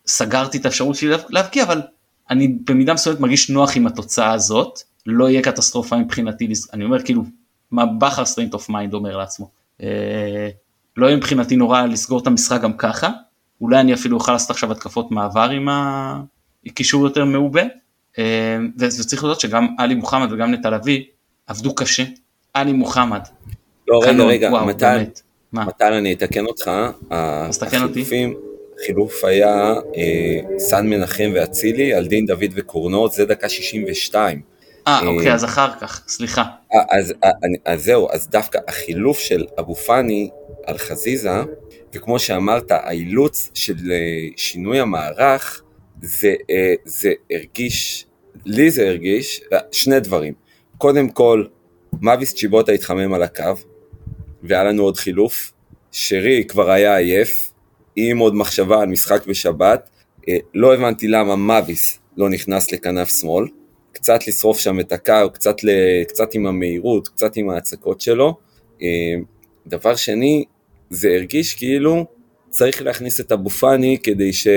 סגרתי 0.07 0.57
את 0.57 0.66
האפשרות 0.66 0.95
שלי 0.95 1.16
להבקיע 1.30 1.64
אבל 1.64 1.82
אני 2.30 2.47
במידה 2.47 2.93
מסוימת 2.93 3.20
מרגיש 3.20 3.49
נוח 3.49 3.78
עם 3.78 3.88
התוצאה 3.88 4.32
הזאת 4.32 4.80
לא 5.06 5.30
יהיה 5.30 5.41
קטסטרופה 5.41 5.97
מבחינתי 5.97 6.47
אני 6.74 6.86
אומר 6.86 7.04
כאילו 7.04 7.24
מה 7.72 7.86
בכר 7.86 8.26
state 8.26 8.53
of 8.53 8.69
mind 8.69 8.93
אומר 8.93 9.18
לעצמו 9.18 9.49
לא 10.97 11.08
יהיה 11.08 11.18
מבחינתי 11.18 11.56
נורא 11.56 11.86
לסגור 11.86 12.20
את 12.20 12.28
המשחק 12.28 12.62
גם 12.62 12.74
ככה 12.74 13.10
אולי 13.64 13.80
אני 13.80 13.93
אפילו 13.93 14.18
אוכל 14.18 14.32
לעשות 14.32 14.49
עכשיו 14.49 14.72
התקפות 14.72 15.12
מעבר 15.12 15.49
עם 15.49 15.68
הקישור 16.66 17.04
יותר 17.04 17.26
מעובה. 17.26 17.62
אה, 18.20 18.58
וצריך 18.78 19.24
לדעת 19.24 19.39
שגם 19.39 19.68
עלי 19.78 19.95
מוחמד 19.95 20.32
וגם 20.32 20.51
נטע 20.51 20.70
לביא 20.70 21.04
עבדו 21.47 21.76
קשה. 21.76 22.04
עלי 22.54 22.74
מוחמד. 22.74 23.22
לא 23.88 23.99
רגע 24.04 24.24
רגע, 24.24 24.49
מתן, 24.49 25.04
מתן 25.54 25.93
אני 25.93 26.14
אתקן 26.14 26.45
אותך, 26.45 26.72
החילופים, 27.62 28.34
חילוף 28.86 29.24
היה 29.24 29.74
אה, 29.95 30.58
סן 30.58 30.88
מנחם 30.88 31.32
ואצילי 31.36 31.93
על 31.93 32.08
דין 32.08 32.26
דוד 32.26 32.51
וקורנות, 32.56 33.12
זה 33.12 33.26
דקה 33.26 33.49
62. 33.49 34.41
אה, 34.88 34.99
אה 35.01 35.07
אוקיי, 35.07 35.34
אז 35.34 35.45
אחר 35.45 35.69
כך, 35.81 36.03
סליחה. 36.07 36.41
אה, 36.41 36.99
אז, 36.99 37.13
אז, 37.21 37.34
אז 37.65 37.84
זהו, 37.84 38.07
אז 38.11 38.27
דווקא 38.27 38.59
החילוף 38.67 39.19
של 39.19 39.45
אבו 39.59 39.75
פאני 39.75 40.29
על 40.65 40.77
חזיזה, 40.77 41.43
וכמו 41.93 42.19
שאמרת, 42.19 42.71
האילוץ 42.71 43.51
של 43.53 43.91
אה, 43.91 44.27
שינוי 44.38 44.79
המערך, 44.79 45.61
זה, 46.01 46.34
אה, 46.49 46.73
זה 46.86 47.13
הרגיש, 47.31 48.05
לי 48.45 48.71
זה 48.71 48.88
הרגיש, 48.88 49.41
שני 49.71 49.99
דברים. 49.99 50.34
קודם 50.77 51.09
כל, 51.09 51.45
מאביס 52.01 52.34
צ'יבוטה 52.34 52.71
התחמם 52.71 53.13
על 53.13 53.23
הקו, 53.23 53.53
והיה 54.43 54.63
לנו 54.63 54.84
עוד 54.84 54.97
חילוף. 54.97 55.53
שרי 55.91 56.45
כבר 56.47 56.71
היה 56.71 56.97
עייף, 56.97 57.51
עם 57.95 58.17
עוד 58.17 58.36
מחשבה 58.36 58.81
על 58.81 58.88
משחק 58.89 59.25
בשבת. 59.27 59.89
אה, 60.29 60.38
לא 60.53 60.73
הבנתי 60.73 61.07
למה 61.07 61.36
מאביס 61.36 61.99
לא 62.17 62.29
נכנס 62.29 62.71
לכנף 62.71 63.09
שמאל. 63.09 63.45
קצת 64.04 64.28
לשרוף 64.28 64.60
שם 64.60 64.80
את 64.80 64.91
הקו, 64.91 65.14
קצת, 65.34 65.56
קצת 66.08 66.34
עם 66.34 66.45
המהירות, 66.45 67.08
קצת 67.08 67.36
עם 67.36 67.49
ההצקות 67.49 68.01
שלו. 68.01 68.38
דבר 69.68 69.95
שני, 69.95 70.45
זה 70.89 71.14
הרגיש 71.14 71.54
כאילו 71.54 72.06
צריך 72.49 72.82
להכניס 72.82 73.20
את 73.20 73.32
אבו 73.32 73.49
פאני 73.49 73.97
כדי 74.04 74.34
ש... 74.34 74.47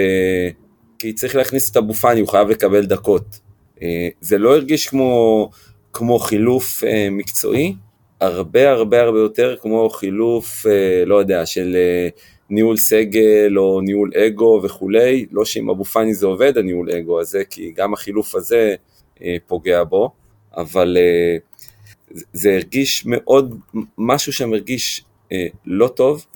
כי 0.99 1.13
צריך 1.13 1.37
להכניס 1.37 1.71
את 1.71 1.77
אבו 1.77 1.95
פאני, 1.95 2.21
הוא 2.21 2.29
חייב 2.29 2.49
לקבל 2.49 2.87
דקות. 2.87 3.41
אה, 3.83 4.09
זה 4.21 4.39
לא 4.39 4.55
הרגיש 4.55 4.89
כמו, 4.89 5.51
כמו 5.93 6.19
חילוף 6.19 6.85
אה, 6.85 7.09
מקצועי, 7.11 7.75
הרבה 8.21 8.71
הרבה 8.71 9.03
הרבה 9.03 9.19
יותר 9.19 9.57
כמו 9.63 9.91
חילוף, 9.91 10.67
אה, 10.67 11.05
לא 11.05 11.17
יודע, 11.17 11.47
של 11.47 11.77
ניהול 12.51 12.77
סגל 12.77 13.55
או 13.57 13.81
ניהול 13.81 14.11
אגו 14.17 14.61
וכולי, 14.65 15.27
לא 15.33 15.45
שאם 15.45 15.71
אבו 15.71 15.85
פאני 15.85 16.15
זה 16.15 16.27
עובד 16.27 16.59
הניהול 16.59 16.91
אגו 16.91 17.21
הזה, 17.21 17.43
כי 17.51 17.73
גם 17.77 17.95
החילוף 17.95 18.35
הזה 18.35 18.75
פוגע 19.47 19.85
בו, 19.85 20.11
אבל 20.57 20.97
זה 22.33 22.55
הרגיש 22.55 23.07
מאוד, 23.07 23.61
משהו 23.99 24.33
שם 24.33 24.53
הרגיש 24.53 25.05
אה, 25.33 25.47
לא 25.67 25.89
טוב. 25.89 26.27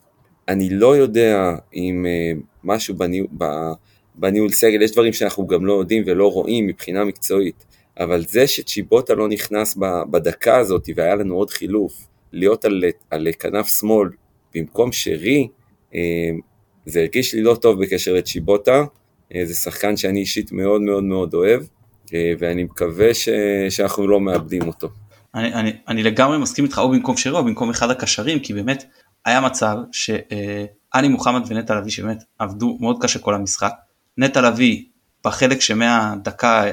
אני 0.48 0.70
לא 0.70 0.96
יודע 0.96 1.54
אם 1.74 2.06
אה, 2.08 2.40
משהו 2.64 2.94
בניהול, 2.94 3.28
בניהול 4.14 4.52
סגל, 4.52 4.82
יש 4.82 4.92
דברים 4.92 5.12
שאנחנו 5.12 5.46
גם 5.46 5.66
לא 5.66 5.72
יודעים 5.72 6.02
ולא 6.06 6.32
רואים 6.32 6.66
מבחינה 6.66 7.04
מקצועית, 7.04 7.64
אבל 8.00 8.24
זה 8.26 8.46
שצ'יבוטה 8.46 9.14
לא 9.14 9.28
נכנס 9.28 9.76
בדקה 10.10 10.56
הזאת 10.56 10.88
והיה 10.96 11.14
לנו 11.14 11.34
עוד 11.34 11.50
חילוף, 11.50 12.06
להיות 12.32 12.64
על, 12.64 12.84
על 13.10 13.28
כנף 13.38 13.78
שמאל 13.78 14.08
במקום 14.54 14.92
שרי, 14.92 15.48
אה, 15.94 16.00
זה 16.86 17.00
הרגיש 17.00 17.34
לי 17.34 17.42
לא 17.42 17.54
טוב 17.54 17.82
בקשר 17.82 18.14
לצ'יבוטה, 18.14 18.84
אה, 19.34 19.44
זה 19.44 19.54
שחקן 19.54 19.96
שאני 19.96 20.20
אישית 20.20 20.52
מאוד 20.52 20.80
מאוד 20.80 21.04
מאוד 21.04 21.34
אוהב, 21.34 21.60
אה, 21.60 21.66
ואני 22.38 22.64
מקווה 22.64 23.14
ש, 23.14 23.28
שאנחנו 23.70 24.08
לא 24.08 24.20
מאבדים 24.20 24.66
אותו. 24.66 24.88
אני, 25.34 25.54
אני, 25.54 25.72
אני 25.88 26.02
לגמרי 26.02 26.38
מסכים 26.38 26.64
איתך 26.64 26.78
או 26.78 26.90
במקום 26.90 27.16
שרי 27.16 27.38
או 27.38 27.44
במקום 27.44 27.70
אחד 27.70 27.90
הקשרים 27.90 28.38
כי 28.38 28.54
באמת 28.54 28.84
היה 29.24 29.40
מצב 29.40 29.76
שאלי 29.92 31.08
מוחמד 31.08 31.42
ונטע 31.48 31.74
לביא 31.74 31.90
שבאמת 31.90 32.22
עבדו 32.38 32.78
מאוד 32.80 32.96
קשה 33.02 33.18
כל 33.18 33.34
המשחק. 33.34 33.72
נטע 34.18 34.40
לביא 34.40 34.84
בחלק 35.24 35.60
שמהדקה 35.60 36.64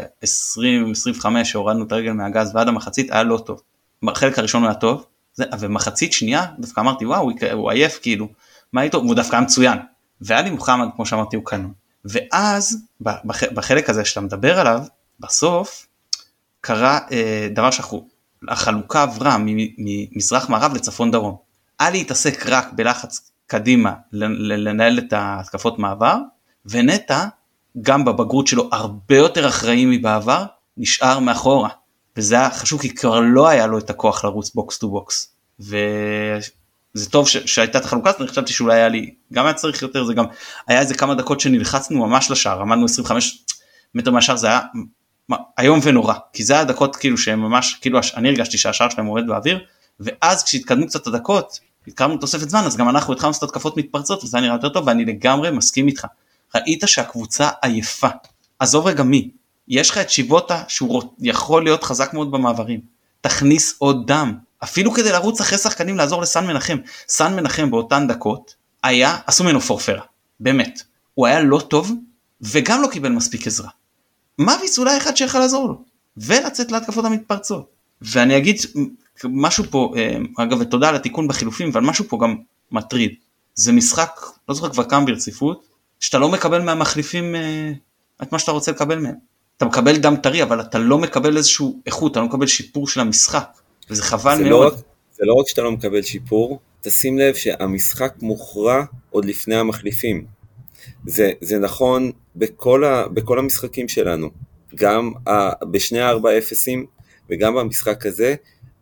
20-25 1.23 1.25
שהורדנו 1.43 1.83
את 1.83 1.91
הרגל 1.91 2.11
מהגז 2.11 2.55
ועד 2.55 2.67
המחצית 2.67 3.11
היה 3.11 3.23
לא 3.23 3.37
טוב. 3.45 3.61
בחלק 4.03 4.39
הראשון 4.39 4.63
היה 4.63 4.73
טוב 4.73 5.05
זה, 5.33 5.43
ומחצית 5.59 6.13
שנייה 6.13 6.45
דווקא 6.59 6.81
אמרתי 6.81 7.05
וואו 7.05 7.21
הוא, 7.21 7.31
הוא 7.53 7.71
עייף 7.71 7.99
כאילו 8.01 8.27
מה 8.73 8.81
איתו 8.81 8.97
והוא 9.03 9.15
דווקא 9.15 9.39
מצוין. 9.39 9.77
ואלי 10.21 10.49
מוחמד 10.49 10.87
כמו 10.95 11.05
שאמרתי 11.05 11.35
הוא 11.35 11.45
קנון. 11.45 11.73
ואז 12.05 12.77
בחלק 13.31 13.89
הזה 13.89 14.05
שאתה 14.05 14.21
מדבר 14.21 14.59
עליו 14.59 14.83
בסוף 15.19 15.87
קרה 16.61 16.99
אה, 17.11 17.47
דבר 17.53 17.71
שאנחנו 17.71 18.07
החלוקה 18.47 19.03
עברה 19.03 19.37
ממזרח 19.39 20.49
מערב 20.49 20.73
לצפון 20.73 21.11
דרום. 21.11 21.37
עלי 21.77 22.01
התעסק 22.01 22.45
רק 22.45 22.73
בלחץ 22.73 23.31
קדימה 23.47 23.93
לנהל 24.11 24.99
את 24.99 25.13
ההתקפות 25.13 25.79
מעבר, 25.79 26.17
ונטע 26.65 27.25
גם 27.81 28.05
בבגרות 28.05 28.47
שלו 28.47 28.69
הרבה 28.71 29.17
יותר 29.17 29.47
אחראי 29.47 29.85
מבעבר, 29.85 30.45
נשאר 30.77 31.19
מאחורה. 31.19 31.69
וזה 32.17 32.35
היה 32.35 32.49
חשוב 32.51 32.81
כי 32.81 32.95
כבר 32.95 33.19
לא 33.19 33.47
היה 33.47 33.67
לו 33.67 33.77
את 33.77 33.89
הכוח 33.89 34.25
לרוץ 34.25 34.55
box 34.55 34.77
to 34.77 34.89
box. 34.89 35.35
וזה 35.59 37.09
טוב 37.09 37.27
ש... 37.27 37.37
שהייתה 37.37 37.77
את 37.77 37.85
החלוקה 37.85 38.09
הזאת, 38.09 38.21
אני 38.21 38.29
חשבתי 38.29 38.53
שאולי 38.53 38.75
היה 38.75 38.87
לי, 38.87 39.13
גם 39.33 39.45
היה 39.45 39.53
צריך 39.53 39.81
יותר, 39.81 40.05
זה 40.05 40.13
גם 40.13 40.25
היה 40.67 40.79
איזה 40.79 40.95
כמה 40.95 41.15
דקות 41.15 41.39
שנלחצנו 41.39 42.07
ממש 42.07 42.31
לשער, 42.31 42.61
עמדנו 42.61 42.85
25 42.85 43.45
מטר 43.95 44.11
מהשער, 44.11 44.35
זה 44.35 44.47
היה 44.47 44.61
איום 45.59 45.79
ונורא. 45.83 46.13
כי 46.33 46.43
זה 46.43 46.59
הדקות 46.59 46.95
כאילו 46.95 47.17
שהם 47.17 47.39
ממש 47.39 47.77
כאילו 47.81 47.99
אני 48.15 48.29
הרגשתי 48.29 48.57
שהשער 48.57 48.89
שלהם 48.89 49.05
עומד 49.05 49.27
באוויר 49.27 49.59
ואז 49.99 50.43
כשהתקדמו 50.43 50.87
קצת 50.87 51.07
הדקות 51.07 51.59
התקרבנו 51.87 52.17
תוספת 52.17 52.49
זמן 52.49 52.63
אז 52.65 52.77
גם 52.77 52.89
אנחנו 52.89 53.13
התחלנו 53.13 53.29
לעשות 53.29 53.49
התקפות 53.49 53.77
מתפרצות 53.77 54.23
וזה 54.23 54.39
נראה 54.39 54.55
יותר 54.55 54.69
טוב 54.69 54.87
ואני 54.87 55.05
לגמרי 55.05 55.51
מסכים 55.51 55.87
איתך. 55.87 56.05
ראית 56.55 56.83
שהקבוצה 56.85 57.49
עייפה. 57.61 58.07
עזוב 58.59 58.87
רגע 58.87 59.03
מי. 59.03 59.29
יש 59.67 59.89
לך 59.89 59.97
את 59.97 60.09
שיבוטה 60.09 60.63
שהוא 60.67 61.03
יכול 61.19 61.63
להיות 61.63 61.83
חזק 61.83 62.13
מאוד 62.13 62.31
במעברים. 62.31 62.79
תכניס 63.21 63.75
עוד 63.77 64.07
דם. 64.07 64.37
אפילו 64.63 64.91
כדי 64.91 65.11
לרוץ 65.11 65.41
אחרי 65.41 65.57
שחקנים 65.57 65.97
לעזור 65.97 66.21
לסן 66.21 66.47
מנחם. 66.47 66.77
סן 67.07 67.35
מנחם 67.35 67.71
באותן 67.71 68.07
דקות 68.07 68.55
היה 68.83 69.17
עשו 69.25 69.43
ממנו 69.43 69.61
פורפרה. 69.61 70.01
באמת. 70.39 70.81
הוא 71.13 71.27
היה 71.27 71.41
לא 71.41 71.59
טוב 71.59 71.91
וגם 72.41 72.81
לא 72.81 72.87
קיבל 72.87 73.09
מספיק 73.09 73.47
עזרה. 73.47 73.69
מאביס 74.39 74.79
אולי 74.79 74.97
אחד 74.97 75.17
שיכול 75.17 75.39
לעזור 75.39 75.67
לו 75.67 75.81
ולצאת 76.17 76.71
להתקפות 76.71 77.05
המתפרצות. 77.05 77.69
ואני 78.01 78.37
אגיד 78.37 78.55
משהו 79.23 79.63
פה, 79.69 79.93
אה, 79.97 80.17
אגב 80.37 80.57
ותודה 80.61 80.89
על 80.89 80.95
התיקון 80.95 81.27
בחילופים, 81.27 81.69
אבל 81.69 81.81
משהו 81.81 82.05
פה 82.07 82.17
גם 82.21 82.35
מטריד. 82.71 83.11
זה 83.55 83.71
משחק, 83.71 84.19
לא 84.49 84.55
זוכר 84.55 84.69
כבר 84.69 84.83
כמה 84.83 85.05
ברציפות, 85.05 85.65
שאתה 85.99 86.17
לא 86.17 86.29
מקבל 86.29 86.61
מהמחליפים 86.61 87.35
אה, 87.35 87.71
את 88.23 88.31
מה 88.31 88.39
שאתה 88.39 88.51
רוצה 88.51 88.71
לקבל 88.71 88.99
מהם. 88.99 89.15
אתה 89.57 89.65
מקבל 89.65 89.97
דם 89.97 90.15
טרי 90.15 90.43
אבל 90.43 90.61
אתה 90.61 90.79
לא 90.79 90.97
מקבל 90.97 91.37
איזשהו 91.37 91.81
איכות, 91.85 92.11
אתה 92.11 92.19
לא 92.19 92.25
מקבל 92.25 92.47
שיפור 92.47 92.87
של 92.87 92.99
המשחק, 92.99 93.49
וזה 93.89 94.03
חבל 94.03 94.37
זה 94.37 94.43
מאוד. 94.43 94.61
לא 94.61 94.67
רק, 94.67 94.73
זה 95.13 95.25
לא 95.25 95.33
רק 95.33 95.47
שאתה 95.47 95.61
לא 95.61 95.71
מקבל 95.71 96.01
שיפור, 96.01 96.59
תשים 96.81 97.17
לב 97.17 97.35
שהמשחק 97.35 98.13
מוכרע 98.21 98.83
עוד 99.09 99.25
לפני 99.25 99.55
המחליפים. 99.55 100.25
זה, 101.05 101.31
זה 101.41 101.59
נכון 101.59 102.11
בכל, 102.35 102.83
ה, 102.83 103.07
בכל 103.07 103.39
המשחקים 103.39 103.87
שלנו, 103.87 104.29
גם 104.75 105.11
ה, 105.27 105.65
בשני 105.71 105.99
הארבע 105.99 106.37
אפסים 106.37 106.85
וגם 107.29 107.55
במשחק 107.55 108.05
הזה, 108.05 108.35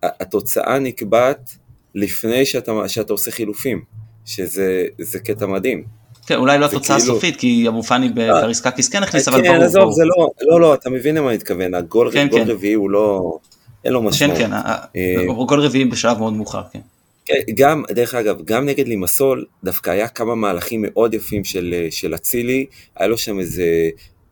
התוצאה 0.04 0.80
נקבעת 0.80 1.56
לפני 1.96 2.46
שאתה, 2.46 2.72
שאתה 2.88 3.14
עושה 3.14 3.32
חילופים, 3.32 3.82
שזה 4.26 5.20
קטע 5.24 5.46
מדהים. 5.46 5.84
כן, 6.28 6.36
אולי 6.36 6.60
לא 6.60 6.66
התוצאה 6.66 7.00
כאילו... 7.00 7.14
הסופית, 7.14 7.36
כי 7.36 7.68
אבו 7.68 7.84
פאני 7.84 8.10
בקריסקקיס 8.10 8.90
כן 8.90 9.04
הכניס, 9.04 9.28
אבל 9.28 9.38
כן, 9.38 9.48
ברור. 9.48 9.60
כן, 9.60 9.64
עזוב, 9.66 9.92
זה 9.92 10.04
לא, 10.06 10.30
לא, 10.42 10.62
לא, 10.62 10.74
אתה 10.74 10.90
מבין 10.90 11.16
למה 11.16 11.30
אני 11.30 11.38
מתכוון, 11.38 11.74
הגול 11.74 12.12
כן, 12.12 12.28
כן. 12.32 12.44
רביעי 12.48 12.74
הוא 12.74 12.90
לא, 12.90 13.38
אין 13.84 13.94
לו 13.94 14.02
משמעות. 14.02 14.38
כן, 14.38 14.52
כן, 14.94 15.26
גול 15.48 15.60
רביעי 15.60 15.86
בשלב 15.86 16.18
מאוד 16.18 16.34
מאוחר, 16.34 16.62
כן. 16.72 16.80
כן, 17.26 17.40
גם, 17.56 17.84
דרך 17.90 18.16
אגב, 18.16 18.42
גם 18.46 18.66
נגד 18.66 18.88
לימסול, 18.88 19.46
דווקא 19.64 19.90
היה 19.90 20.08
כמה 20.08 20.36
מהלכים 20.36 20.82
מאוד 20.88 21.14
יפים 21.14 21.44
של 21.90 22.16
אצילי, 22.16 22.66
היה 22.96 23.08
לו 23.08 23.18
שם 23.18 23.40
איזה 23.40 23.90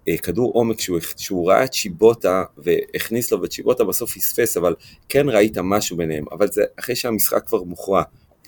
אה, 0.08 0.18
כדור 0.18 0.52
עומק 0.54 0.80
שהוא, 0.80 1.00
שהוא 1.18 1.50
ראה 1.50 1.64
את 1.64 1.72
צ'יבוטה 1.72 2.44
והכניס 2.58 3.32
לו, 3.32 3.42
וצ'יבוטה 3.42 3.84
בסוף 3.84 4.14
פספס, 4.14 4.58
אבל 4.58 4.76
כן 5.10 5.30
ראית 5.30 5.58
משהו 5.58 5.98
ביניהם, 5.98 6.26
אבל 6.32 6.48
זה 6.48 6.64
אחרי 6.80 6.96
שהמשחק 6.96 7.48
כבר 7.48 7.64
מוכרע. 7.64 8.04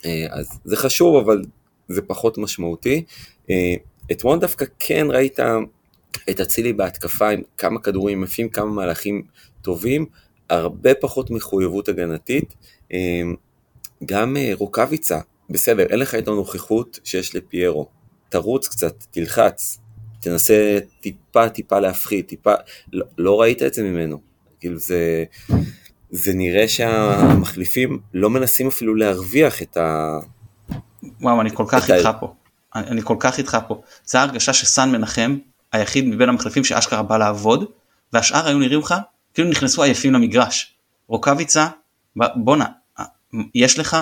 אה, 0.05 0.25
אז 0.29 0.59
זה 0.65 0.75
חשוב, 0.77 1.15
אבל 1.15 1.41
זה 1.87 2.01
פחות 2.01 2.37
משמעותי. 2.37 3.03
אה, 3.49 3.75
אתמול 4.11 4.39
דווקא 4.39 4.65
כן 4.79 5.07
ראית 5.09 5.39
את 6.29 6.39
אצילי 6.39 6.73
בהתקפה 6.73 7.29
עם 7.29 7.41
כמה 7.57 7.79
כדורים 7.79 8.23
יפים, 8.23 8.49
כמה 8.49 8.71
מהלכים 8.71 9.23
טובים, 9.61 10.05
הרבה 10.49 10.93
פחות 10.93 11.31
מחויבות 11.31 11.89
הגנתית. 11.89 12.55
גם 14.05 14.37
רוקאביצה, 14.53 15.19
בסדר, 15.49 15.83
אין 15.83 15.99
לך 15.99 16.15
את 16.15 16.27
הנוכחות 16.27 16.99
שיש 17.03 17.35
לפיירו. 17.35 17.87
תרוץ 18.29 18.67
קצת, 18.67 19.03
תלחץ, 19.11 19.79
תנסה 20.19 20.79
טיפה 21.01 21.49
טיפה 21.49 21.79
להפחית, 21.79 22.27
טיפה, 22.27 22.53
לא, 22.93 23.05
לא 23.17 23.41
ראית 23.41 23.63
את 23.63 23.73
זה 23.73 23.83
ממנו. 23.83 24.21
כאילו 24.59 24.79
זה, 24.79 25.23
זה 26.09 26.33
נראה 26.33 26.67
שהמחליפים 26.67 27.99
לא 28.13 28.29
מנסים 28.29 28.67
אפילו 28.67 28.95
להרוויח 28.95 29.61
את 29.61 29.77
ה... 29.77 30.17
וואו, 31.21 31.41
אני 31.41 31.49
כל 31.55 31.65
כך 31.67 31.91
איתך. 31.91 32.09
פה. 32.19 32.33
אני, 32.75 32.87
אני 32.87 33.01
כל 33.01 33.15
כך 33.19 33.37
איתך 33.37 33.57
פה. 33.67 33.81
זה 34.05 34.19
ההרגשה 34.19 34.53
שסן 34.53 34.91
מנחם, 34.91 35.37
היחיד 35.71 36.05
מבין 36.05 36.29
המחליפים 36.29 36.63
שאשכרה 36.63 37.03
בא 37.03 37.17
לעבוד, 37.17 37.65
והשאר 38.13 38.47
היו 38.47 38.59
נראים 38.59 38.79
לך 38.79 38.95
כאילו 39.33 39.49
נכנסו 39.49 39.83
עייפים 39.83 40.13
למגרש. 40.13 40.75
רוקאביצה, 41.07 41.67
בואנה, 42.35 42.65
יש 43.55 43.79
לך 43.79 43.97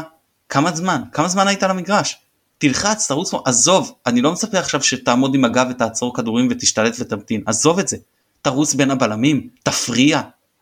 כמה 0.50 0.76
זמן? 0.76 1.02
כמה 1.12 1.28
זמן 1.28 1.48
היית 1.48 1.64
על 1.64 1.72
המגרש? 1.72 2.18
תלחץ, 2.58 3.08
תרוץ, 3.08 3.32
עזוב, 3.46 3.96
אני 4.06 4.22
לא 4.22 4.32
מצפה 4.32 4.60
עכשיו 4.60 4.84
שתעמוד 4.84 5.36
עם 5.36 5.46
הגב 5.46 5.68
ותעצור 5.70 6.16
כדורים 6.16 6.48
ותשתלט 6.52 6.96
ותמתין, 7.00 7.44
עזוב 7.46 7.80
את 7.80 7.88
זה. 7.88 7.98
תרוץ 8.42 8.74
בין 8.74 8.92
הבלמים, 8.92 9.50
תפריע, 9.64 10.22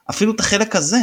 אפילו 0.10 0.36
את 0.36 0.40
החלק 0.40 0.76
הזה 0.76 1.00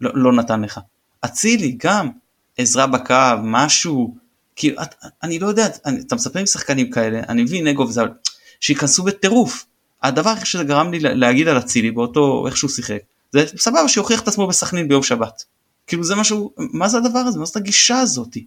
לא, 0.00 0.10
לא 0.14 0.32
נתן 0.32 0.60
לך. 0.60 0.80
אצילי 1.24 1.76
גם, 1.78 2.10
עזרה 2.58 2.86
בקו, 2.86 3.14
משהו, 3.42 4.16
כאילו, 4.56 4.82
את, 4.82 4.94
אני 5.22 5.38
לא 5.38 5.46
יודע, 5.46 5.68
אני, 5.86 6.00
אתה 6.00 6.14
מספר 6.14 6.38
עם 6.38 6.46
שחקנים 6.46 6.90
כאלה, 6.90 7.20
אני 7.28 7.42
מבין 7.42 7.66
אגו 7.66 7.82
וזה, 7.82 8.02
שייכנסו 8.60 9.02
בטירוף. 9.02 9.66
הדבר 10.02 10.34
שזה 10.44 10.64
גרם 10.64 10.92
לי 10.92 10.98
להגיד 11.00 11.48
על 11.48 11.58
אצילי 11.58 11.90
באותו, 11.90 12.46
איך 12.46 12.56
שהוא 12.56 12.70
שיחק, 12.70 12.98
זה 13.32 13.44
סבבה 13.56 13.88
שיוכיח 13.88 14.20
את 14.20 14.28
עצמו 14.28 14.46
בסכנין 14.46 14.88
ביום 14.88 15.02
שבת. 15.02 15.44
כאילו 15.86 16.04
זה 16.04 16.14
משהו, 16.14 16.52
מה 16.58 16.88
זה 16.88 16.98
הדבר 16.98 17.18
הזה, 17.18 17.38
מה 17.38 17.44
זאת 17.44 17.56
הגישה 17.56 17.98
הזאתי? 17.98 18.46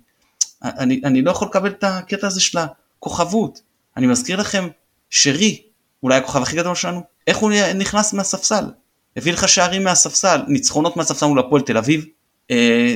אני, 0.63 1.01
אני 1.03 1.21
לא 1.21 1.31
יכול 1.31 1.47
לקבל 1.47 1.69
את 1.69 1.83
הקטע 1.83 2.27
הזה 2.27 2.41
של 2.41 2.57
הכוכבות. 2.57 3.61
אני 3.97 4.07
מזכיר 4.07 4.39
לכם 4.39 4.67
שרי, 5.09 5.61
אולי 6.03 6.17
הכוכב 6.17 6.41
הכי 6.41 6.55
גדול 6.55 6.75
שלנו, 6.75 7.01
איך 7.27 7.37
הוא 7.37 7.51
נכנס 7.75 8.13
מהספסל? 8.13 8.65
הביא 9.17 9.33
לך 9.33 9.49
שערים 9.49 9.83
מהספסל, 9.83 10.41
ניצחונות 10.47 10.97
מהספסל 10.97 11.25
מול 11.25 11.39
הפועל 11.39 11.61
תל 11.61 11.77
אביב, 11.77 12.05
אה, 12.51 12.95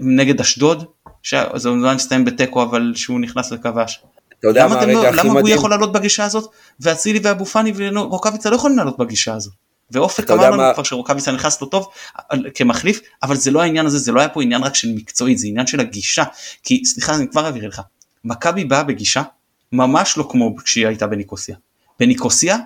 נגד 0.00 0.40
אשדוד, 0.40 0.84
שזה 1.22 1.68
אומנם 1.68 1.96
הסתיים 1.96 2.24
בתיקו 2.24 2.62
אבל 2.62 2.92
שהוא 2.96 3.20
נכנס 3.20 3.52
וכבש. 3.52 4.02
אתה 4.38 4.48
יודע 4.48 4.68
מה 4.68 4.74
הרגע 4.74 4.92
לא, 4.92 4.98
הכי 4.98 5.10
מדהים? 5.16 5.30
למה 5.30 5.40
הוא 5.40 5.48
יכול 5.48 5.70
לעלות 5.70 5.92
בגישה 5.92 6.24
הזאת 6.24 6.50
ואצילי 6.80 7.20
ואבו 7.22 7.44
פאני 7.44 7.72
ורוקאביצה 7.76 8.50
לא 8.50 8.56
יכולים 8.56 8.76
לעלות 8.76 8.98
בגישה 8.98 9.34
הזאת? 9.34 9.54
ואופק 9.90 10.30
אמר 10.30 10.50
לנו 10.50 10.56
מה... 10.56 10.74
כבר 10.74 10.82
שרוקאביצה 10.82 11.32
נכנס 11.32 11.60
לו 11.60 11.66
טוב 11.66 11.88
כמחליף 12.54 13.00
אבל 13.22 13.36
זה 13.36 13.50
לא 13.50 13.62
העניין 13.62 13.86
הזה 13.86 13.98
זה 13.98 14.12
לא 14.12 14.20
היה 14.20 14.28
פה 14.28 14.42
עניין 14.42 14.62
רק 14.62 14.74
של 14.74 14.92
מקצועית 14.94 15.38
זה 15.38 15.46
עניין 15.46 15.66
של 15.66 15.80
הגישה. 15.80 16.24
כי 16.62 16.84
סליחה 16.84 17.14
אני 17.14 17.28
כבר 17.28 17.46
אעביר 17.46 17.68
לך 17.68 17.82
מכבי 18.24 18.64
באה 18.64 18.82
בגישה 18.82 19.22
ממש 19.72 20.16
לא 20.16 20.28
כמו 20.30 20.56
כשהיא 20.56 20.86
הייתה 20.86 21.06
בניקוסיה. 21.06 21.56
בניקוסיה 22.00 22.58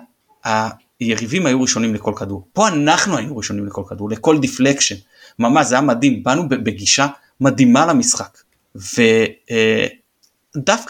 היריבים 0.99 1.45
היו 1.45 1.61
ראשונים 1.61 1.95
לכל 1.95 2.13
כדור. 2.15 2.47
פה 2.53 2.67
אנחנו 2.67 3.17
היינו 3.17 3.37
ראשונים 3.37 3.65
לכל 3.65 3.83
כדור 3.89 4.09
לכל 4.09 4.39
deflection 4.39 4.95
ממש 5.39 5.67
זה 5.67 5.75
היה 5.75 5.81
מדהים. 5.81 6.23
באנו 6.23 6.49
בגישה 6.49 7.07
מדהימה 7.41 7.85
למשחק. 7.85 8.37
ודווקא 8.75 9.33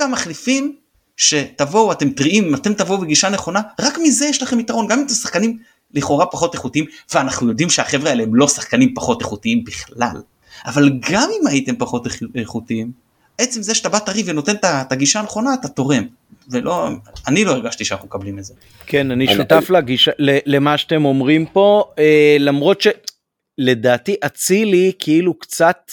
אה, 0.03 0.07
המחליפים 0.07 0.75
שתבואו 1.17 1.91
אתם 1.91 2.09
טריים 2.09 2.55
אתם 2.55 2.73
תבואו 2.73 2.97
בגישה 2.97 3.29
נכונה 3.29 3.61
רק 3.79 3.97
מזה 4.03 4.25
יש 4.25 4.41
לכם 4.41 4.59
יתרון. 4.59 4.87
גם 4.87 4.99
אם 4.99 5.05
אתם 5.05 5.13
שחקנים 5.13 5.57
לכאורה 5.93 6.25
פחות 6.25 6.53
איכותיים 6.53 6.85
ואנחנו 7.13 7.49
יודעים 7.49 7.69
שהחבר'ה 7.69 8.09
האלה 8.09 8.23
הם 8.23 8.35
לא 8.35 8.47
שחקנים 8.47 8.93
פחות 8.93 9.21
איכותיים 9.21 9.63
בכלל. 9.63 10.21
אבל 10.65 10.89
גם 11.11 11.29
אם 11.41 11.47
הייתם 11.47 11.75
פחות 11.75 12.07
איכותיים 12.35 12.91
עצם 13.37 13.61
זה 13.61 13.75
שאתה 13.75 13.89
בא 13.89 13.99
טרי 13.99 14.23
ונותן 14.25 14.55
את 14.55 14.91
הגישה 14.91 15.19
הנכונה 15.19 15.53
אתה 15.53 15.67
תורם. 15.67 16.03
ולא 16.49 16.89
אני 17.27 17.45
לא 17.45 17.51
הרגשתי 17.51 17.85
שאנחנו 17.85 18.07
מקבלים 18.07 18.39
את 18.39 18.43
זה. 18.43 18.53
כן 18.85 19.11
אני 19.11 19.27
שותף 19.35 19.69
לגישה 19.69 20.11
למה 20.45 20.77
שאתם 20.77 21.05
אומרים 21.05 21.45
פה 21.45 21.83
אה, 21.99 22.37
למרות 22.39 22.81
שלדעתי 22.81 24.15
אצילי 24.25 24.91
כאילו 24.99 25.33
קצת 25.33 25.91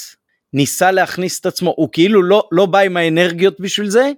ניסה 0.52 0.90
להכניס 0.90 1.40
את 1.40 1.46
עצמו. 1.46 1.74
הוא 1.76 1.88
כאילו 1.92 2.22
לא 2.22 2.48
לא 2.52 2.66
בא 2.66 2.78
עם 2.78 2.96
האנרגיות 2.96 3.60
בשביל 3.60 3.88
זה 3.88 4.10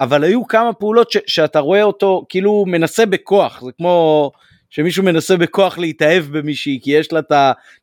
אבל 0.00 0.24
היו 0.24 0.46
כמה 0.46 0.72
פעולות 0.72 1.10
ש, 1.10 1.16
שאתה 1.26 1.58
רואה 1.58 1.82
אותו 1.82 2.26
כאילו 2.28 2.64
מנסה 2.66 3.06
בכוח. 3.06 3.62
זה 3.64 3.70
כמו 3.76 4.30
שמישהו 4.74 5.04
מנסה 5.04 5.36
בכוח 5.36 5.78
להתאהב 5.78 6.24
במישהי 6.24 6.78
כי 6.82 6.90
יש 6.90 7.12
לה 7.12 7.18
את 7.18 7.32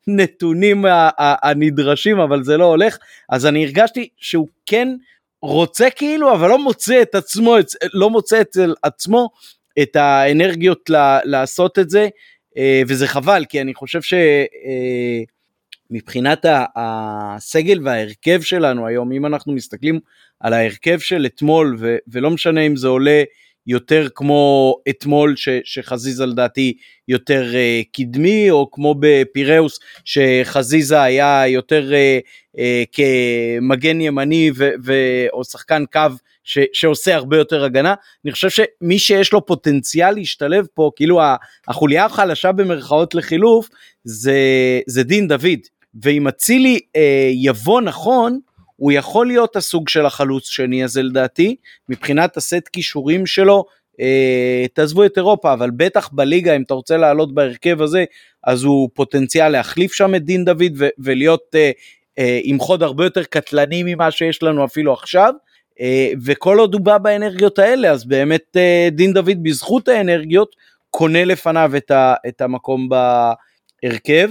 הנתונים 0.08 0.86
הנדרשים 1.18 2.20
אבל 2.20 2.44
זה 2.44 2.58
לא 2.58 2.66
הולך. 2.66 2.98
אז 3.30 3.46
אני 3.46 3.66
הרגשתי 3.66 4.08
שהוא 4.18 4.48
כן 4.66 4.88
רוצה 5.42 5.90
כאילו 5.90 6.34
אבל 6.34 6.50
לא 6.50 6.64
מוצא 6.64 7.02
את 7.02 7.16
עצמו 7.16 7.56
לא 7.94 8.10
מוצא 8.10 8.42
אצל 8.42 8.74
עצמו 8.84 9.30
את 9.82 9.96
האנרגיות 9.96 10.90
לעשות 11.24 11.80
את 11.80 11.90
זה 11.90 12.08
אה, 12.58 12.82
וזה 12.88 13.08
חבל 13.08 13.46
כי 13.50 13.62
אני 13.62 13.74
חושב 13.74 14.00
שמבחינת 15.92 16.46
אה, 16.46 16.66
הסגל 16.76 17.80
וההרכב 17.84 18.42
שלנו 18.42 18.88
היום 18.88 19.12
אם 19.12 19.26
אנחנו 19.26 19.54
מסתכלים 19.54 20.00
על 20.40 20.54
ההרכב 20.54 21.00
של 21.00 21.26
אתמול 21.26 21.78
ולא 22.08 22.32
משנה 22.32 22.62
אם 22.62 22.76
זה 22.76 22.88
עולה 22.88 23.24
יותר 23.68 24.08
כמו 24.16 24.76
אתמול 24.90 25.36
ש, 25.36 25.50
שחזיזה 25.64 26.26
לדעתי 26.26 26.74
יותר 27.08 27.52
uh, 27.52 27.90
קדמי 27.94 28.52
או 28.52 28.72
כמו 28.72 28.96
בפיראוס 29.00 29.80
שחזיזה 30.06 31.02
היה 31.02 31.48
יותר 31.48 31.92
uh, 31.92 32.58
uh, 32.58 32.60
כמגן 32.92 34.02
ימני 34.02 34.52
ו, 34.56 34.70
ו, 34.84 34.94
או 35.34 35.44
שחקן 35.44 35.84
קו 35.94 36.00
ש, 36.44 36.60
שעושה 36.74 37.16
הרבה 37.16 37.38
יותר 37.38 37.64
הגנה. 37.64 37.94
אני 38.26 38.32
חושב 38.32 38.50
שמי 38.50 39.00
שיש 39.00 39.34
לו 39.34 39.46
פוטנציאל 39.46 40.12
להשתלב 40.12 40.66
פה 40.74 40.92
כאילו 40.96 41.20
החוליה 41.68 42.06
החלשה 42.06 42.52
במרכאות 42.52 43.16
לחילוף 43.16 43.70
זה, 44.04 44.40
זה 44.88 45.04
דין 45.04 45.28
דוד. 45.28 45.60
ואם 46.04 46.28
אצילי 46.28 46.80
uh, 46.98 47.00
יבוא 47.34 47.82
נכון 47.82 48.40
הוא 48.82 48.92
יכול 48.92 49.28
להיות 49.28 49.56
הסוג 49.56 49.90
של 49.90 50.06
החלוץ 50.06 50.50
שני 50.50 50.84
הזה 50.84 51.04
לדעתי, 51.04 51.56
מבחינת 51.90 52.38
הסט 52.38 52.70
כישורים 52.74 53.26
שלו, 53.26 53.66
אה, 54.00 54.66
תעזבו 54.74 55.06
את 55.06 55.18
אירופה, 55.18 55.54
אבל 55.54 55.70
בטח 55.76 56.10
בליגה 56.12 56.56
אם 56.56 56.62
אתה 56.62 56.74
רוצה 56.74 56.98
לעלות 56.98 57.34
בהרכב 57.34 57.82
הזה, 57.82 58.06
אז 58.44 58.64
הוא 58.64 58.90
פוטנציאל 58.94 59.50
להחליף 59.50 59.94
שם 59.94 60.16
את 60.16 60.26
דין 60.26 60.46
דוד 60.46 60.72
ו- 60.78 60.88
ולהיות 61.00 61.56
אה, 61.56 61.72
אה, 62.20 62.40
עם 62.44 62.60
חוד 62.60 62.84
הרבה 62.84 63.04
יותר 63.04 63.24
קטלני 63.24 63.84
ממה 63.86 64.12
שיש 64.12 64.44
לנו 64.44 64.66
אפילו 64.66 64.94
עכשיו. 64.94 65.34
וכל 66.26 66.60
עוד 66.60 66.74
הוא 66.74 66.82
בא 66.82 66.98
באנרגיות 66.98 67.60
האלה 67.60 67.92
אז 67.92 68.06
באמת 68.06 68.58
דין 68.92 69.14
דוד 69.14 69.44
בזכות 69.44 69.88
האנרגיות 69.88 70.56
קונה 70.90 71.26
לפניו 71.26 71.72
את, 71.78 71.92
ה, 71.92 72.14
את 72.28 72.42
המקום 72.42 72.90
בהרכב. 72.90 74.30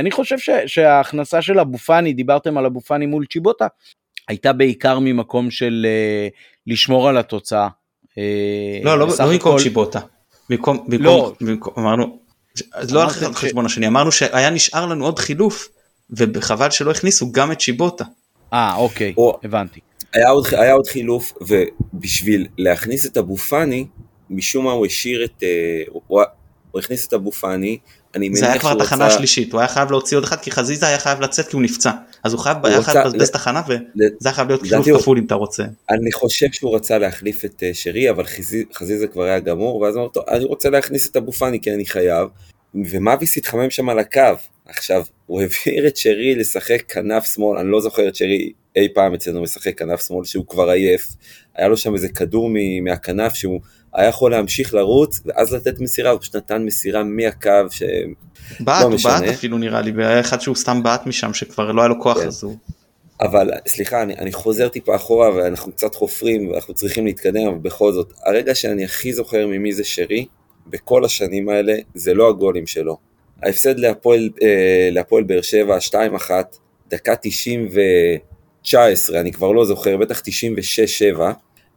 אני 0.00 0.10
חושב 0.10 0.38
ש, 0.38 0.50
שההכנסה 0.66 1.42
של 1.42 1.60
אבו 1.60 1.78
פאני, 1.78 2.12
דיברתם 2.12 2.58
על 2.58 2.66
אבו 2.66 2.80
פאני 2.80 3.06
מול 3.06 3.26
צ'יבוטה, 3.32 3.66
הייתה 4.28 4.52
בעיקר 4.52 4.98
ממקום 4.98 5.50
של 5.50 5.86
לשמור 6.66 7.08
על 7.08 7.18
התוצאה. 7.18 7.68
לא, 8.84 8.98
לא, 8.98 9.08
לא 9.08 9.26
במקום 9.26 9.58
צ'יבוטה. 9.58 10.00
במקום, 10.50 10.84
במקום, 10.88 11.04
לא, 11.04 11.34
במקום, 11.40 11.74
אמרנו, 11.78 12.18
לא 12.90 13.02
על 13.02 13.08
חשבון 13.10 13.66
השני, 13.66 13.86
אמרנו 13.86 14.12
שהיה 14.12 14.50
נשאר 14.50 14.86
לנו 14.86 15.04
עוד 15.04 15.18
חילוף, 15.18 15.68
וחבל 16.10 16.70
שלא 16.70 16.90
הכניסו 16.90 17.32
גם 17.32 17.52
את 17.52 17.60
שיבוטה. 17.60 18.04
אה, 18.52 18.74
אוקיי, 18.76 19.14
או, 19.16 19.38
הבנתי. 19.44 19.80
היה 20.12 20.28
עוד, 20.28 20.46
היה 20.52 20.72
עוד 20.72 20.86
חילוף, 20.86 21.32
ובשביל 21.40 22.46
להכניס 22.58 23.06
את 23.06 23.16
אבו 23.16 23.36
פאני, 23.36 23.86
משום 24.30 24.64
מה 24.64 24.72
הוא 24.72 24.86
השאיר 24.86 25.24
את, 25.24 25.42
אה, 25.42 25.82
הוא, 25.88 26.22
הוא 26.70 26.80
הכניס 26.80 27.08
את 27.08 27.12
אבו 27.12 27.32
פאני, 27.32 27.78
אני 28.18 28.28
מניח 28.28 28.40
שהוא 28.40 28.50
רצה... 28.50 28.58
זה 28.58 28.66
היה 28.68 28.74
כבר 28.74 28.84
תחנה. 28.84 29.10
שלישית, 29.10 29.52
הוא 29.52 29.60
היה 29.60 29.68
חייב 29.68 29.90
להוציא 29.90 30.16
עוד 30.16 30.24
אחד 30.24 30.36
כי 30.36 30.50
חזיזה 30.50 30.86
היה 30.86 30.98
חייב 30.98 31.20
לצאת 31.20 31.48
כי 31.48 31.56
הוא 31.56 31.62
נפצע. 31.62 31.90
אז 32.24 32.32
הוא 32.32 32.40
חייב, 32.40 32.66
היה 32.66 32.82
חייב 32.82 33.06
לבזבז 33.06 33.30
תחנה 33.30 33.62
וזה 33.68 34.04
היה 34.24 34.32
חייב 34.32 34.48
להיות 34.48 34.62
חילוף 34.62 35.00
כפול 35.00 35.18
אם 35.18 35.26
אתה 35.26 35.34
רוצה. 35.34 35.64
אני 35.90 36.12
חושב 36.12 36.46
שהוא 36.52 36.76
רצה 36.76 36.98
להחליף 36.98 37.44
את 37.44 37.62
אה, 37.62 37.70
שרי, 37.74 38.10
אבל 38.10 38.24
חזיזה 38.74 39.06
כבר 39.06 39.22
היה 39.22 39.38
גמור, 39.38 39.76
ואז 39.76 39.96
אמר 39.96 40.06
אני 40.28 40.44
רוצה 40.44 40.70
להכניס 40.70 41.10
את 41.10 41.16
אבו 41.16 41.32
פאני 41.32 41.60
כי 41.60 41.74
אני 41.74 41.86
חייב, 41.86 42.28
ומאביס 42.74 43.36
התחמם 43.36 43.70
שם 43.70 43.88
על 43.88 43.98
הקו. 43.98 44.20
עכשיו, 44.66 45.04
הוא 45.26 45.40
העביר 45.40 45.86
את 45.86 45.96
שרי 45.96 46.34
לשחק 46.34 46.82
כנף 46.88 47.24
שמאל, 47.34 47.58
אני 47.58 47.70
לא 47.70 47.80
זוכר 47.80 48.08
את 48.08 48.14
שרי 48.14 48.52
אי 48.76 48.88
פעם 48.94 49.14
אצלנו 49.14 49.42
משחק 49.42 49.78
כנף 49.78 50.06
שמאל 50.06 50.24
שהוא 50.24 50.44
כבר 50.48 50.70
עייף, 50.70 51.06
היה 51.56 51.68
לו 51.68 51.76
שם 51.76 51.94
איזה 51.94 52.08
כדור 52.08 52.50
מהכנף 52.82 53.34
שהוא 53.34 53.60
היה 53.94 54.08
יכול 54.08 54.30
להמשיך 54.30 54.74
לרוץ 54.74 55.20
ואז 55.26 55.54
לתת 55.54 55.80
מסירה, 55.80 56.10
הוא 56.10 56.20
פשוט 56.20 56.36
נתן 56.36 56.64
מסירה 56.64 57.04
מהקו 57.04 57.50
ש... 57.70 57.82
בעט, 58.60 58.82
לא 58.82 58.88
הוא 58.88 58.98
בעט 59.04 59.22
אפילו 59.22 59.58
נראה 59.58 59.80
לי, 59.80 59.90
והיה 59.90 60.20
אחד 60.20 60.40
שהוא 60.40 60.56
סתם 60.56 60.82
בעט 60.82 61.06
משם 61.06 61.34
שכבר 61.34 61.72
לא 61.72 61.82
היה 61.82 61.88
לו 61.88 62.00
כוח 62.00 62.18
כן. 62.18 62.26
אז 62.26 62.42
הוא... 62.42 62.56
אבל 63.20 63.50
סליחה, 63.68 64.02
אני, 64.02 64.14
אני 64.14 64.32
חוזר 64.32 64.68
טיפה 64.68 64.96
אחורה 64.96 65.34
ואנחנו 65.34 65.72
קצת 65.72 65.94
חופרים 65.94 66.48
ואנחנו 66.48 66.74
צריכים 66.74 67.04
להתקדם, 67.04 67.48
אבל 67.48 67.58
בכל 67.58 67.92
זאת, 67.92 68.12
הרגע 68.24 68.54
שאני 68.54 68.84
הכי 68.84 69.12
זוכר 69.12 69.46
ממי 69.46 69.72
זה 69.72 69.84
שרי, 69.84 70.26
בכל 70.66 71.04
השנים 71.04 71.48
האלה, 71.48 71.76
זה 71.94 72.14
לא 72.14 72.28
הגולים 72.28 72.66
שלו. 72.66 72.96
ההפסד 73.42 73.78
להפועל, 73.78 74.30
אה, 74.42 74.88
להפועל 74.92 75.24
באר 75.24 75.42
שבע, 75.42 75.78
2-1, 75.80 76.30
דקה 76.88 77.16
90 77.16 77.68
ו-19, 77.72 78.74
אני 79.14 79.32
כבר 79.32 79.52
לא 79.52 79.64
זוכר, 79.64 79.96
בטח 79.96 80.20
96-7, 80.20 81.20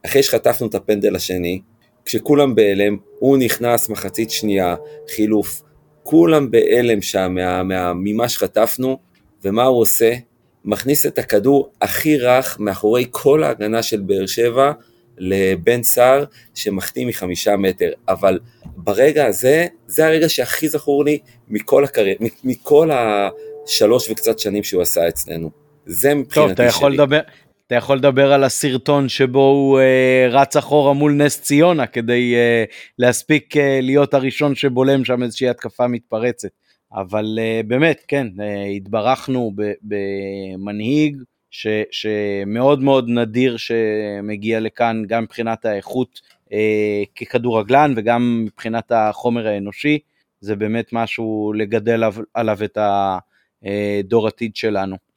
אחרי 0.05 0.23
שחטפנו 0.23 0.67
את 0.67 0.75
הפנדל 0.75 1.15
השני, 1.15 1.61
כשכולם 2.05 2.55
בהלם, 2.55 2.97
הוא 3.19 3.37
נכנס 3.37 3.89
מחצית 3.89 4.31
שנייה, 4.31 4.75
חילוף, 5.15 5.61
כולם 6.03 6.51
בהלם 6.51 7.01
שם 7.01 7.35
מה, 7.35 7.63
מה, 7.63 7.93
ממה 7.95 8.29
שחטפנו, 8.29 8.97
ומה 9.43 9.63
הוא 9.63 9.81
עושה? 9.81 10.13
מכניס 10.65 11.05
את 11.05 11.19
הכדור 11.19 11.71
הכי 11.81 12.17
רך 12.17 12.59
מאחורי 12.59 13.05
כל 13.11 13.43
ההגנה 13.43 13.83
של 13.83 14.01
באר 14.01 14.25
שבע 14.25 14.71
לבן 15.17 15.83
סער 15.83 16.23
שמחטיא 16.53 17.05
מחמישה 17.05 17.57
מטר, 17.57 17.91
אבל 18.07 18.39
ברגע 18.65 19.25
הזה, 19.25 19.67
זה 19.87 20.07
הרגע 20.07 20.29
שהכי 20.29 20.69
זכור 20.69 21.05
לי 21.05 21.19
מכל, 21.49 21.83
הקר... 21.83 22.05
מכל 22.43 22.89
השלוש 22.91 24.09
וקצת 24.09 24.39
שנים 24.39 24.63
שהוא 24.63 24.81
עשה 24.81 25.07
אצלנו. 25.07 25.51
זה 25.85 26.13
מבחינתי 26.13 26.31
שלי. 26.33 26.45
טוב, 26.45 26.51
אתה 26.51 26.63
יכול 26.63 26.93
לדבר, 26.93 27.19
אתה 27.71 27.77
יכול 27.77 27.97
לדבר 27.97 28.33
על 28.33 28.43
הסרטון 28.43 29.09
שבו 29.09 29.39
הוא 29.39 29.79
אה, 29.79 30.27
רץ 30.31 30.57
אחורה 30.57 30.93
מול 30.93 31.13
נס 31.13 31.41
ציונה 31.41 31.87
כדי 31.87 32.35
אה, 32.35 32.63
להספיק 32.99 33.57
אה, 33.57 33.79
להיות 33.81 34.13
הראשון 34.13 34.55
שבולם 34.55 35.05
שם 35.05 35.23
איזושהי 35.23 35.49
התקפה 35.49 35.87
מתפרצת. 35.87 36.49
אבל 36.93 37.39
אה, 37.41 37.61
באמת, 37.67 38.01
כן, 38.07 38.27
אה, 38.41 38.63
התברכנו 38.63 39.53
במנהיג 39.81 41.17
ש, 41.51 41.67
שמאוד 41.91 42.83
מאוד 42.83 43.09
נדיר 43.09 43.57
שמגיע 43.57 44.59
לכאן 44.59 45.03
גם 45.07 45.23
מבחינת 45.23 45.65
האיכות 45.65 46.21
אה, 46.53 47.03
ככדורגלן 47.15 47.93
וגם 47.95 48.43
מבחינת 48.45 48.91
החומר 48.95 49.47
האנושי. 49.47 49.99
זה 50.41 50.55
באמת 50.55 50.93
משהו 50.93 51.53
לגדל 51.55 52.03
עליו, 52.33 52.63
את 52.63 52.77
הדור 52.81 54.27
עתיד 54.27 54.55
שלנו. 54.55 55.10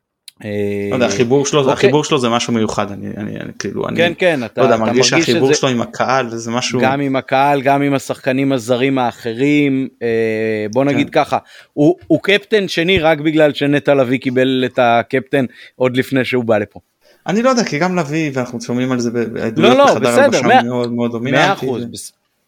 אה, 0.45 0.99
לא 0.99 1.05
החיבור 1.05 1.47
שלו, 1.47 1.61
אוקיי. 1.61 1.73
החיבור 1.73 2.05
שלו 2.05 2.19
זה 2.19 2.29
משהו 2.29 2.53
מיוחד, 2.53 2.93
אני, 2.93 3.07
אני, 3.17 3.53
כאילו, 3.59 3.89
אני, 3.89 3.97
כן, 3.97 4.13
כן, 4.19 4.45
אתה, 4.45 4.61
לא 4.61 4.67
יודע, 4.67 4.77
מרגיש 4.77 5.09
שהחיבור 5.09 5.53
שלו 5.53 5.69
עם 5.69 5.81
הקהל 5.81 6.31
זה 6.31 6.51
משהו, 6.51 6.81
גם 6.81 7.01
עם 7.01 7.17
הקהל, 7.17 7.63
גם 7.63 7.83
עם 7.83 7.95
השחקנים 7.95 8.53
הזרים 8.53 8.99
האחרים, 8.99 9.89
אה, 10.03 10.67
בוא 10.73 10.85
נגיד 10.85 11.11
כן. 11.11 11.25
ככה, 11.25 11.39
הוא, 11.73 11.97
הוא 12.07 12.21
קפטן 12.23 12.69
שני 12.69 12.99
רק 12.99 13.19
בגלל 13.19 13.55
שנטע 13.55 13.95
לביא 13.95 14.19
קיבל 14.19 14.65
את 14.67 14.79
הקפטן 14.83 15.45
עוד 15.77 15.97
לפני 15.97 16.25
שהוא 16.25 16.45
בא 16.45 16.59
לפה. 16.59 16.81
אני 17.27 17.43
לא 17.43 17.51
יודע, 17.51 17.65
כי 17.65 17.79
גם 17.79 17.99
לביא, 17.99 18.31
ואנחנו 18.35 18.61
שומעים 18.61 18.93
על 18.93 19.01
זה 19.01 19.11
בעדויות 19.11 19.79
לא, 19.79 19.79
לא, 19.79 19.95
בחדר 19.95 20.29
בסדר, 20.29 20.43
מאה, 20.43 20.63
מאוד 20.63 20.93
מאוד 20.93 21.13
דומיננטי. 21.13 21.67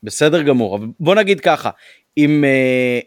בסדר 0.02 0.42
גמור, 0.42 0.76
אבל 0.76 0.86
בוא 1.00 1.14
נגיד 1.14 1.40
ככה, 1.40 1.70
אם 2.18 2.44
אה, 2.44 3.00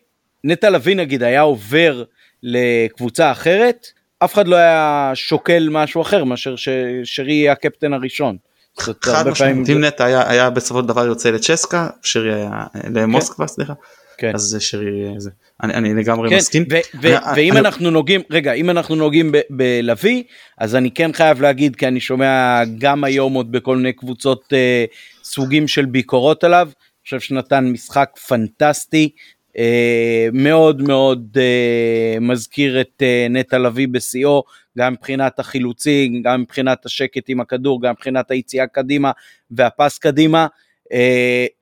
נטע 0.44 0.70
לביא 0.70 0.96
נגיד 0.96 1.24
היה 1.24 1.42
עובר 1.42 2.04
לקבוצה 2.44 3.32
אחרת, 3.32 3.88
אף 4.20 4.34
אחד 4.34 4.48
לא 4.48 4.56
היה 4.56 5.12
שוקל 5.14 5.70
משהו 5.72 6.02
אחר 6.02 6.24
מאשר 6.24 6.56
ששרי 6.56 7.34
יהיה 7.34 7.52
הקפטן 7.52 7.94
הראשון. 7.94 8.38
חד 8.80 9.28
משמעית, 9.28 9.70
אם 9.70 9.84
נטע 9.84 10.06
היה, 10.06 10.32
היה 10.32 10.50
בסופו 10.50 10.82
של 10.82 10.88
דבר 10.88 11.06
יוצא 11.06 11.32
לצ'סקה, 11.32 11.90
שרי 12.04 12.34
היה 12.34 12.66
למוסקבה, 12.96 13.48
כן. 13.48 13.54
סליחה, 13.54 13.74
כן. 14.18 14.32
אז 14.36 14.42
זה 14.42 14.60
שרי, 14.60 15.14
זה, 15.18 15.30
אני, 15.64 15.74
אני 15.74 15.94
לגמרי 15.94 16.30
כן. 16.30 16.36
מסכים. 16.36 16.64
ו- 16.72 16.76
ו- 17.02 17.18
אני, 17.18 17.34
ואם 17.36 17.52
אני... 17.52 17.60
אנחנו 17.60 17.92
נוגעים, 17.92 18.22
רגע, 18.30 18.54
אם 18.54 18.70
אנחנו 18.70 18.96
נוגעים 18.96 19.32
בלוי, 19.50 20.24
אז 20.58 20.76
אני 20.76 20.92
כן 20.92 21.14
חייב 21.14 21.42
להגיד, 21.42 21.76
כי 21.76 21.88
אני 21.88 22.00
שומע 22.00 22.62
גם 22.78 23.04
היום 23.04 23.34
עוד 23.34 23.52
בכל 23.52 23.78
מיני 23.78 23.94
קבוצות 23.94 24.54
אה, 24.54 24.86
סוגים 25.24 25.68
של 25.68 25.86
ביקורות 25.86 26.44
עליו, 26.44 26.66
אני 26.66 27.04
חושב 27.04 27.20
שנתן 27.20 27.66
משחק 27.66 28.10
פנטסטי, 28.28 29.10
אה, 29.10 29.39
מאוד 30.34 30.82
מאוד 30.82 31.38
אה, 31.38 32.20
מזכיר 32.22 32.82
את 32.82 33.02
אה, 33.02 33.28
נטע 33.30 33.58
לביא 33.58 33.88
בשיאו, 33.88 34.44
גם 34.78 34.94
מבחינת 34.94 35.40
החילוצים, 35.40 36.22
גם 36.22 36.42
מבחינת 36.42 36.86
השקט 36.86 37.24
עם 37.28 37.42
הכדור, 37.42 37.82
גם 37.82 37.92
מבחינת 37.92 38.32
היציאה 38.32 38.68
קדימה 38.68 39.12
והפס 39.52 39.98
קדימה. 39.98 40.48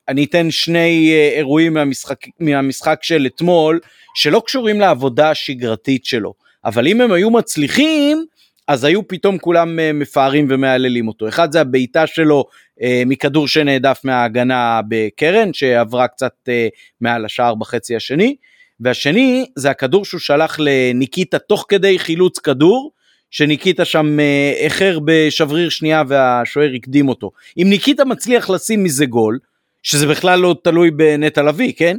אני 0.08 0.24
אתן 0.24 0.52
שני 0.52 1.14
אירועים 1.36 1.74
מהמשחק, 1.74 2.18
מהמשחק 2.40 3.00
של 3.02 3.26
אתמול, 3.26 3.80
שלא 4.16 4.42
קשורים 4.46 4.80
לעבודה 4.80 5.30
השגרתית 5.30 6.06
שלו, 6.06 6.34
אבל 6.66 6.88
אם 6.88 7.02
הם 7.02 7.12
היו 7.12 7.30
מצליחים, 7.30 8.26
אז 8.68 8.84
היו 8.84 9.08
פתאום 9.08 9.38
כולם 9.38 9.80
אה, 9.80 9.94
מפארים 9.94 10.48
ומהללים 10.50 11.08
אותו. 11.08 11.28
אחד 11.28 11.52
זה 11.52 11.62
הבעיטה 11.62 12.08
שלו 12.08 12.46
אה, 12.82 13.04
מכדור 13.06 13.48
שנעדף 13.48 14.02
מההגנה 14.04 14.82
בקרן, 14.88 15.54
שעברה 15.54 16.08
קצת 16.08 16.34
אה, 16.50 16.68
מעל 17.02 17.26
השער 17.26 17.56
בחצי 17.56 17.96
השני, 17.96 18.36
והשני 18.80 19.46
זה 19.56 19.70
הכדור 19.70 20.06
שהוא 20.06 20.20
שלח 20.20 20.58
לניקיטה 20.60 21.40
תוך 21.40 21.66
כדי 21.70 22.00
חילוץ 22.00 22.40
כדור, 22.40 22.92
שניקיטה 23.32 23.86
שם 23.86 24.18
איחר 24.56 25.00
בשבריר 25.06 25.70
שנייה 25.70 26.04
והשוער 26.08 26.70
הקדים 26.76 27.10
אותו. 27.10 27.32
אם 27.58 27.68
ניקיטה 27.70 28.06
מצליח 28.06 28.50
לשים 28.50 28.84
מזה 28.84 29.06
גול, 29.06 29.40
שזה 29.84 30.08
בכלל 30.08 30.40
לא 30.40 30.56
תלוי 30.64 30.92
בנטע 30.92 31.44
לביא, 31.44 31.74
כן? 31.78 31.98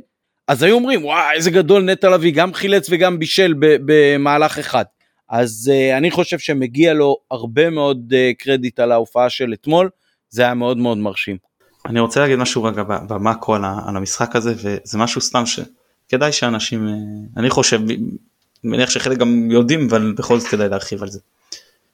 אז 0.49 0.63
היו 0.63 0.75
אומרים, 0.75 1.05
וואי, 1.05 1.35
איזה 1.35 1.51
גדול 1.51 1.83
נטע 1.83 2.11
לביא, 2.11 2.33
גם 2.33 2.55
חילץ 2.55 2.87
וגם 2.91 3.19
בישל 3.19 3.55
במהלך 3.59 4.59
אחד. 4.59 4.85
אז 5.29 5.71
uh, 5.75 5.99
אני 5.99 6.11
חושב 6.11 6.39
שמגיע 6.39 6.95
לו 6.95 7.17
הרבה 7.31 7.71
מאוד 7.71 8.13
uh, 8.13 8.35
קרדיט 8.39 8.81
על 8.81 8.93
ההופעה 8.93 9.31
של 9.31 9.53
אתמול, 9.53 9.91
זה 10.31 10.43
היה 10.43 10.55
מאוד 10.55 10.77
מאוד 10.77 10.99
מרשים. 10.99 11.37
אני 11.87 12.01
רוצה 12.01 12.21
להגיד 12.21 12.37
משהו 12.37 12.63
רגע 12.63 12.83
במאקרו 12.83 13.55
על, 13.55 13.65
על 13.65 13.97
המשחק 13.97 14.37
הזה 14.37 14.55
וזה 14.57 14.99
משהו 14.99 15.21
סתם 15.21 15.43
שכדאי 15.47 16.33
שאנשים, 16.33 16.89
uh, 16.89 17.41
אני 17.41 17.51
חושב, 17.51 17.81
מניח 18.65 18.91
שחלק 18.91 19.19
גם 19.19 19.51
יודעים 19.51 19.89
אבל 19.91 20.13
בכל 20.13 20.39
זאת 20.39 20.49
כדאי 20.49 20.69
להרחיב 20.69 21.03
על 21.03 21.09
זה. 21.09 21.21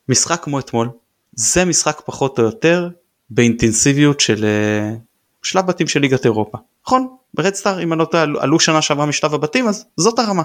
משחק 0.08 0.40
כמו 0.42 0.58
אתמול 0.58 0.90
זה 1.32 1.64
משחק 1.64 2.02
פחות 2.04 2.38
או 2.38 2.44
יותר 2.44 2.88
באינטנסיביות 3.30 4.20
של 4.20 4.44
uh, 4.44 4.98
שלב 5.42 5.66
בתים 5.66 5.86
של 5.86 6.00
ליגת 6.00 6.24
אירופה. 6.24 6.58
נכון? 6.86 7.08
ברדסטאר 7.34 7.82
אם 7.82 7.92
אני 7.92 8.00
לא 8.00 8.04
טועה 8.04 8.22
עלו 8.22 8.60
שנה 8.60 8.82
שעברה 8.82 9.06
משלב 9.06 9.34
הבתים 9.34 9.68
אז 9.68 9.86
זאת 9.96 10.18
הרמה. 10.18 10.42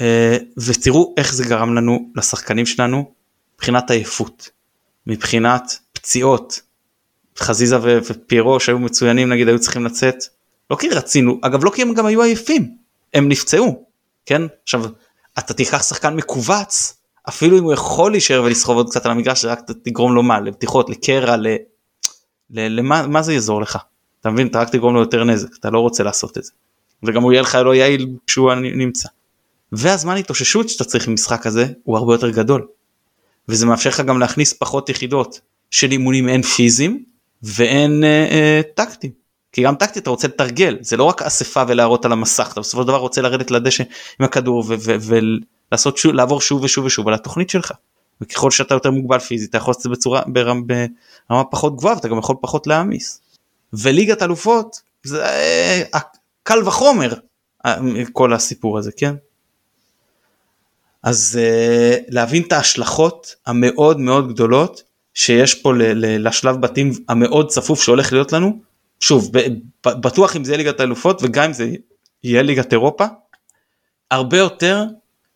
אה, 0.00 0.36
ותראו 0.66 1.14
איך 1.16 1.34
זה 1.34 1.44
גרם 1.44 1.74
לנו 1.74 2.10
לשחקנים 2.16 2.66
שלנו 2.66 3.12
מבחינת 3.54 3.90
עייפות, 3.90 4.50
מבחינת 5.06 5.78
פציעות. 5.92 6.60
חזיזה 7.38 7.76
ופיירו 7.82 8.60
שהיו 8.60 8.78
מצוינים 8.78 9.28
נגיד 9.28 9.48
היו 9.48 9.58
צריכים 9.58 9.84
לצאת. 9.84 10.24
לא 10.70 10.76
כי 10.76 10.88
רצינו 10.88 11.38
אגב 11.42 11.64
לא 11.64 11.70
כי 11.70 11.82
הם 11.82 11.94
גם 11.94 12.06
היו 12.06 12.22
עייפים. 12.22 12.76
הם 13.14 13.28
נפצעו 13.28 13.84
כן? 14.26 14.42
עכשיו 14.62 14.84
אתה 15.38 15.54
תיקח 15.54 15.82
שחקן 15.82 16.14
מכווץ 16.14 16.96
אפילו 17.28 17.58
אם 17.58 17.64
הוא 17.64 17.72
יכול 17.72 18.10
להישאר 18.10 18.42
ולסחוב 18.42 18.76
עוד 18.76 18.90
קצת 18.90 19.06
על 19.06 19.12
המגרש 19.12 19.44
רק 19.44 19.60
תגרום 19.84 20.14
לו 20.14 20.22
מה? 20.22 20.40
לבטיחות 20.40 20.90
לקרע 20.90 21.36
ל... 21.36 21.46
למה 22.50 23.06
מה 23.06 23.22
זה 23.22 23.32
יעזור 23.32 23.62
לך? 23.62 23.78
אתה 24.20 24.30
מבין? 24.30 24.46
אתה 24.46 24.60
רק 24.60 24.68
תגרום 24.68 24.94
לו 24.94 25.00
יותר 25.00 25.24
נזק 25.24 25.48
אתה 25.60 25.70
לא 25.70 25.78
רוצה 25.78 26.02
לעשות 26.02 26.38
את 26.38 26.44
זה. 26.44 26.52
וגם 27.02 27.22
הוא 27.22 27.32
יהיה 27.32 27.42
לך 27.42 27.54
לא 27.54 27.74
יעיל 27.74 28.08
כשהוא 28.26 28.52
נמצא. 28.54 29.08
והזמן 29.72 30.16
התאוששות 30.16 30.68
שאתה 30.68 30.84
צריך 30.84 31.08
במשחק 31.08 31.46
הזה 31.46 31.66
הוא 31.84 31.96
הרבה 31.96 32.14
יותר 32.14 32.30
גדול. 32.30 32.66
וזה 33.48 33.66
מאפשר 33.66 33.90
לך 33.90 34.00
גם 34.00 34.20
להכניס 34.20 34.52
פחות 34.52 34.88
יחידות 34.88 35.40
של 35.70 35.90
אימונים 35.90 36.28
אין 36.28 36.42
פיזיים 36.42 37.04
ואין 37.42 38.04
אה, 38.04 38.28
אה, 38.30 38.60
טקטיים. 38.74 39.12
כי 39.52 39.62
גם 39.62 39.74
טקטי 39.74 39.98
אתה 39.98 40.10
רוצה 40.10 40.28
לתרגל 40.28 40.78
זה 40.80 40.96
לא 40.96 41.04
רק 41.04 41.22
אספה 41.22 41.62
ולהראות 41.68 42.04
על 42.04 42.12
המסך 42.12 42.50
אתה 42.52 42.60
בסופו 42.60 42.82
של 42.82 42.88
דבר 42.88 42.96
רוצה 42.96 43.20
לרדת 43.22 43.50
לדשא 43.50 43.84
עם 44.20 44.26
הכדור 44.26 44.64
ולעשות 44.68 45.96
שוב 45.96 46.12
לעבור 46.12 46.40
שוב 46.40 46.62
ושוב 46.62 46.84
ושוב 46.84 47.08
על 47.08 47.14
התוכנית 47.14 47.50
שלך. 47.50 47.72
וככל 48.20 48.50
שאתה 48.50 48.74
יותר 48.74 48.90
מוגבל 48.90 49.18
פיזית 49.18 49.50
אתה 49.50 49.58
יכול 49.58 49.70
לעשות 49.70 49.78
את 49.78 49.82
זה 49.82 49.88
בצורה 49.88 50.22
ברמה, 50.26 50.60
ברמה 51.28 51.44
פחות 51.44 51.76
גבוהה 51.76 51.94
ואתה 51.94 52.08
גם 52.08 52.18
יכול 52.18 52.36
פחות 52.40 52.66
להעמיס. 52.66 53.20
וליגת 53.72 54.22
אלופות 54.22 54.80
זה 55.04 55.24
אה, 55.24 56.00
קל 56.42 56.68
וחומר 56.68 57.14
אה, 57.66 57.76
כל 58.12 58.32
הסיפור 58.32 58.78
הזה 58.78 58.90
כן. 58.96 59.14
אז 61.02 61.38
uh, 61.42 62.04
להבין 62.08 62.42
את 62.42 62.52
ההשלכות 62.52 63.34
המאוד 63.46 64.00
מאוד 64.00 64.32
גדולות 64.32 64.82
שיש 65.14 65.54
פה 65.54 65.72
לשלב 65.96 66.56
בתים 66.56 66.92
המאוד 67.08 67.48
צפוף 67.48 67.82
שהולך 67.82 68.12
להיות 68.12 68.32
לנו 68.32 68.60
שוב 69.00 69.30
בטוח 69.86 70.36
אם 70.36 70.44
זה 70.44 70.52
יהיה 70.52 70.58
ליגת 70.58 70.80
האלופות 70.80 71.20
וגם 71.22 71.44
אם 71.44 71.52
זה 71.52 71.70
יהיה 72.24 72.42
ליגת 72.42 72.72
אירופה 72.72 73.04
הרבה 74.10 74.38
יותר 74.38 74.84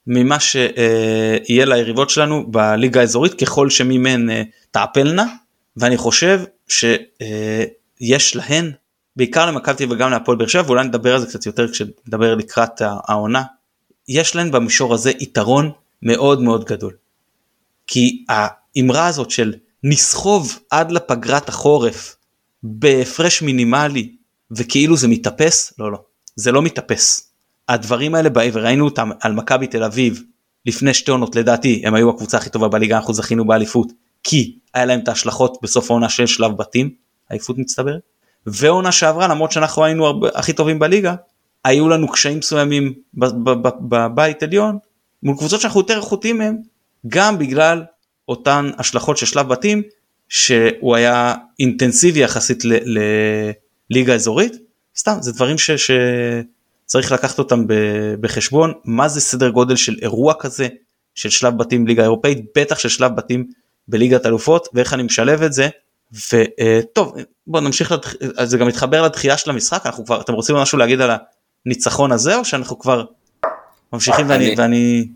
ממה 0.06 0.40
שיהיה 0.40 1.64
ליריבות 1.64 2.10
שלנו 2.10 2.50
בליגה 2.50 3.00
האזורית 3.00 3.34
ככל 3.34 3.70
שממן 3.70 4.30
אה, 4.30 4.42
תעפלנה 4.70 5.26
ואני 5.76 5.96
חושב 5.96 6.40
שיש 6.68 8.36
להן 8.36 8.70
בעיקר 9.16 9.46
למכבי 9.46 9.86
וגם 9.90 10.10
להפועל 10.10 10.38
באר 10.38 10.46
שבע 10.46 10.62
ואולי 10.66 10.84
נדבר 10.84 11.14
על 11.14 11.20
זה 11.20 11.26
קצת 11.26 11.46
יותר 11.46 11.72
כשנדבר 11.72 12.34
לקראת 12.34 12.80
העונה 12.80 13.42
יש 14.08 14.36
להן 14.36 14.50
במישור 14.50 14.94
הזה 14.94 15.10
יתרון 15.10 15.70
מאוד 16.02 16.42
מאוד 16.42 16.64
גדול. 16.64 16.96
כי 17.86 18.24
האמרה 18.28 19.06
הזאת 19.06 19.30
של 19.30 19.54
נסחוב 19.84 20.58
עד 20.70 20.92
לפגרת 20.92 21.48
החורף 21.48 22.16
בהפרש 22.62 23.42
מינימלי 23.42 24.12
וכאילו 24.50 24.96
זה 24.96 25.08
מתאפס 25.08 25.72
לא 25.78 25.92
לא 25.92 25.98
זה 26.36 26.52
לא 26.52 26.62
מתאפס. 26.62 27.32
הדברים 27.68 28.14
האלה 28.14 28.28
בעבר 28.28 28.64
ראינו 28.64 28.84
אותם 28.84 29.10
על 29.20 29.32
מכבי 29.32 29.66
תל 29.66 29.84
אביב 29.84 30.22
לפני 30.66 30.94
שתי 30.94 31.10
עונות 31.10 31.36
לדעתי 31.36 31.82
הם 31.84 31.94
היו 31.94 32.10
הקבוצה 32.10 32.36
הכי 32.36 32.50
טובה 32.50 32.68
בליגה 32.68 32.96
אנחנו 32.96 33.14
זכינו 33.14 33.46
באליפות 33.46 33.92
כי 34.22 34.58
היה 34.74 34.84
להם 34.84 35.00
את 35.00 35.08
ההשלכות 35.08 35.58
בסוף 35.62 35.90
העונה 35.90 36.08
של 36.08 36.26
שלב 36.26 36.56
בתים 36.56 36.90
עייפות 37.30 37.58
מצטברת 37.58 38.00
ועונה 38.46 38.92
שעברה 38.92 39.28
למרות 39.28 39.52
שאנחנו 39.52 39.84
היינו 39.84 40.06
הרבה, 40.06 40.28
הכי 40.34 40.52
טובים 40.52 40.78
בליגה 40.78 41.14
היו 41.66 41.88
לנו 41.88 42.08
קשיים 42.08 42.38
מסוימים 42.38 42.92
בבית 43.88 44.42
עליון 44.42 44.78
מול 45.22 45.36
קבוצות 45.36 45.60
שאנחנו 45.60 45.80
יותר 45.80 45.96
איכותיים 45.96 46.38
מהם 46.38 46.56
גם 47.06 47.38
בגלל 47.38 47.84
אותן 48.28 48.70
השלכות 48.78 49.16
של 49.16 49.26
שלב 49.26 49.48
בתים 49.48 49.82
שהוא 50.28 50.96
היה 50.96 51.34
אינטנסיבי 51.58 52.20
יחסית 52.20 52.62
לליגה 53.90 54.14
אזורית. 54.14 54.56
סתם 54.98 55.16
זה 55.20 55.32
דברים 55.32 55.58
ש, 55.58 55.70
שצריך 55.70 57.12
לקחת 57.12 57.38
אותם 57.38 57.64
בחשבון. 58.20 58.72
מה 58.84 59.08
זה 59.08 59.20
סדר 59.20 59.48
גודל 59.50 59.76
של 59.76 59.96
אירוע 60.02 60.34
כזה 60.38 60.68
של 61.14 61.30
שלב 61.30 61.58
בתים 61.58 61.86
ליגה 61.86 62.02
אירופאית 62.02 62.38
בטח 62.56 62.78
של 62.78 62.88
שלב 62.88 63.16
בתים 63.16 63.46
בליגת 63.88 64.26
אלופות 64.26 64.68
ואיך 64.74 64.94
אני 64.94 65.02
משלב 65.02 65.42
את 65.42 65.52
זה. 65.52 65.68
וטוב 66.32 67.16
בוא 67.46 67.60
נמשיך 67.60 67.92
לדח... 67.92 68.14
זה 68.44 68.58
גם 68.58 68.66
מתחבר 68.66 69.02
לדחייה 69.02 69.36
של 69.36 69.50
המשחק 69.50 69.86
אנחנו 69.86 70.04
כבר 70.04 70.20
אתם 70.20 70.32
רוצים 70.32 70.56
משהו 70.56 70.78
להגיד 70.78 71.00
על 71.00 71.10
הניצחון 71.66 72.12
הזה 72.12 72.36
או 72.36 72.44
שאנחנו 72.44 72.78
כבר 72.78 73.04
ממשיכים 73.92 74.28
ואני 74.28 74.54
ואני 74.58 75.08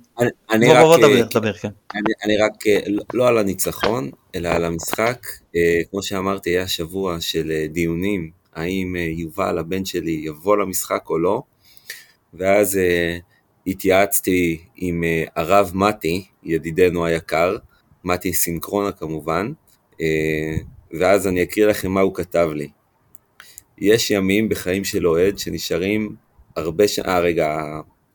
אני 0.50 0.66
בוא, 0.66 0.74
רק, 0.74 0.82
בוא, 0.82 0.96
דבר, 0.96 1.40
דבר, 1.40 1.52
כן. 1.52 1.68
אני, 1.94 2.12
אני 2.24 2.36
רק, 2.36 2.66
אה, 2.66 2.80
לא, 2.86 3.02
לא 3.14 3.28
על 3.28 3.38
הניצחון, 3.38 4.10
אלא 4.34 4.48
על 4.48 4.64
המשחק. 4.64 5.26
אה, 5.56 5.80
כמו 5.90 6.02
שאמרתי, 6.02 6.50
היה 6.50 6.68
שבוע 6.68 7.20
של 7.20 7.50
אה, 7.50 7.66
דיונים, 7.66 8.30
האם 8.54 8.96
יובל, 8.96 9.58
הבן 9.58 9.84
שלי, 9.84 10.20
יבוא 10.24 10.56
למשחק 10.56 11.02
או 11.10 11.18
לא. 11.18 11.42
ואז 12.34 12.78
התייעצתי 13.66 14.60
עם 14.76 15.04
הרב 15.36 15.70
מתי, 15.74 16.24
ידידנו 16.42 17.04
היקר, 17.04 17.56
מתי 18.04 18.32
סינכרונה 18.32 18.92
כמובן, 18.92 19.52
ואז 20.92 21.26
אני 21.26 21.42
אקריא 21.42 21.66
לכם 21.66 21.90
מה 21.90 22.00
הוא 22.00 22.14
כתב 22.14 22.50
לי. 22.54 22.68
יש 23.78 24.10
ימים 24.10 24.48
בחיים 24.48 24.84
של 24.84 25.06
אוהד 25.06 25.38
שנשארים 25.38 26.16
הרבה 26.60 26.88
שנים, 26.88 27.08
אה 27.08 27.18
רגע, 27.20 27.58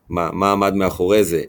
מה, 0.08 0.30
מה 0.32 0.52
עמד 0.52 0.74
מאחורי 0.74 1.24
זה? 1.24 1.42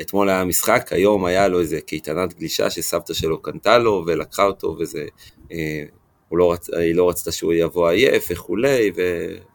אתמול 0.00 0.28
היה 0.28 0.44
משחק, 0.44 0.92
היום 0.92 1.24
היה 1.24 1.48
לו 1.48 1.60
איזה 1.60 1.80
קייטנת 1.80 2.34
גלישה 2.38 2.70
שסבתא 2.70 3.14
שלו 3.14 3.42
קנתה 3.42 3.78
לו 3.78 4.04
ולקחה 4.06 4.44
אותו 4.44 4.76
וזה, 4.78 5.04
אה, 5.52 5.84
לא 6.32 6.52
רצ, 6.52 6.70
היא 6.70 6.94
לא 6.94 7.08
רצתה 7.08 7.32
שהוא 7.32 7.52
יבוא 7.52 7.88
עייף 7.88 8.28
וכולי 8.30 8.92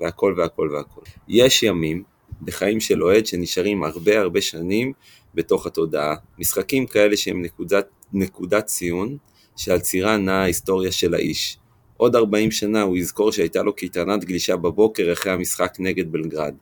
והכל 0.02 0.34
והכל 0.38 0.70
והכל. 0.74 1.02
יש 1.28 1.64
ימים 1.64 2.04
בחיים 2.42 2.80
של 2.80 3.04
אוהד 3.04 3.26
שנשארים 3.26 3.84
הרבה 3.84 4.20
הרבה 4.20 4.42
שנים 4.42 4.94
בתוך 5.34 5.66
התודעה, 5.66 6.16
משחקים 6.40 6.86
כאלה 6.86 7.18
שהם 7.18 7.42
נקודת, 7.42 7.88
נקודת 8.14 8.66
ציון 8.66 9.18
שעל 9.56 9.80
צירה 9.80 10.18
נעה 10.18 10.42
ההיסטוריה 10.42 10.92
של 10.92 11.14
האיש. 11.14 11.58
עוד 11.98 12.16
40 12.16 12.52
שנה 12.52 12.82
הוא 12.82 12.98
יזכור 12.98 13.32
שהייתה 13.32 13.64
לו 13.64 13.74
קייטנת 13.74 14.26
גלישה 14.26 14.56
בבוקר 14.56 15.14
אחרי 15.14 15.32
המשחק 15.32 15.74
נגד 15.80 16.12
בלגרד, 16.12 16.56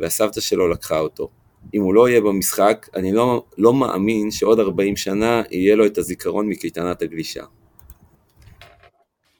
והסבתא 0.00 0.40
שלו 0.40 0.68
לקחה 0.68 0.98
אותו. 0.98 1.28
אם 1.74 1.82
הוא 1.82 1.94
לא 1.94 2.08
יהיה 2.08 2.20
במשחק, 2.20 2.88
אני 2.96 3.12
לא, 3.12 3.44
לא 3.58 3.74
מאמין 3.74 4.30
שעוד 4.30 4.60
40 4.60 4.96
שנה 4.96 5.42
יהיה 5.50 5.76
לו 5.76 5.86
את 5.86 5.98
הזיכרון 5.98 6.48
מקייטנת 6.48 7.02
הגלישה. 7.02 7.44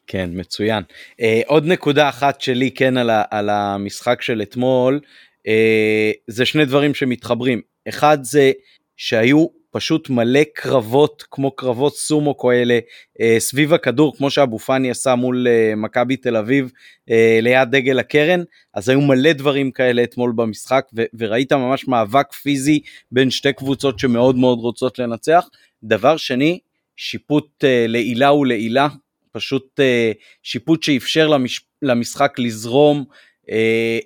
כן, 0.07 0.31
מצוין. 0.33 0.83
Uh, 1.13 1.25
עוד 1.47 1.67
נקודה 1.67 2.09
אחת 2.09 2.41
שלי 2.41 2.71
כן 2.71 2.97
על, 2.97 3.11
ה, 3.11 3.23
על 3.31 3.49
המשחק 3.51 4.23
של 4.23 4.43
אתמול, 4.43 5.01
uh, 5.39 5.51
זה 6.27 6.47
שני 6.47 6.65
דברים 6.65 6.95
שמתחברים. 6.95 7.61
אחד 7.89 8.19
זה 8.23 8.53
שהיו 8.97 9.47
פשוט 9.71 10.11
מלא 10.11 10.41
קרבות 10.55 11.25
כמו 11.31 11.51
קרבות 11.51 11.97
סומו 11.97 12.39
כאלה 12.39 12.79
אה, 13.21 13.37
סביב 13.39 13.75
הכדור 13.75 14.17
כמו 14.17 14.31
שאבו 14.31 14.59
פאני 14.59 14.91
עשה 14.91 15.15
מול 15.15 15.47
אה, 15.49 15.73
מכבי 15.77 16.17
תל 16.17 16.37
אביב 16.37 16.71
אה, 17.11 17.39
ליד 17.43 17.71
דגל 17.71 17.99
הקרן 17.99 18.43
אז 18.75 18.89
היו 18.89 19.01
מלא 19.01 19.33
דברים 19.33 19.71
כאלה 19.71 20.03
אתמול 20.03 20.33
במשחק 20.37 20.87
ו- 20.97 21.05
וראית 21.19 21.53
ממש 21.53 21.89
מאבק 21.89 22.33
פיזי 22.33 22.81
בין 23.13 23.31
שתי 23.31 23.53
קבוצות 23.53 23.99
שמאוד 23.99 24.37
מאוד 24.37 24.59
רוצות 24.59 24.99
לנצח. 24.99 25.49
דבר 25.83 26.17
שני 26.17 26.59
שיפוט 26.97 27.65
לעילה 27.89 28.33
ולעילה 28.33 28.89
פשוט 29.33 29.81
שיפוט 30.43 30.83
שאפשר 30.83 31.29
למש- 31.29 31.65
למשחק 31.83 32.39
לזרום 32.39 33.05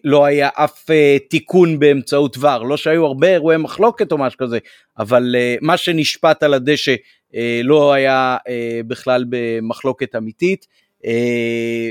לא 0.04 0.24
היה 0.24 0.48
אף 0.54 0.90
אה, 0.90 1.16
תיקון 1.30 1.78
באמצעות 1.78 2.36
ור, 2.40 2.58
לא 2.58 2.76
שהיו 2.76 3.06
הרבה 3.06 3.28
אירועי 3.28 3.56
מחלוקת 3.56 4.12
או 4.12 4.18
משהו 4.18 4.38
כזה, 4.38 4.58
אבל 4.98 5.36
אה, 5.38 5.56
מה 5.60 5.76
שנשפט 5.76 6.42
על 6.42 6.54
הדשא 6.54 6.94
אה, 7.34 7.60
לא 7.64 7.92
היה 7.92 8.36
אה, 8.48 8.80
בכלל 8.86 9.24
במחלוקת 9.28 10.16
אמיתית, 10.16 10.66
אה, 11.06 11.90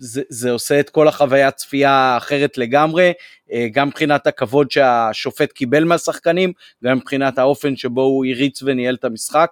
וזה 0.00 0.50
עושה 0.50 0.80
את 0.80 0.90
כל 0.90 1.08
החוויה 1.08 1.50
צפייה 1.50 2.16
אחרת 2.16 2.58
לגמרי, 2.58 3.12
אה, 3.52 3.66
גם 3.72 3.88
מבחינת 3.88 4.26
הכבוד 4.26 4.70
שהשופט 4.70 5.52
קיבל 5.52 5.84
מהשחקנים, 5.84 6.52
גם 6.84 6.96
מבחינת 6.96 7.38
האופן 7.38 7.76
שבו 7.76 8.02
הוא 8.02 8.26
הריץ 8.26 8.62
וניהל 8.62 8.94
את 8.94 9.04
המשחק. 9.04 9.50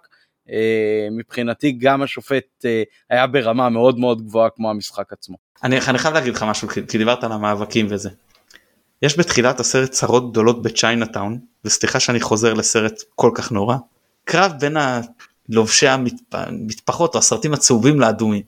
אה, 0.51 1.09
מבחינתי 1.11 1.73
גם 1.73 2.03
השופט 2.03 2.65
אה, 2.65 2.83
היה 3.11 3.27
ברמה 3.27 3.69
מאוד 3.69 3.99
מאוד 3.99 4.23
גבוהה 4.23 4.51
כמו 4.51 4.71
המשחק 4.71 5.13
עצמו. 5.13 5.37
אני, 5.65 5.79
אני 5.89 5.99
חייב 5.99 6.15
להגיד 6.15 6.35
לך 6.35 6.43
משהו 6.43 6.69
כי 6.69 6.99
דיברת 6.99 7.25
על 7.25 7.33
המאבקים 7.33 7.87
וזה. 7.91 8.11
יש 9.03 9.19
בתחילת 9.19 9.61
הסרט 9.61 9.91
צרות 9.91 10.31
גדולות 10.31 10.63
בצ'יינאטאון 10.63 11.39
וסליחה 11.65 12.01
שאני 12.01 12.21
חוזר 12.21 12.55
לסרט 12.55 13.03
כל 13.15 13.31
כך 13.35 13.53
נורא 13.53 13.77
קרב 14.25 14.53
בין 14.61 14.77
לובשי 15.49 15.87
המטפחות 16.33 17.15
או 17.15 17.19
הסרטים 17.19 17.55
הצהובים 17.55 18.01
לאדומים. 18.01 18.43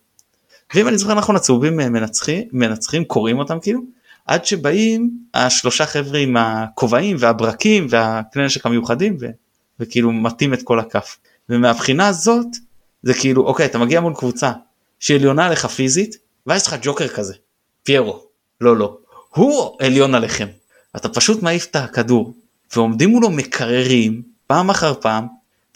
ואם 0.75 0.89
אני 0.89 0.99
זוכר 0.99 1.15
נכון 1.15 1.37
הצהובים 1.37 1.77
מנצחים 1.77 2.49
מנצחים 2.53 3.05
קוראים 3.05 3.39
אותם 3.39 3.61
כאילו 3.61 3.81
עד 4.27 4.45
שבאים 4.45 5.11
השלושה 5.35 5.87
חבר'ה 5.87 6.19
עם 6.19 6.37
הכובעים 6.37 7.17
והברקים 7.19 7.87
והכלי 7.91 8.45
נשק 8.45 8.67
המיוחדים 8.67 9.17
ו, 9.21 9.27
וכאילו 9.81 10.13
מטים 10.13 10.55
את 10.55 10.63
כל 10.63 10.81
הכף. 10.81 11.19
ומהבחינה 11.49 12.09
הזאת 12.09 12.47
זה 13.03 13.15
כאילו 13.15 13.47
אוקיי 13.47 13.67
אתה 13.67 13.79
מגיע 13.79 14.01
מול 14.01 14.15
קבוצה 14.15 14.53
שעליונה 15.01 15.47
עליך 15.47 15.67
פיזית 15.67 16.17
ואז 16.47 16.67
לך 16.67 16.77
ג'וקר 16.83 17.09
כזה 17.09 17.35
פיירו. 17.83 18.25
לא 18.61 18.77
לא. 18.77 18.99
הוא 19.29 19.77
עליון 19.79 20.15
עליכם. 20.15 20.47
אתה 20.97 21.09
פשוט 21.09 21.43
מעיף 21.43 21.67
את 21.71 21.77
הכדור 21.77 22.35
ועומדים 22.77 23.11
מולו 23.11 23.31
מקררים 23.31 24.23
פעם 24.47 24.71
אחר 24.71 24.95
פעם 25.01 25.27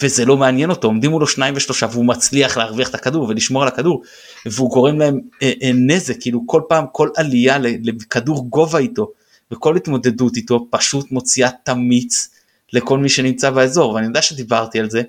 וזה 0.02 0.24
לא 0.24 0.36
מעניין 0.36 0.70
אותו. 0.70 0.88
עומדים 0.88 1.10
מולו 1.10 1.26
שניים 1.26 1.54
ושלושה 1.56 1.86
והוא 1.92 2.04
מצליח 2.04 2.56
להרוויח 2.56 2.88
את 2.88 2.94
הכדור 2.94 3.28
ולשמור 3.28 3.62
על 3.62 3.68
הכדור 3.68 4.02
והוא 4.46 4.70
גורם 4.70 4.98
להם 4.98 5.20
אה, 5.42 5.52
אה, 5.62 5.70
נזק. 5.74 6.14
כאילו 6.20 6.42
כל 6.46 6.62
פעם 6.68 6.84
כל 6.92 7.08
עלייה 7.16 7.58
לכדור 7.58 8.48
גובה 8.48 8.78
איתו 8.78 9.12
וכל 9.50 9.76
התמודדות 9.76 10.36
איתו 10.36 10.66
פשוט 10.70 11.10
מוציאה 11.10 11.50
תמיץ 11.64 12.30
לכל 12.72 12.98
מי 12.98 13.08
שנמצא 13.08 13.50
באזור. 13.50 13.92
ואני 13.92 14.06
יודע 14.06 14.22
שדיברתי 14.22 14.80
על 14.80 14.90
זה 14.90 15.02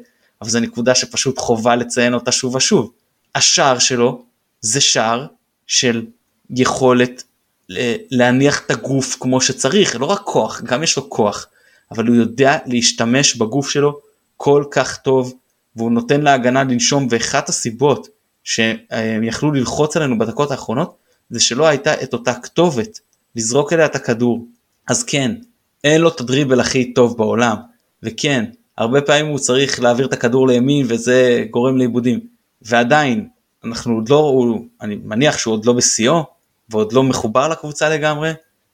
אבל 0.43 0.49
זו 0.51 0.59
נקודה 0.59 0.95
שפשוט 0.95 1.37
חובה 1.37 1.75
לציין 1.75 2.13
אותה 2.13 2.31
שוב 2.31 2.55
ושוב. 2.55 2.91
השער 3.35 3.79
שלו 3.79 4.23
זה 4.61 4.81
שער 4.81 5.27
של 5.67 6.05
יכולת 6.49 7.23
אה, 7.71 7.95
להניח 8.11 8.61
את 8.65 8.71
הגוף 8.71 9.17
כמו 9.19 9.41
שצריך 9.41 9.95
לא 9.99 10.05
רק 10.05 10.21
כוח 10.23 10.61
גם 10.61 10.83
יש 10.83 10.97
לו 10.97 11.09
כוח 11.09 11.47
אבל 11.91 12.07
הוא 12.07 12.15
יודע 12.15 12.57
להשתמש 12.65 13.35
בגוף 13.35 13.69
שלו 13.69 13.99
כל 14.37 14.63
כך 14.71 14.97
טוב 14.97 15.33
והוא 15.75 15.91
נותן 15.91 16.21
להגנה 16.21 16.63
לנשום 16.63 17.07
ואחת 17.09 17.49
הסיבות 17.49 18.07
שהם 18.43 19.23
יכלו 19.23 19.51
ללחוץ 19.51 19.97
עלינו 19.97 20.17
בדקות 20.17 20.51
האחרונות 20.51 20.97
זה 21.29 21.39
שלא 21.39 21.67
הייתה 21.67 22.03
את 22.03 22.13
אותה 22.13 22.33
כתובת 22.33 22.99
לזרוק 23.35 23.73
אליה 23.73 23.85
את 23.85 23.95
הכדור 23.95 24.47
אז 24.87 25.03
כן 25.03 25.35
אין 25.83 26.01
לו 26.01 26.09
את 26.09 26.19
הדריבל 26.19 26.59
הכי 26.59 26.93
טוב 26.93 27.17
בעולם 27.17 27.57
וכן 28.03 28.45
הרבה 28.77 29.01
פעמים 29.01 29.25
הוא 29.25 29.39
צריך 29.39 29.79
להעביר 29.79 30.05
את 30.05 30.13
הכדור 30.13 30.47
לימין 30.47 30.85
וזה 30.89 31.45
גורם 31.49 31.77
לעיבודים 31.77 32.19
ועדיין 32.61 33.27
אנחנו 33.65 33.95
עוד 33.95 34.09
לא 34.09 34.15
הוא, 34.15 34.65
אני 34.81 34.95
מניח 35.03 35.37
שהוא 35.37 35.53
עוד 35.53 35.65
לא 35.65 35.73
בשיאו 35.73 36.23
ועוד 36.69 36.93
לא 36.93 37.03
מחובר 37.03 37.47
לקבוצה 37.47 37.89
לגמרי 37.89 38.31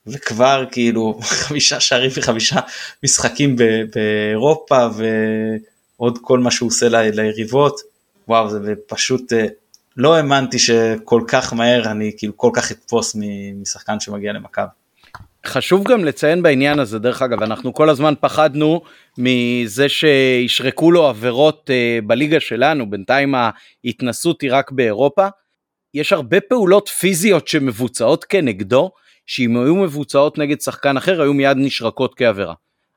וכבר 0.07 0.65
כאילו 0.71 1.19
חמישה 1.41 1.79
שערים 1.79 2.11
וחמישה 2.15 2.59
משחקים 3.03 3.55
באירופה 3.95 4.87
ועוד 5.97 6.17
כל 6.21 6.39
מה 6.39 6.51
שהוא 6.51 6.67
עושה 6.67 6.89
ליריבות 6.89 7.81
וואו 8.27 8.49
זה 8.49 8.73
פשוט 8.87 9.33
אה, 9.33 9.45
לא 9.97 10.15
האמנתי 10.15 10.59
שכל 10.59 11.21
כך 11.27 11.53
מהר 11.53 11.91
אני 11.91 12.11
כאילו 12.17 12.37
כל 12.37 12.49
כך 12.53 12.71
אתפוס 12.71 13.15
משחקן 13.61 13.99
שמגיע 13.99 14.33
למכבי. 14.33 14.78
חשוב 15.45 15.87
גם 15.87 16.05
לציין 16.05 16.43
בעניין 16.43 16.79
הזה 16.79 16.99
דרך 16.99 17.21
אגב 17.21 17.43
אנחנו 17.43 17.73
כל 17.73 17.89
הזמן 17.89 18.13
פחדנו 18.19 18.81
מזה 19.17 19.89
שישרקו 19.89 20.91
לו 20.91 21.07
עבירות 21.07 21.69
uh, 21.69 22.05
בליגה 22.05 22.39
שלנו 22.39 22.89
בינתיים 22.89 23.35
ההתנסות 23.35 24.41
היא 24.41 24.49
רק 24.53 24.71
באירופה. 24.71 25.27
יש 25.93 26.13
הרבה 26.13 26.41
פעולות 26.41 26.87
פיזיות 26.87 27.47
שמבוצעות 27.47 28.23
כנגדו 28.23 28.91
שאם 29.25 29.57
היו 29.57 29.75
מבוצעות 29.75 30.37
נגד 30.37 30.61
שחקן 30.61 30.97
אחר 30.97 31.21
היו 31.21 31.33
מיד 31.33 31.57
נשרקות 31.57 32.15
כעבירה. 32.15 32.53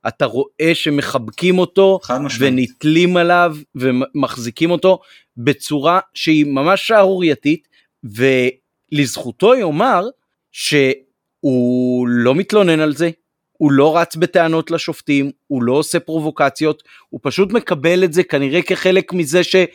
אתה 0.09 0.25
רואה 0.25 0.75
שמחבקים 0.75 1.59
אותו 1.59 1.99
ונתלים 2.39 3.17
עליו 3.17 3.57
ומחזיקים 3.75 4.71
אותו 4.71 4.99
בצורה 5.37 6.01
שהיא 6.15 6.47
ממש 6.47 6.87
שערורייתית 6.87 7.69
ולזכותו 8.05 9.55
יאמר 9.55 10.05
שהוא 11.43 12.09
לא 12.09 12.35
מתלונן 12.35 12.81
על 12.81 12.95
זה, 12.97 13.11
הוא 13.53 13.73
לא 13.73 13.97
רץ 13.97 14.17
בטענות 14.17 14.71
לשופטים, 14.71 15.31
הוא 15.47 15.63
לא 15.63 15.73
עושה 15.73 16.01
פרובוקציות, 16.01 16.83
הוא 17.09 17.21
פשוט 17.23 17.53
מקבל 17.53 18.05
את 18.05 18.13
זה 18.13 18.23
כנראה 18.23 18.63
כחלק 18.63 19.13
מזה 19.13 19.45
שהוא 19.45 19.67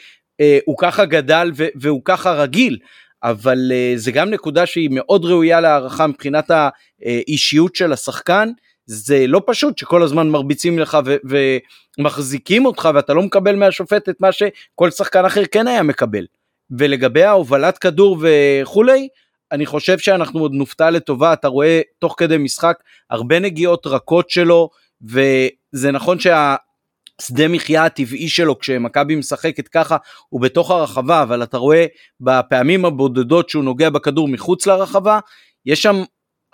אה, 0.41 0.59
ככה 0.77 1.05
גדל 1.05 1.51
והוא 1.75 2.01
ככה 2.05 2.33
רגיל. 2.33 2.77
אבל 3.23 3.71
uh, 3.71 3.99
זה 3.99 4.11
גם 4.11 4.29
נקודה 4.29 4.65
שהיא 4.65 4.89
מאוד 4.91 5.25
ראויה 5.25 5.61
להערכה 5.61 6.07
מבחינת 6.07 6.51
האישיות 6.51 7.75
של 7.75 7.93
השחקן. 7.93 8.49
זה 8.85 9.27
לא 9.27 9.41
פשוט 9.45 9.77
שכל 9.77 10.03
הזמן 10.03 10.29
מרביצים 10.29 10.79
לך 10.79 10.97
ו- 11.05 11.15
ומחזיקים 11.99 12.65
אותך 12.65 12.89
ואתה 12.95 13.13
לא 13.13 13.21
מקבל 13.21 13.55
מהשופט 13.55 14.09
את 14.09 14.15
מה 14.21 14.31
שכל 14.31 14.91
שחקן 14.91 15.25
אחר 15.25 15.45
כן 15.45 15.67
היה 15.67 15.83
מקבל. 15.83 16.25
ולגבי 16.71 17.23
ההובלת 17.23 17.77
כדור 17.77 18.17
וכולי, 18.21 19.07
אני 19.51 19.65
חושב 19.65 19.97
שאנחנו 19.97 20.39
עוד 20.39 20.53
נופתע 20.53 20.89
לטובה, 20.89 21.33
אתה 21.33 21.47
רואה 21.47 21.81
תוך 21.99 22.15
כדי 22.17 22.37
משחק 22.37 22.77
הרבה 23.09 23.39
נגיעות 23.39 23.87
רכות 23.87 24.29
שלו, 24.29 24.69
וזה 25.01 25.91
נכון 25.91 26.19
שה... 26.19 26.55
שדה 27.21 27.47
מחיה 27.47 27.85
הטבעי 27.85 28.29
שלו 28.29 28.59
כשמכבי 28.59 29.15
משחקת 29.15 29.67
ככה 29.67 29.97
הוא 30.29 30.41
בתוך 30.41 30.71
הרחבה 30.71 31.23
אבל 31.23 31.43
אתה 31.43 31.57
רואה 31.57 31.85
בפעמים 32.19 32.85
הבודדות 32.85 33.49
שהוא 33.49 33.63
נוגע 33.63 33.89
בכדור 33.89 34.27
מחוץ 34.27 34.67
לרחבה 34.67 35.19
יש 35.65 35.81
שם 35.81 36.03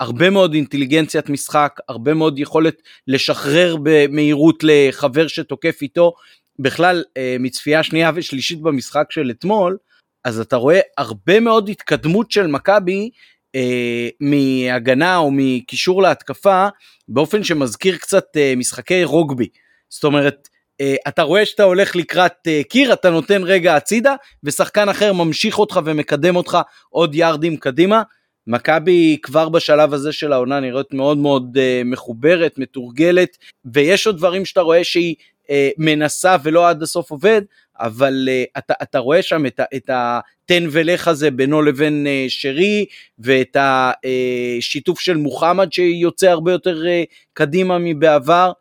הרבה 0.00 0.30
מאוד 0.30 0.54
אינטליגנציית 0.54 1.28
משחק 1.28 1.80
הרבה 1.88 2.14
מאוד 2.14 2.38
יכולת 2.38 2.82
לשחרר 3.08 3.76
במהירות 3.82 4.58
לחבר 4.62 5.26
שתוקף 5.26 5.78
איתו. 5.82 6.12
בכלל 6.58 7.04
אה, 7.16 7.36
מצפייה 7.40 7.82
שנייה 7.82 8.10
ושלישית 8.14 8.60
במשחק 8.60 9.06
של 9.10 9.30
אתמול 9.30 9.76
אז 10.24 10.40
אתה 10.40 10.56
רואה 10.56 10.80
הרבה 10.98 11.40
מאוד 11.40 11.68
התקדמות 11.68 12.30
של 12.30 12.46
מכבי 12.46 13.10
אה, 13.54 14.08
מהגנה 14.20 15.16
או 15.16 15.30
מקישור 15.32 16.02
להתקפה 16.02 16.68
באופן 17.08 17.44
שמזכיר 17.44 17.96
קצת 17.96 18.24
אה, 18.36 18.54
משחקי 18.56 19.04
רוגבי. 19.04 19.48
זאת 19.88 20.04
אומרת, 20.04 20.48
Uh, 20.82 21.08
אתה 21.08 21.22
רואה 21.22 21.46
שאתה 21.46 21.62
הולך 21.62 21.96
לקראת 21.96 22.32
uh, 22.48 22.68
קיר, 22.68 22.92
אתה 22.92 23.10
נותן 23.10 23.42
רגע 23.44 23.76
הצידה, 23.76 24.14
ושחקן 24.44 24.88
אחר 24.88 25.12
ממשיך 25.12 25.58
אותך 25.58 25.80
ומקדם 25.84 26.36
אותך 26.36 26.58
עוד 26.88 27.14
יארדים 27.14 27.56
קדימה. 27.56 28.02
מכבי 28.46 29.18
כבר 29.22 29.48
בשלב 29.48 29.94
הזה 29.94 30.12
של 30.12 30.32
העונה 30.32 30.60
נראית 30.60 30.94
מאוד 30.94 31.18
מאוד 31.18 31.56
uh, 31.56 31.84
מחוברת, 31.84 32.58
מתורגלת, 32.58 33.36
ויש 33.64 34.06
עוד 34.06 34.16
דברים 34.16 34.44
שאתה 34.44 34.60
רואה 34.60 34.84
שהיא 34.84 35.14
uh, 35.42 35.48
מנסה 35.78 36.36
ולא 36.42 36.68
עד 36.68 36.82
הסוף 36.82 37.10
עובד, 37.10 37.42
אבל 37.80 38.28
uh, 38.28 38.58
אתה, 38.58 38.74
אתה 38.82 38.98
רואה 38.98 39.22
שם 39.22 39.46
את, 39.46 39.60
את 39.76 39.90
התן 39.92 40.66
ולך 40.70 41.08
הזה 41.08 41.30
בינו 41.30 41.62
לבין 41.62 42.06
uh, 42.06 42.30
שרי, 42.30 42.86
ואת 43.18 43.56
השיתוף 43.60 45.00
של 45.00 45.16
מוחמד 45.16 45.72
שיוצא 45.72 46.26
הרבה 46.26 46.52
יותר 46.52 46.82
uh, 46.82 47.14
קדימה 47.32 47.78
מבעבר. 47.78 48.52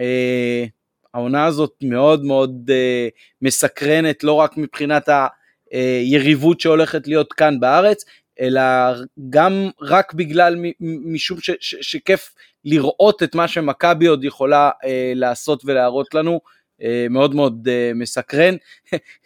Uh, 0.00 0.04
העונה 1.14 1.44
הזאת 1.44 1.72
מאוד 1.82 2.24
מאוד 2.24 2.70
uh, 2.70 3.10
מסקרנת 3.42 4.24
לא 4.24 4.32
רק 4.32 4.56
מבחינת 4.56 5.08
היריבות 5.70 6.60
שהולכת 6.60 7.06
להיות 7.06 7.32
כאן 7.32 7.60
בארץ 7.60 8.04
אלא 8.40 8.62
גם 9.30 9.70
רק 9.80 10.14
בגלל 10.14 10.56
משום 10.80 11.40
ש, 11.40 11.50
ש, 11.60 11.74
שכיף 11.80 12.34
לראות 12.64 13.22
את 13.22 13.34
מה 13.34 13.48
שמכבי 13.48 14.06
עוד 14.06 14.24
יכולה 14.24 14.70
uh, 14.70 14.86
לעשות 15.14 15.62
ולהראות 15.64 16.14
לנו 16.14 16.40
מאוד 17.10 17.34
מאוד 17.34 17.68
uh, 17.68 17.94
מסקרן 17.94 18.54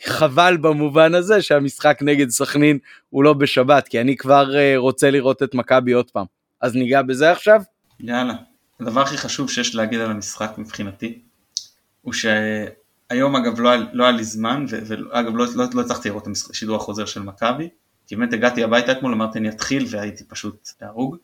חבל 0.06 0.56
במובן 0.56 1.14
הזה 1.14 1.42
שהמשחק 1.42 1.98
נגד 2.02 2.28
סכנין 2.28 2.78
הוא 3.10 3.24
לא 3.24 3.32
בשבת 3.32 3.88
כי 3.88 4.00
אני 4.00 4.16
כבר 4.16 4.50
uh, 4.50 4.78
רוצה 4.78 5.10
לראות 5.10 5.42
את 5.42 5.54
מכבי 5.54 5.92
עוד 5.92 6.10
פעם 6.10 6.26
אז 6.60 6.74
ניגע 6.74 7.02
בזה 7.02 7.32
עכשיו? 7.32 7.62
יאללה. 8.00 8.34
הדבר 8.80 9.00
הכי 9.00 9.16
חשוב 9.16 9.50
שיש 9.50 9.74
להגיד 9.74 10.00
על 10.00 10.10
המשחק 10.10 10.54
מבחינתי 10.58 11.22
הוא 12.02 12.12
שהיום 12.12 13.36
אגב 13.36 13.60
לא, 13.60 13.70
לא 13.92 14.04
היה 14.04 14.12
לי 14.12 14.24
זמן, 14.24 14.64
ואגב 14.68 15.36
לא, 15.36 15.46
לא, 15.54 15.64
לא 15.74 15.80
הצלחתי 15.80 16.08
לראות 16.08 16.28
את 16.28 16.32
השידור 16.50 16.76
החוזר 16.76 17.04
של 17.04 17.22
מכבי, 17.22 17.68
כי 18.06 18.16
באמת 18.16 18.32
הגעתי 18.32 18.64
הביתה 18.64 18.92
אתמול, 18.92 19.12
אמרתי 19.12 19.38
אני 19.38 19.48
אתחיל 19.48 19.86
והייתי 19.90 20.24
פשוט 20.24 20.68
להרוג, 20.82 21.16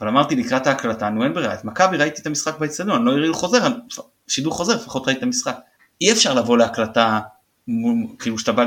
אבל 0.00 0.08
אמרתי 0.08 0.36
לקראת 0.36 0.66
ההקלטה, 0.66 1.10
נו 1.10 1.24
אין 1.24 1.34
ברירה, 1.34 1.54
את 1.54 1.64
מכבי 1.64 1.96
ראיתי 1.96 2.22
את 2.22 2.26
המשחק 2.26 2.58
באצטדיון, 2.58 3.04
לא 3.04 3.10
הראינו 3.10 3.34
חוזר, 3.34 3.68
שידור 4.28 4.54
חוזר, 4.54 4.74
לפחות 4.74 5.06
ראיתי 5.06 5.18
את 5.18 5.22
המשחק. 5.22 5.58
אי 6.00 6.12
אפשר 6.12 6.34
לבוא 6.34 6.58
להקלטה, 6.58 7.20
כאילו 8.18 8.38
שאתה 8.38 8.52
בא 8.52 8.64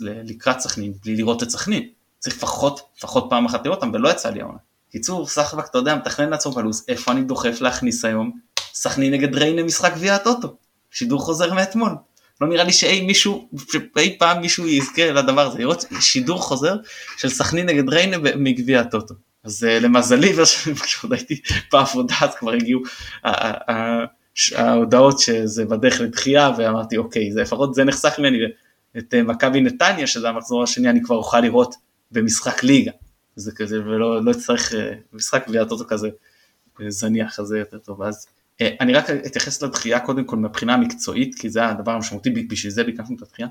לקראת 0.00 0.60
סכנין, 0.60 0.92
בלי 1.04 1.16
לראות 1.16 1.42
את 1.42 1.50
סכנין, 1.50 1.88
צריך 2.18 2.36
לפחות, 2.36 2.80
לפחות 2.98 3.26
פעם 3.30 3.46
אחת 3.46 3.64
לראות 3.64 3.78
אותם, 3.78 3.94
ולא 3.94 4.08
יצא 4.08 4.30
לי 4.30 4.40
העונה. 4.40 4.58
קיצור, 4.90 5.26
סחבק, 5.26 5.66
אתה 5.70 5.78
יודע, 5.78 5.94
מתכנן 5.94 6.30
לעצור 6.30 6.54
בלו"ז, 6.54 6.84
איפה 6.88 7.12
אני 7.12 7.22
דוחף 7.22 7.60
להכניס 7.60 8.04
היום 8.04 8.32
סכנין 8.74 9.12
נגד 9.12 9.34
ריינה 9.34 9.62
משחק 9.62 9.94
גביע 9.94 10.14
הטוטו. 10.14 10.56
שידור 10.90 11.20
חוזר 11.20 11.54
מאתמול. 11.54 11.92
לא 12.40 12.48
נראה 12.48 12.64
לי 12.64 12.72
שאי 12.72 13.06
מישהו, 13.06 13.48
שאי 13.72 14.16
פעם 14.18 14.40
מישהו 14.40 14.66
יזכה 14.66 15.12
לדבר 15.12 15.46
הזה, 15.46 15.58
לראות 15.58 15.84
שידור 16.00 16.42
חוזר 16.42 16.76
של 17.16 17.28
סכנין 17.28 17.66
נגד 17.66 17.88
ריינה 17.88 18.16
מגביע 18.36 18.80
הטוטו. 18.80 19.14
אז 19.44 19.64
uh, 19.64 19.82
למזלי, 19.82 20.32
כשעוד 20.82 21.12
הייתי 21.12 21.40
בעבודה 21.72 22.14
אז 22.20 22.34
כבר 22.34 22.52
הגיעו 22.52 22.80
ההודעות 24.56 25.18
שזה 25.18 25.64
בדרך 25.64 26.00
לדחייה 26.00 26.50
ואמרתי 26.58 26.96
אוקיי, 26.96 27.32
זה 27.32 27.40
לפחות 27.40 27.74
זה 27.74 27.84
נחסך 27.84 28.18
ממני, 28.18 28.38
את 28.98 29.14
uh, 29.14 29.22
מכבי 29.22 29.60
נתניה 29.60 30.06
שזה 30.06 30.28
המחזור 30.28 30.62
השני 30.62 30.90
אני 30.90 31.02
כבר 31.02 31.16
אוכל 31.16 31.40
לראות 31.40 31.74
במשחק 32.12 32.64
ליגה. 32.64 32.92
זה 33.36 33.52
כזה 33.52 33.80
ולא 33.80 34.24
לא 34.24 34.30
אצטרך 34.30 34.72
uh, 34.72 34.76
משחק 35.12 35.48
גביע 35.48 35.62
הטוטו 35.62 35.84
כזה 35.88 36.08
זניח, 36.88 37.40
אז 37.40 37.46
זה 37.46 37.58
יותר 37.58 37.78
טוב. 37.78 38.02
אז 38.02 38.26
אה, 38.60 38.70
אני 38.80 38.92
רק 38.92 39.10
אתייחס 39.10 39.62
לדחייה 39.62 40.00
קודם 40.00 40.24
כל 40.24 40.36
מבחינה 40.36 40.76
מקצועית, 40.76 41.34
כי 41.34 41.50
זה 41.50 41.66
הדבר 41.66 41.92
המשמעותי, 41.92 42.30
בשביל 42.30 42.72
זה 42.72 42.84
ביקשנו 42.84 43.16
את 43.16 43.22
הדחייה. 43.22 43.48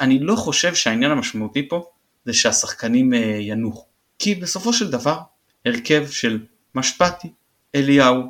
אני 0.00 0.18
לא 0.18 0.36
חושב 0.36 0.74
שהעניין 0.74 1.10
המשמעותי 1.10 1.68
פה 1.68 1.86
זה 2.24 2.32
שהשחקנים 2.32 3.14
אה, 3.14 3.38
ינוחו. 3.40 3.86
כי 4.18 4.34
בסופו 4.34 4.72
של 4.72 4.90
דבר, 4.90 5.18
הרכב 5.66 6.06
של 6.10 6.40
משפטי, 6.74 7.28
אליהו, 7.74 8.22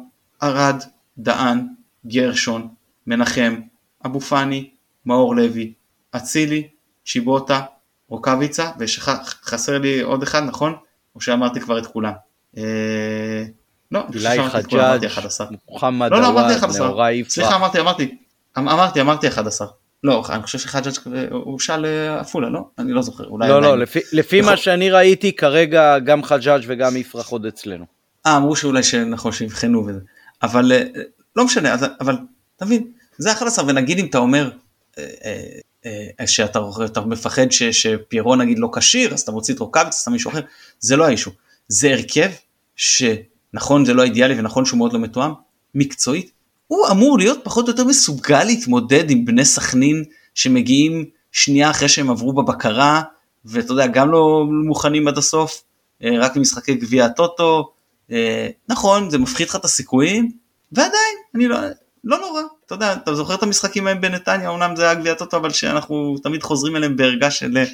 ארד, 0.42 0.82
דהן, 1.18 1.66
גרשון, 2.06 2.68
מנחם, 3.06 3.60
אבו 4.06 4.20
פאני, 4.20 4.70
מאור 5.06 5.36
לוי, 5.36 5.72
אצילי, 6.16 6.68
צ'יבוטה, 7.06 7.60
רוקאביצה, 8.08 8.70
וחסר 8.78 9.78
לי 9.78 10.00
עוד 10.00 10.22
אחד, 10.22 10.42
נכון? 10.42 10.74
או 11.14 11.20
שאמרתי 11.20 11.60
כבר 11.60 11.78
את 11.78 11.86
כולם? 11.86 12.12
אה, 12.56 12.62
לא, 13.92 14.00
חג'אג', 14.48 15.06
מוחמד 15.68 16.10
לא, 16.10 16.20
לא, 16.20 16.28
אמרתי 16.28 16.56
11. 16.56 16.88
סליחה, 17.28 17.56
אמרתי, 17.56 17.80
אמרתי, 17.80 18.16
אמ, 18.58 18.68
אמרתי, 18.68 19.00
אמרתי 19.00 19.28
11. 19.28 19.68
לא, 20.04 20.22
אני 20.28 20.42
חושב 20.42 20.58
שחג'אג' 20.58 20.94
הוא 21.30 21.60
שאל 21.60 21.80
לעפולה, 21.86 22.48
לא? 22.48 22.68
אני 22.78 22.92
לא 22.92 23.02
זוכר, 23.02 23.24
לא, 23.38 23.62
לא, 23.62 23.78
לפי, 24.12 24.40
מה 24.40 24.56
שאני 24.56 24.90
ראיתי, 24.90 25.36
כרגע 25.36 25.98
גם 25.98 26.22
חג'אג' 26.22 26.62
וגם 26.66 26.96
יפרח 26.96 27.28
עוד 27.28 27.46
אצלנו. 27.46 27.84
אה, 28.26 28.36
אמרו 28.36 28.56
שאולי 28.56 28.80
נכון, 29.06 29.32
שיבחנו 29.32 29.86
וזה. 29.86 30.00
אבל 30.42 30.72
אה, 30.72 30.84
לא 31.36 31.44
משנה, 31.44 31.74
אבל 32.00 32.16
תבין, 32.56 32.90
זה 33.18 33.32
11, 33.32 33.64
ונגיד 33.68 33.98
אם 33.98 34.06
אתה 34.06 34.18
אומר, 34.18 34.50
אה, 34.98 35.04
אה, 36.20 36.26
שאתה 36.26 36.60
מפחד 37.06 37.52
ש, 37.52 37.62
שפיירו 37.62 38.36
נגיד 38.36 38.58
לא 38.58 38.70
כשיר, 38.74 39.14
אז 39.14 39.20
אתה 39.20 39.32
מוציא 39.32 39.54
את 39.54 39.58
רוקאביץ, 39.58 40.02
אתה 40.02 40.10
מישהו 40.10 40.30
אחר, 40.30 40.40
זה 40.78 40.96
לא 40.96 41.04
האישו. 41.04 41.30
זה 41.68 41.92
הרכב 41.92 42.30
שנכון 42.76 43.84
זה 43.84 43.94
לא 43.94 44.02
אידיאלי 44.02 44.38
ונכון 44.38 44.64
שהוא 44.64 44.78
מאוד 44.78 44.92
לא 44.92 44.98
מתואם, 44.98 45.32
מקצועית, 45.74 46.30
הוא 46.66 46.88
אמור 46.90 47.18
להיות 47.18 47.38
פחות 47.44 47.64
או 47.64 47.70
יותר 47.70 47.84
מסוגל 47.84 48.44
להתמודד 48.44 49.10
עם 49.10 49.24
בני 49.24 49.44
סכנין 49.44 50.04
שמגיעים 50.34 51.04
שנייה 51.32 51.70
אחרי 51.70 51.88
שהם 51.88 52.10
עברו 52.10 52.32
בבקרה, 52.32 53.02
ואתה 53.44 53.72
יודע, 53.72 53.86
גם 53.86 54.10
לא 54.10 54.44
מוכנים 54.64 55.08
עד 55.08 55.18
הסוף, 55.18 55.62
אה, 56.04 56.10
רק 56.18 56.36
במשחקי 56.36 56.74
גביע 56.74 57.04
הטוטו, 57.04 57.72
אה, 58.10 58.48
נכון, 58.68 59.10
זה 59.10 59.18
מפחית 59.18 59.48
לך 59.48 59.56
את 59.56 59.64
הסיכויים, 59.64 60.30
ועדיין, 60.72 61.16
אני 61.34 61.48
לא, 61.48 61.58
לא 62.04 62.18
נורא, 62.18 62.42
אתה 62.66 62.74
יודע, 62.74 62.92
אתה 62.92 63.14
זוכר 63.14 63.34
את 63.34 63.42
המשחקים 63.42 63.86
ההם 63.86 64.00
בנתניה, 64.00 64.50
אמנם 64.50 64.76
זה 64.76 64.84
היה 64.84 64.94
גביע 64.94 65.12
הטוטו, 65.12 65.36
אבל 65.36 65.50
שאנחנו 65.50 66.16
תמיד 66.22 66.42
חוזרים 66.42 66.76
אליהם 66.76 66.96
בערגה 66.96 67.30
של 67.30 67.64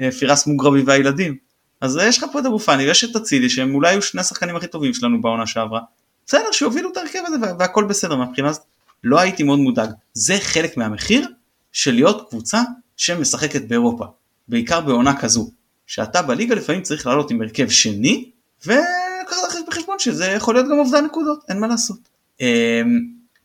אה, 0.00 0.12
פירס 0.12 0.46
מוגרבי 0.46 0.82
והילדים. 0.82 1.36
אז 1.80 1.98
יש 2.02 2.18
לך 2.18 2.24
פה 2.32 2.38
את 2.38 2.46
אבו 2.46 2.58
פאני 2.58 2.84
ויש 2.84 3.04
את 3.04 3.16
אצילי 3.16 3.50
שהם 3.50 3.74
אולי 3.74 3.90
היו 3.90 4.02
שני 4.02 4.20
השחקנים 4.20 4.56
הכי 4.56 4.66
טובים 4.66 4.94
שלנו 4.94 5.20
בעונה 5.20 5.46
שעברה. 5.46 5.80
בסדר 6.26 6.52
שיובילו 6.52 6.92
את 6.92 6.96
ההרכב 6.96 7.18
הזה 7.26 7.36
והכל 7.58 7.84
בסדר 7.84 8.16
מהבחינה 8.16 8.48
הזאת. 8.48 8.62
לא 9.04 9.20
הייתי 9.20 9.42
מאוד 9.42 9.58
מודאג. 9.58 9.90
זה 10.12 10.38
חלק 10.40 10.76
מהמחיר 10.76 11.28
של 11.72 11.94
להיות 11.94 12.28
קבוצה 12.30 12.62
שמשחקת 12.96 13.62
באירופה. 13.62 14.04
בעיקר 14.48 14.80
בעונה 14.80 15.20
כזו. 15.20 15.50
שאתה 15.86 16.22
בליגה 16.22 16.54
לפעמים 16.54 16.82
צריך 16.82 17.06
לעלות 17.06 17.30
עם 17.30 17.42
הרכב 17.42 17.68
שני 17.68 18.30
ולקחת 18.66 19.58
בחשבון 19.68 19.98
שזה 19.98 20.26
יכול 20.26 20.54
להיות 20.54 20.66
גם 20.66 20.78
אובדן 20.78 21.04
נקודות 21.04 21.44
אין 21.48 21.60
מה 21.60 21.66
לעשות. 21.66 21.98
אמ, 22.40 23.00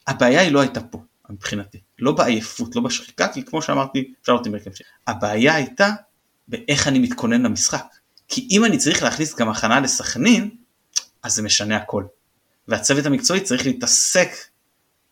הבעיה 0.07 0.41
היא 0.41 0.51
לא 0.51 0.59
הייתה 0.59 0.81
פה 0.81 1.01
מבחינתי. 1.29 1.77
לא 1.99 2.11
בעייפות 2.11 2.75
לא 2.75 2.81
בשחיקה 2.81 3.27
כי 3.27 3.43
כמו 3.43 3.61
שאמרתי 3.61 4.13
אפשר 4.21 4.31
לעלות 4.31 4.47
עם 4.47 4.53
הרכב 4.53 4.73
שני. 4.73 4.87
הבעיה 5.07 5.55
הייתה 5.55 5.89
באיך 6.47 6.87
אני 6.87 6.99
מתכונן 6.99 7.41
למשחק. 7.41 7.85
כי 8.27 8.47
אם 8.51 8.65
אני 8.65 8.77
צריך 8.77 9.03
להכניס 9.03 9.35
גם 9.35 9.49
הכנה 9.49 9.79
לסכנין, 9.79 10.49
אז 11.23 11.33
זה 11.33 11.41
משנה 11.41 11.77
הכל. 11.77 12.03
והצוות 12.67 13.05
המקצועי 13.05 13.41
צריך 13.41 13.65
להתעסק, 13.65 14.29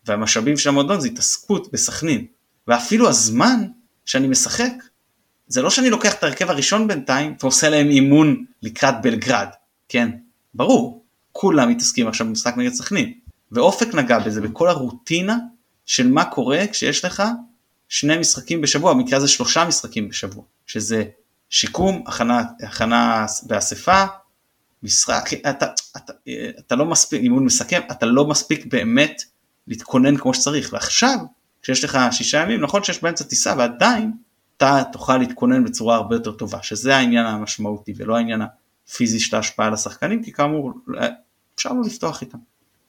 והמשאבים 0.06 0.58
של 0.58 0.70
המועדון 0.70 1.00
זה 1.00 1.08
התעסקות 1.08 1.72
בסכנין. 1.74 2.26
ואפילו 2.68 3.10
הזמן 3.10 3.68
שאני 4.06 4.28
משחק, 4.28 4.74
זה 5.48 5.62
לא 5.62 5.70
שאני 5.70 5.90
לוקח 5.90 6.14
את 6.14 6.24
ההרכב 6.24 6.50
הראשון 6.50 6.88
בינתיים 6.88 7.36
ועושה 7.42 7.70
להם 7.70 7.88
אימון 7.90 8.46
לקראת 8.62 8.96
בלגרד, 9.02 9.48
כן? 9.90 10.10
ברור, 10.54 11.04
כולם 11.32 11.70
מתעסקים 11.70 12.08
עכשיו 12.08 12.28
במשחק 12.28 12.58
נגד 12.58 12.74
סכנין. 12.74 13.14
ואופק 13.52 13.94
נגע 13.94 14.20
בזה, 14.20 14.42
בכל 14.42 14.70
הרוטינה 14.70 15.38
של 15.86 16.12
מה 16.12 16.26
קורה 16.26 16.68
כשיש 16.72 17.06
לך 17.06 17.24
שני 17.90 18.18
משחקים 18.18 18.62
בשבוע, 18.62 18.94
במקרה 18.94 19.18
הזה 19.18 19.28
שלושה 19.28 19.66
משחקים 19.66 20.10
בשבוע, 20.10 20.44
שזה 20.66 21.04
שיקום, 21.50 22.04
הכנה, 22.08 22.44
הכנה 22.64 23.26
באספה, 23.44 24.06
משחק, 24.84 25.30
אתה, 25.50 25.66
אתה, 25.98 26.14
אתה 26.60 26.76
לא 26.76 26.86
מספיק, 26.86 27.22
אימון 27.22 27.46
מסכם, 27.46 27.82
אתה 27.92 28.06
לא 28.06 28.28
מספיק 28.28 28.66
באמת 28.66 29.24
להתכונן 29.68 30.18
כמו 30.18 30.34
שצריך, 30.34 30.70
ועכשיו 30.74 31.18
כשיש 31.62 31.84
לך 31.84 32.00
שישה 32.12 32.38
ימים, 32.38 32.62
נכון 32.62 32.84
שיש 32.84 33.04
באמצע 33.04 33.24
טיסה 33.24 33.54
ועדיין 33.58 34.12
אתה 34.58 34.84
תוכל 34.92 35.18
להתכונן 35.18 35.64
בצורה 35.64 35.96
הרבה 35.96 36.16
יותר 36.16 36.32
טובה, 36.32 36.64
שזה 36.64 36.96
העניין 36.96 37.26
המשמעותי 37.26 37.94
ולא 37.98 38.18
העניין 38.18 38.42
הפיזי 38.88 39.20
של 39.20 39.36
ההשפעה 39.36 39.68
על 39.68 39.74
השחקנים, 39.74 40.24
כי 40.24 40.32
כאמור 40.32 40.74
אפשר 41.56 41.74
לא 41.74 41.82
לפתוח 41.86 42.22
איתם. 42.22 42.38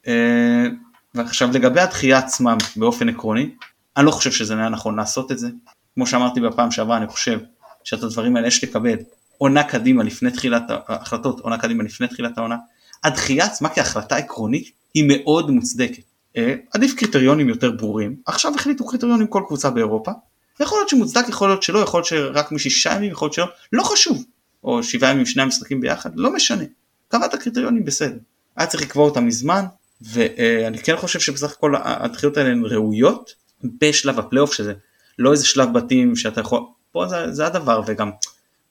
אה, 0.07 0.67
ועכשיו 1.15 1.49
לגבי 1.53 1.79
הדחייה 1.81 2.17
עצמם 2.17 2.57
באופן 2.75 3.09
עקרוני, 3.09 3.49
אני 3.97 4.05
לא 4.05 4.11
חושב 4.11 4.31
שזה 4.31 4.57
היה 4.57 4.69
נכון 4.69 4.95
לעשות 4.95 5.31
את 5.31 5.39
זה, 5.39 5.49
כמו 5.95 6.07
שאמרתי 6.07 6.41
בפעם 6.41 6.71
שעברה, 6.71 6.97
אני 6.97 7.07
חושב 7.07 7.39
שאת 7.83 8.03
הדברים 8.03 8.35
האלה 8.35 8.47
יש 8.47 8.63
לקבל 8.63 8.97
עונה 9.37 9.63
קדימה 9.63 10.03
לפני 10.03 10.31
תחילת 10.31 10.63
ההחלטות, 10.69 11.39
עונה 11.39 11.57
קדימה 11.57 11.83
לפני 11.83 12.07
תחילת 12.07 12.37
העונה. 12.37 12.55
הדחייה 13.03 13.45
עצמה 13.45 13.69
כהחלטה 13.69 14.17
עקרונית 14.17 14.71
היא 14.93 15.03
מאוד 15.07 15.51
מוצדקת. 15.51 16.03
אה, 16.37 16.55
עדיף 16.73 16.93
קריטריונים 16.95 17.49
יותר 17.49 17.71
ברורים, 17.71 18.15
עכשיו 18.25 18.55
החליטו 18.55 18.87
קריטריונים 18.87 19.27
כל 19.27 19.43
קבוצה 19.47 19.69
באירופה, 19.69 20.11
יכול 20.59 20.77
להיות 20.79 20.89
שמוצדק, 20.89 21.29
יכול 21.29 21.49
להיות 21.49 21.63
שלא, 21.63 21.79
יכול 21.79 21.97
להיות 21.97 22.07
שרק 22.07 22.51
משישה 22.51 22.93
ימים, 22.93 23.11
יכול 23.11 23.25
להיות 23.25 23.33
שלא, 23.33 23.45
לא 23.73 23.83
חשוב, 23.83 24.25
או 24.63 24.83
שבעה 24.83 25.11
ימים 25.11 25.25
שני 25.25 25.43
המשחקים 25.43 25.81
ביחד, 25.81 26.09
לא 26.15 26.33
משנה, 26.33 26.63
קבעת 27.07 27.35
קריטריונים 27.35 27.85
בסדר, 27.85 28.17
היה 28.57 28.67
צריך 28.67 28.83
לקבוע 28.83 29.05
אותם 29.05 29.25
מזמן, 29.25 29.65
ואני 30.01 30.77
כן 30.77 30.97
חושב 30.97 31.19
שבסך 31.19 31.51
הכל 31.51 31.73
הדחיות 31.83 32.37
האלה 32.37 32.49
הן 32.49 32.65
ראויות 32.65 33.33
בשלב 33.81 34.19
הפלייאוף 34.19 34.53
שזה 34.53 34.73
לא 35.19 35.31
איזה 35.31 35.45
שלב 35.45 35.73
בתים 35.73 36.15
שאתה 36.15 36.41
יכול, 36.41 36.61
פה 36.91 37.07
זה, 37.07 37.31
זה 37.31 37.45
הדבר 37.47 37.81
וגם 37.87 38.11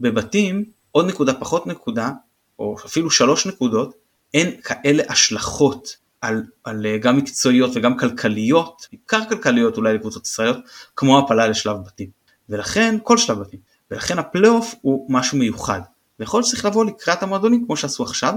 בבתים 0.00 0.64
עוד 0.92 1.06
נקודה 1.06 1.34
פחות 1.34 1.66
נקודה 1.66 2.10
או 2.58 2.76
אפילו 2.86 3.10
שלוש 3.10 3.46
נקודות 3.46 3.94
אין 4.34 4.60
כאלה 4.62 5.02
השלכות 5.08 5.96
על, 6.20 6.42
על 6.64 6.86
אה, 6.86 6.98
גם 6.98 7.16
מקצועיות 7.16 7.70
וגם 7.74 7.96
כלכליות, 7.96 8.86
בעיקר 8.92 9.20
כלכליות 9.28 9.76
אולי 9.76 9.94
לקבוצות 9.94 10.26
ישראליות, 10.26 10.56
כמו 10.96 11.18
הפלה 11.18 11.48
לשלב 11.48 11.76
בתים. 11.86 12.10
ולכן, 12.48 12.98
כל 13.02 13.18
שלב 13.18 13.38
בתים. 13.38 13.60
ולכן 13.90 14.18
הפלייאוף 14.18 14.74
הוא 14.80 15.06
משהו 15.10 15.38
מיוחד. 15.38 15.80
ויכול 16.20 16.38
להיות 16.38 16.46
שצריך 16.46 16.64
לבוא 16.64 16.84
לקראת 16.84 17.22
המועדונים 17.22 17.64
כמו 17.66 17.76
שעשו 17.76 18.02
עכשיו, 18.02 18.34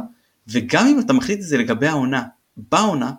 וגם 0.48 0.88
אם 0.88 1.00
אתה 1.00 1.14
מחליט 1.14 1.40
את 1.40 1.46
זה 1.46 1.58
לגבי 1.58 1.88
העונה, 1.88 2.24
בעונה, 2.70 3.12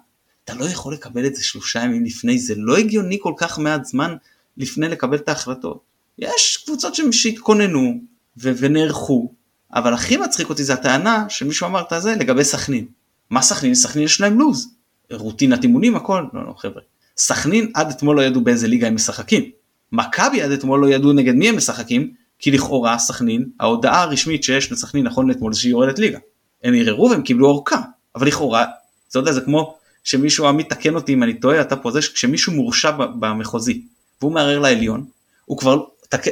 אתה 0.45 0.55
לא 0.55 0.65
יכול 0.65 0.95
לקבל 0.95 1.27
את 1.27 1.35
זה 1.35 1.45
שלושה 1.45 1.81
ימים 1.81 2.05
לפני, 2.05 2.39
זה 2.39 2.55
לא 2.57 2.77
הגיוני 2.77 3.19
כל 3.21 3.33
כך 3.37 3.59
מעט 3.59 3.85
זמן 3.85 4.15
לפני 4.57 4.89
לקבל 4.89 5.17
את 5.17 5.29
ההחלטות. 5.29 5.83
יש 6.19 6.63
קבוצות 6.65 6.95
שהתכוננו 7.11 8.01
ונערכו, 8.37 9.33
אבל 9.75 9.95
הכי 9.95 10.17
מצחיק 10.17 10.49
אותי 10.49 10.65
זה 10.65 10.73
הטענה 10.73 11.27
שמישהו 11.29 11.67
אמר 11.67 11.83
את 11.83 12.03
זה 12.03 12.15
לגבי 12.15 12.45
סכנין. 12.45 12.87
מה 13.31 13.43
סכנין? 13.43 13.75
סכנין 13.75 14.05
יש 14.05 14.21
להם 14.21 14.39
לוז. 14.39 14.75
רוטינת 15.13 15.63
אימונים 15.63 15.97
הכל, 15.97 16.25
לא 16.33 16.47
לא 16.47 16.55
חבר'ה. 16.59 16.83
סכנין 17.17 17.71
עד 17.75 17.91
אתמול 17.91 18.17
לא 18.17 18.23
ידעו 18.23 18.41
באיזה 18.41 18.69
ליגה 18.69 18.87
הם 18.87 18.95
משחקים. 18.95 19.51
מכבי 19.93 20.43
עד 20.43 20.51
אתמול 20.51 20.81
לא 20.81 20.87
ידעו 20.87 21.13
נגד 21.13 21.35
מי 21.35 21.49
הם 21.49 21.57
משחקים, 21.57 22.13
כי 22.39 22.51
לכאורה 22.51 22.99
סכנין, 22.99 23.49
ההודעה 23.61 24.03
הרשמית 24.03 24.45
שיש 24.45 24.73
לסכנין 24.73 25.07
נכון 25.07 25.29
לאתמול 25.29 25.53
זה 25.53 25.61
שהיא 25.61 25.71
יורדת 25.71 25.99
ליגה. 25.99 26.19
הם 26.65 26.75
ערערו 26.75 27.11
והם 27.11 27.23
קיבלו 27.23 27.49
אורכה, 27.49 27.81
אבל 28.15 28.27
לכאורה, 28.27 28.67
אתה 29.11 29.19
יודע 29.19 29.33
זה 29.33 29.41
כמו 29.41 29.77
שמישהו 30.05 30.47
עמית 30.47 30.71
תקן 30.71 30.95
אותי 30.95 31.15
אם 31.15 31.23
אני 31.23 31.35
טועה, 31.35 31.61
אתה 31.61 31.77
פה 31.77 31.91
זה 31.91 32.01
כשמישהו 32.01 32.53
מורשע 32.53 32.91
במחוזי 32.91 33.83
והוא 34.21 34.33
מערער 34.33 34.59
לעליון, 34.59 35.05
הוא 35.45 35.59
כבר 35.59 35.85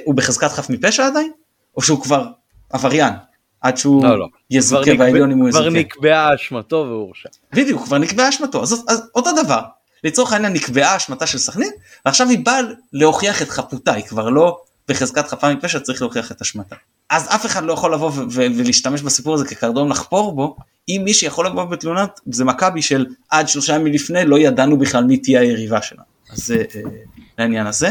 הוא 0.04 0.14
בחזקת 0.14 0.52
חף 0.52 0.70
מפשע 0.70 1.06
עדיין? 1.06 1.32
או 1.76 1.82
שהוא 1.82 2.02
כבר 2.02 2.26
עבריין? 2.70 3.12
עד 3.60 3.76
שהוא 3.76 4.04
לא, 4.04 4.18
לא. 4.18 4.26
יזוכה 4.50 4.94
בעליון 4.98 5.30
אם 5.30 5.38
הוא 5.38 5.48
יזוכה. 5.48 5.64
כבר 5.64 5.78
נקבעה 5.78 6.34
אשמתו 6.34 6.76
והוא 6.76 7.02
הורשע. 7.02 7.28
בדיוק, 7.52 7.84
כבר 7.84 7.98
נקבעה 7.98 8.28
אשמתו. 8.28 8.62
אז, 8.62 8.84
אז 8.88 9.02
אותו 9.14 9.30
דבר. 9.44 9.60
לצורך 10.04 10.32
העניין 10.32 10.52
נקבעה 10.52 10.96
אשמתה 10.96 11.26
של 11.26 11.38
סכנין, 11.38 11.70
ועכשיו 12.06 12.28
היא 12.28 12.38
באה 12.44 12.60
להוכיח 12.92 13.42
את 13.42 13.48
חפותה, 13.48 13.92
היא 13.92 14.04
כבר 14.04 14.28
לא 14.28 14.60
בחזקת 14.88 15.28
חפה 15.28 15.54
מפשע, 15.54 15.80
צריך 15.80 16.02
להוכיח 16.02 16.32
את 16.32 16.40
אשמתה. 16.40 16.76
אז 17.10 17.26
אף 17.34 17.46
אחד 17.46 17.64
לא 17.64 17.72
יכול 17.72 17.94
לבוא 17.94 18.12
ולהשתמש 18.34 19.02
בסיפור 19.02 19.34
הזה 19.34 19.44
כקרדום 19.44 19.90
לחפור 19.90 20.32
בו, 20.32 20.56
אם 20.88 21.02
מי 21.04 21.14
שיכול 21.14 21.46
לבוא 21.46 21.64
בתלונה 21.64 22.06
זה 22.26 22.44
מכבי 22.44 22.82
של 22.82 23.06
עד 23.30 23.48
שלושה 23.48 23.74
ימים 23.74 23.92
לפני 23.92 24.24
לא 24.24 24.38
ידענו 24.38 24.78
בכלל 24.78 25.04
מי 25.04 25.16
תהיה 25.16 25.40
היריבה 25.40 25.82
שלנו. 25.82 26.02
אז 26.30 26.46
זה 26.46 26.64
אה, 26.74 26.80
לעניין 27.38 27.66
הזה. 27.66 27.88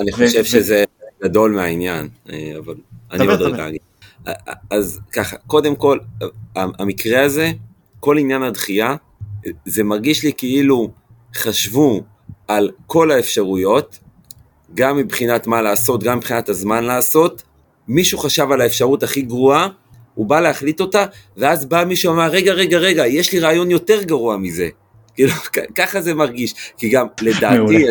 אני 0.00 0.12
חושב 0.12 0.44
שזה 0.44 0.84
גדול 1.22 1.52
מהעניין, 1.52 2.08
אה, 2.30 2.52
אבל 2.58 2.74
אני 3.12 3.26
עוד 3.26 3.42
רגע 3.42 3.68
אגיד. 3.68 3.80
אז 4.70 5.00
ככה, 5.12 5.36
קודם 5.36 5.76
כל, 5.76 5.98
המקרה 6.54 7.24
הזה, 7.24 7.50
כל 8.00 8.18
עניין 8.18 8.42
הדחייה, 8.42 8.96
זה 9.66 9.84
מרגיש 9.84 10.24
לי 10.24 10.32
כאילו 10.36 10.90
חשבו 11.36 12.02
על 12.48 12.70
כל 12.86 13.10
האפשרויות, 13.10 13.98
גם 14.74 14.96
מבחינת 14.96 15.46
מה 15.46 15.62
לעשות, 15.62 16.02
גם 16.02 16.18
מבחינת 16.18 16.48
הזמן 16.48 16.84
לעשות, 16.84 17.42
מישהו 17.88 18.18
חשב 18.18 18.52
על 18.52 18.60
האפשרות 18.60 19.02
הכי 19.02 19.22
גרועה, 19.22 19.68
הוא 20.14 20.26
בא 20.26 20.40
להחליט 20.40 20.80
אותה, 20.80 21.04
ואז 21.36 21.66
בא 21.66 21.84
מישהו 21.84 22.12
ואמר, 22.12 22.30
רגע, 22.30 22.52
רגע, 22.52 22.78
רגע, 22.78 23.06
יש 23.06 23.32
לי 23.32 23.38
רעיון 23.38 23.70
יותר 23.70 24.02
גרוע 24.02 24.36
מזה. 24.36 24.68
כאילו, 25.14 25.32
ככה 25.74 26.00
זה 26.00 26.14
מרגיש, 26.14 26.54
כי 26.76 26.88
גם 26.88 27.06
לדעתי, 27.22 27.84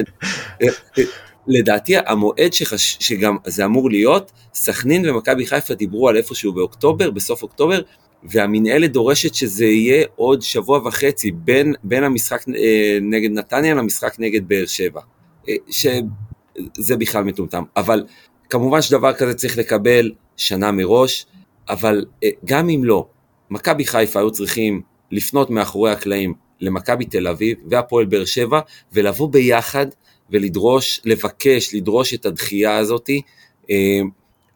לדעתי 1.48 1.94
המועד 2.06 2.54
שחש, 2.54 2.98
שגם 3.00 3.38
זה 3.46 3.66
אמור 3.66 3.90
להיות, 3.90 4.32
סכנין 4.54 5.10
ומכבי 5.10 5.46
חיפה 5.46 5.74
דיברו 5.74 6.10
על 6.10 6.18
איפשהו 6.18 6.54
באוקטובר, 6.54 7.12
בסוף 7.12 7.44
אוקטובר, 7.44 7.82
והמינהלת 8.24 8.92
דורשת 8.92 9.36
שזה 9.36 9.66
יהיה 9.66 10.06
עוד 10.16 10.42
שבוע 10.42 10.88
וחצי 10.88 11.32
בין, 11.32 11.74
בין 11.84 12.04
המשחק 12.04 12.50
אה, 12.50 12.98
נגד 13.02 13.32
נתניה 13.32 13.74
למשחק 13.74 14.20
נגד 14.20 14.48
באר 14.48 14.66
שבע. 14.66 15.02
אה, 15.50 15.54
שזה 15.70 16.98
בכלל 16.98 17.24
מטומטם. 17.24 17.64
אבל 17.78 18.04
כמובן 18.52 18.82
שדבר 18.82 19.14
כזה 19.14 19.34
צריך 19.34 19.58
לקבל 19.58 20.12
שנה 20.38 20.72
מראש, 20.72 21.26
אבל 21.70 22.06
אה, 22.24 22.30
גם 22.46 22.70
אם 22.70 22.84
לא, 22.84 23.08
מכבי 23.50 23.86
חיפה 23.86 24.20
היו 24.20 24.32
צריכים 24.32 24.82
לפנות 25.12 25.50
מאחורי 25.50 25.92
הקלעים 25.92 26.34
למכבי 26.62 27.06
תל 27.06 27.28
אביב 27.28 27.58
והפועל 27.70 28.06
באר 28.06 28.26
שבע 28.26 28.60
ולבוא 28.94 29.30
ביחד 29.30 29.86
ולדרוש, 30.30 31.02
לבקש, 31.06 31.76
לדרוש 31.76 32.14
את 32.14 32.26
הדחייה 32.26 32.78
הזאתי. 32.78 33.22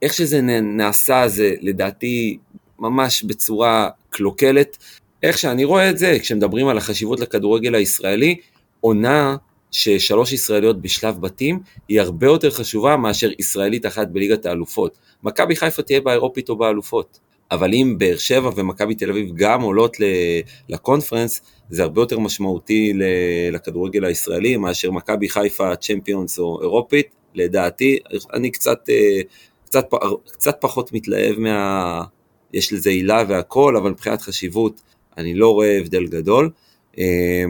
איך 0.01 0.13
שזה 0.13 0.41
נעשה 0.61 1.27
זה 1.27 1.55
לדעתי 1.61 2.37
ממש 2.79 3.23
בצורה 3.23 3.89
קלוקלת. 4.09 4.77
איך 5.23 5.37
שאני 5.37 5.63
רואה 5.63 5.89
את 5.89 5.97
זה, 5.97 6.17
כשמדברים 6.21 6.67
על 6.67 6.77
החשיבות 6.77 7.19
לכדורגל 7.19 7.75
הישראלי, 7.75 8.35
עונה 8.81 9.35
ששלוש 9.75 10.33
ישראליות 10.33 10.81
בשלב 10.81 11.21
בתים 11.21 11.59
היא 11.87 12.01
הרבה 12.01 12.27
יותר 12.27 12.51
חשובה 12.51 12.97
מאשר 12.97 13.29
ישראלית 13.39 13.85
אחת 13.85 14.07
בליגת 14.07 14.45
האלופות. 14.45 14.97
מכבי 15.23 15.55
חיפה 15.55 15.81
תהיה 15.81 16.01
באירופית 16.01 16.49
או 16.49 16.55
באלופות, 16.55 17.19
אבל 17.51 17.73
אם 17.73 17.95
באר 17.97 18.17
שבע 18.17 18.49
ומכבי 18.55 18.95
תל 18.95 19.09
אביב 19.09 19.35
גם 19.35 19.61
עולות 19.61 19.97
לקונפרנס, 20.69 21.41
זה 21.69 21.83
הרבה 21.83 22.01
יותר 22.01 22.19
משמעותי 22.19 22.93
לכדורגל 23.51 24.05
הישראלי 24.05 24.57
מאשר 24.57 24.91
מכבי 24.91 25.29
חיפה 25.29 25.75
צ'מפיונס 25.75 26.39
או 26.39 26.61
אירופית, 26.61 27.07
לדעתי, 27.35 27.99
אני 28.33 28.51
קצת, 28.51 28.89
אה, 28.89 29.21
קצת, 29.65 29.85
קצת 30.31 30.57
פחות 30.61 30.93
מתלהב 30.93 31.39
מה... 31.39 32.03
יש 32.53 32.73
לזה 32.73 32.89
עילה 32.89 33.23
והכל, 33.27 33.77
אבל 33.77 33.91
מבחינת 33.91 34.21
חשיבות 34.21 34.81
אני 35.17 35.33
לא 35.33 35.53
רואה 35.53 35.77
הבדל 35.77 36.07
גדול. 36.07 36.49
אה, 36.97 37.43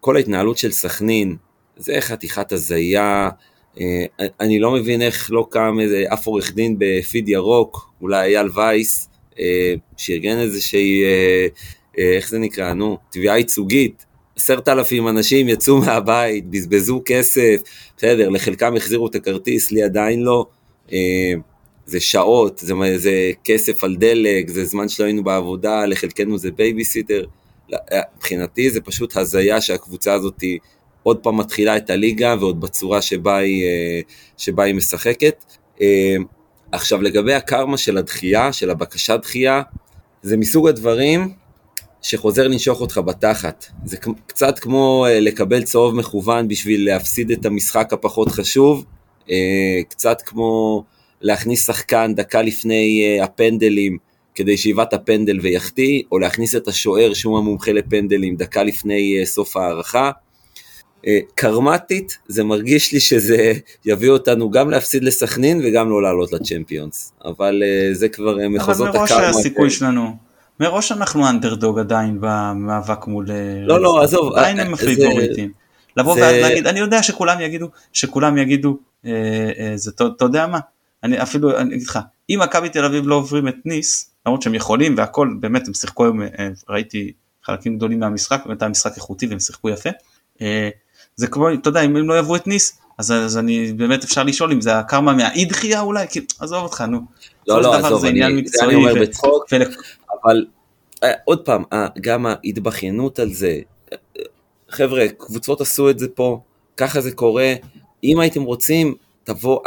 כל 0.00 0.16
ההתנהלות 0.16 0.58
של 0.58 0.72
סכנין 0.72 1.36
זה 1.78 2.00
חתיכת 2.00 2.52
הזיה, 2.52 3.28
אה, 3.80 4.04
אני 4.40 4.58
לא 4.58 4.70
מבין 4.70 5.02
איך 5.02 5.30
לא 5.32 5.46
קם 5.50 5.76
איזה 5.80 6.04
אף 6.12 6.26
עורך 6.26 6.54
דין 6.54 6.76
בפיד 6.78 7.28
ירוק, 7.28 7.92
אולי 8.00 8.36
אייל 8.36 8.48
וייס, 8.54 9.08
אה, 9.38 9.74
שארגן 9.96 10.38
איזה 10.38 10.60
שהיא, 10.60 11.06
איך 11.98 12.28
זה 12.28 12.38
נקרא, 12.38 12.72
נו, 12.72 12.98
תביעה 13.10 13.38
ייצוגית. 13.38 14.04
עשרת 14.36 14.68
אלפים 14.68 15.08
אנשים 15.08 15.48
יצאו 15.48 15.78
מהבית, 15.78 16.50
בזבזו 16.50 17.02
כסף, 17.04 17.60
בסדר, 17.96 18.28
לחלקם 18.28 18.76
החזירו 18.76 19.06
את 19.06 19.14
הכרטיס, 19.14 19.72
לי 19.72 19.82
עדיין 19.82 20.22
לא. 20.22 20.46
זה 21.86 22.00
שעות, 22.00 22.58
זה, 22.58 22.74
זה 22.96 23.30
כסף 23.44 23.84
על 23.84 23.96
דלק, 23.96 24.48
זה 24.48 24.64
זמן 24.64 24.88
שלא 24.88 25.04
היינו 25.04 25.24
בעבודה, 25.24 25.86
לחלקנו 25.86 26.38
זה 26.38 26.50
בייביסיטר. 26.50 27.24
אה, 27.72 28.00
מבחינתי 28.16 28.70
זה 28.70 28.80
פשוט 28.80 29.16
הזיה 29.16 29.60
שהקבוצה 29.60 30.12
הזאת 30.12 30.44
עוד 31.08 31.18
פעם 31.18 31.36
מתחילה 31.36 31.76
את 31.76 31.90
הליגה 31.90 32.34
ועוד 32.40 32.60
בצורה 32.60 33.02
שבה 33.02 33.36
היא, 33.36 33.64
אה, 33.64 34.00
שבה 34.36 34.64
היא 34.64 34.74
משחקת. 34.74 35.44
אה, 35.80 36.16
עכשיו 36.72 37.02
לגבי 37.02 37.34
הקרמה 37.34 37.76
של 37.76 37.98
הדחייה, 37.98 38.52
של 38.52 38.70
הבקשת 38.70 39.18
דחייה, 39.22 39.62
זה 40.22 40.36
מסוג 40.36 40.68
הדברים 40.68 41.32
שחוזר 42.02 42.48
לנשוך 42.48 42.80
אותך 42.80 43.00
בתחת. 43.04 43.66
זה 43.84 43.96
קצת 44.26 44.58
כמו 44.58 45.06
לקבל 45.10 45.62
צהוב 45.62 45.94
מכוון 45.94 46.48
בשביל 46.48 46.84
להפסיד 46.86 47.30
את 47.30 47.46
המשחק 47.46 47.92
הפחות 47.92 48.28
חשוב, 48.28 48.84
קצת 49.88 50.22
כמו 50.22 50.84
להכניס 51.20 51.66
שחקן 51.66 52.14
דקה 52.14 52.42
לפני 52.42 53.18
הפנדלים 53.22 53.98
כדי 54.34 54.56
שיבעט 54.56 54.94
הפנדל 54.94 55.38
ויחטיא, 55.42 56.02
או 56.12 56.18
להכניס 56.18 56.56
את 56.56 56.68
השוער 56.68 57.14
שהוא 57.14 57.38
המומחה 57.38 57.72
לפנדלים 57.72 58.36
דקה 58.36 58.62
לפני 58.62 59.20
סוף 59.24 59.56
ההערכה. 59.56 60.10
Uh, 61.04 61.08
קרמטית, 61.34 62.18
זה 62.28 62.44
מרגיש 62.44 62.92
לי 62.92 63.00
שזה 63.00 63.52
יביא 63.84 64.10
אותנו 64.10 64.50
גם 64.50 64.70
להפסיד 64.70 65.04
לסכנין 65.04 65.60
וגם 65.64 65.90
לא 65.90 66.02
לעלות 66.02 66.32
לצ'מפיונס, 66.32 67.12
אבל 67.24 67.62
uh, 67.62 67.94
זה 67.94 68.08
כבר 68.08 68.36
uh, 68.36 68.48
מחוזות 68.48 68.88
הקרמה. 68.88 69.04
אבל 69.04 69.24
מראש 69.24 69.36
הסיכוי 69.36 69.70
שלנו, 69.70 70.16
מראש 70.60 70.92
אנחנו 70.92 71.28
אנדרדוג 71.28 71.78
עדיין 71.78 72.18
במאבק 72.20 73.06
מול... 73.06 73.26
לא, 73.66 73.80
לא, 73.80 74.02
עזוב. 74.02 74.36
עדיין 74.36 74.60
הם 74.60 74.74
הפייבוריטים. 74.74 75.52
לבוא 75.98 76.14
זה... 76.14 76.20
ולהגיד, 76.20 76.66
אני 76.66 76.80
יודע 76.80 77.02
שכולם 77.02 77.40
יגידו, 77.40 77.68
שכולם 77.92 78.38
יגידו, 78.38 78.78
אה, 79.06 79.12
אה, 79.58 79.74
אתה 80.16 80.24
יודע 80.24 80.46
מה, 80.46 80.58
אני 81.02 81.22
אפילו, 81.22 81.58
אני 81.58 81.74
אגיד 81.74 81.86
לך, 81.86 81.98
אם 82.30 82.40
מכבי 82.42 82.68
תל 82.68 82.84
אביב 82.84 83.06
לא 83.06 83.14
עוברים 83.14 83.48
את 83.48 83.56
ניס, 83.64 84.10
למרות 84.26 84.42
שהם 84.42 84.54
יכולים 84.54 84.94
והכל, 84.96 85.34
באמת 85.40 85.68
הם 85.68 85.74
שיחקו 85.74 86.04
היום, 86.04 86.22
אה, 86.22 86.48
ראיתי 86.68 87.12
חלקים 87.42 87.76
גדולים 87.76 88.00
מהמשחק, 88.00 88.42
באמת 88.46 88.62
היה 88.62 88.68
משחק 88.68 88.96
איכותי 88.96 89.26
והם 89.26 89.40
שיחקו 89.40 89.68
יפה. 89.70 89.90
אה, 91.18 91.22
זה 91.22 91.26
כמו, 91.26 91.52
אתה 91.52 91.68
יודע, 91.68 91.80
אם 91.80 91.96
הם 91.96 92.08
לא 92.08 92.14
יעברו 92.14 92.36
את 92.36 92.46
ניס, 92.46 92.78
אז, 92.98 93.12
אז 93.12 93.38
אני 93.38 93.72
באמת 93.72 94.04
אפשר 94.04 94.22
לשאול 94.22 94.52
אם 94.52 94.60
זה 94.60 94.78
הקרמה 94.78 95.12
מהאי 95.12 95.44
דחייה 95.44 95.80
אולי, 95.80 96.06
כי 96.08 96.20
עזוב 96.40 96.62
אותך 96.62 96.80
נו. 96.80 97.00
לא, 97.48 97.62
לא, 97.62 97.74
עזוב, 97.74 98.00
זה 98.00 98.08
עניין 98.08 98.36
מקצועי. 98.36 98.68
אני 98.68 98.74
אומר 98.74 98.94
בצחוק, 98.94 99.44
אבל 100.22 100.46
אה, 101.04 101.12
עוד 101.24 101.44
פעם, 101.44 101.64
גם 102.00 102.26
ההתבכיינות 102.26 103.18
על 103.18 103.32
זה, 103.32 103.58
חבר'ה, 104.68 105.08
קבוצות 105.18 105.60
עשו 105.60 105.90
את 105.90 105.98
זה 105.98 106.08
פה, 106.08 106.40
ככה 106.76 107.00
זה 107.00 107.12
קורה, 107.12 107.54
אם 108.04 108.20
הייתם 108.20 108.42
רוצים, 108.42 108.94
תבוא, 109.24 109.60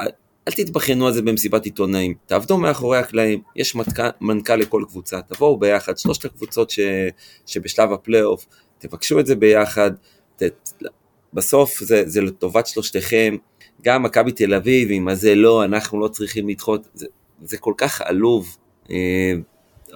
אל 0.48 0.54
תתבחנו 0.54 1.08
על 1.08 1.14
זה 1.14 1.22
במסיבת 1.22 1.66
עיתונאים, 1.66 2.14
תעבדו 2.26 2.58
מאחורי 2.58 2.98
הקלעים, 2.98 3.42
יש 3.56 3.76
מנכ"ל, 3.76 4.10
מנכ"ל 4.22 4.56
לכל 4.56 4.84
קבוצה, 4.88 5.22
תבואו 5.22 5.58
ביחד, 5.58 5.98
שלושת 5.98 6.26
הקבוצות 6.26 6.70
ש, 6.70 6.80
שבשלב 7.46 7.92
הפלייאוף, 7.92 8.46
תבקשו 8.80 9.20
את 9.20 9.26
זה 9.26 9.36
ביחד, 9.36 9.92
ת, 10.36 10.44
בסוף 11.34 11.80
זה, 11.80 12.04
זה 12.06 12.22
לטובת 12.22 12.68
שלושתכם, 12.68 13.36
גם 13.82 14.04
מכבי 14.04 14.32
תל 14.32 14.54
אביב, 14.54 14.88
עם 14.92 15.08
הזה 15.08 15.36
לא, 15.36 15.64
אנחנו 15.64 16.00
לא 16.00 16.08
צריכים 16.08 16.50
לדחות, 16.50 16.88
זה, 16.94 17.06
זה 17.44 17.58
כל 17.58 17.74
כך 17.78 18.02
עלוב, 18.02 18.58
אה, 18.92 19.34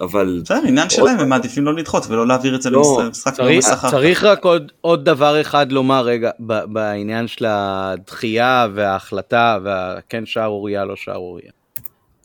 אבל... 0.00 0.40
בסדר, 0.44 0.60
עניין 0.68 0.90
שלהם, 0.90 1.18
הם 1.20 1.28
מעדיפים 1.28 1.64
לא 1.64 1.74
לדחות 1.74 2.06
ולא 2.06 2.26
להעביר 2.26 2.54
את 2.54 2.62
זה 2.62 2.70
לא, 2.70 3.02
למשחק 3.04 3.40
לא 3.40 3.58
בשכר. 3.58 3.90
צריך 3.90 4.24
רק 4.24 4.44
עוד, 4.44 4.72
עוד 4.80 5.04
דבר 5.04 5.40
אחד 5.40 5.72
לומר 5.72 6.04
רגע, 6.04 6.30
בעניין 6.66 7.28
של 7.28 7.44
הדחייה 7.48 8.66
וההחלטה, 8.74 9.58
והכן 9.64 10.26
שערורייה, 10.26 10.84
לא 10.84 10.96
שערורייה. 10.96 11.52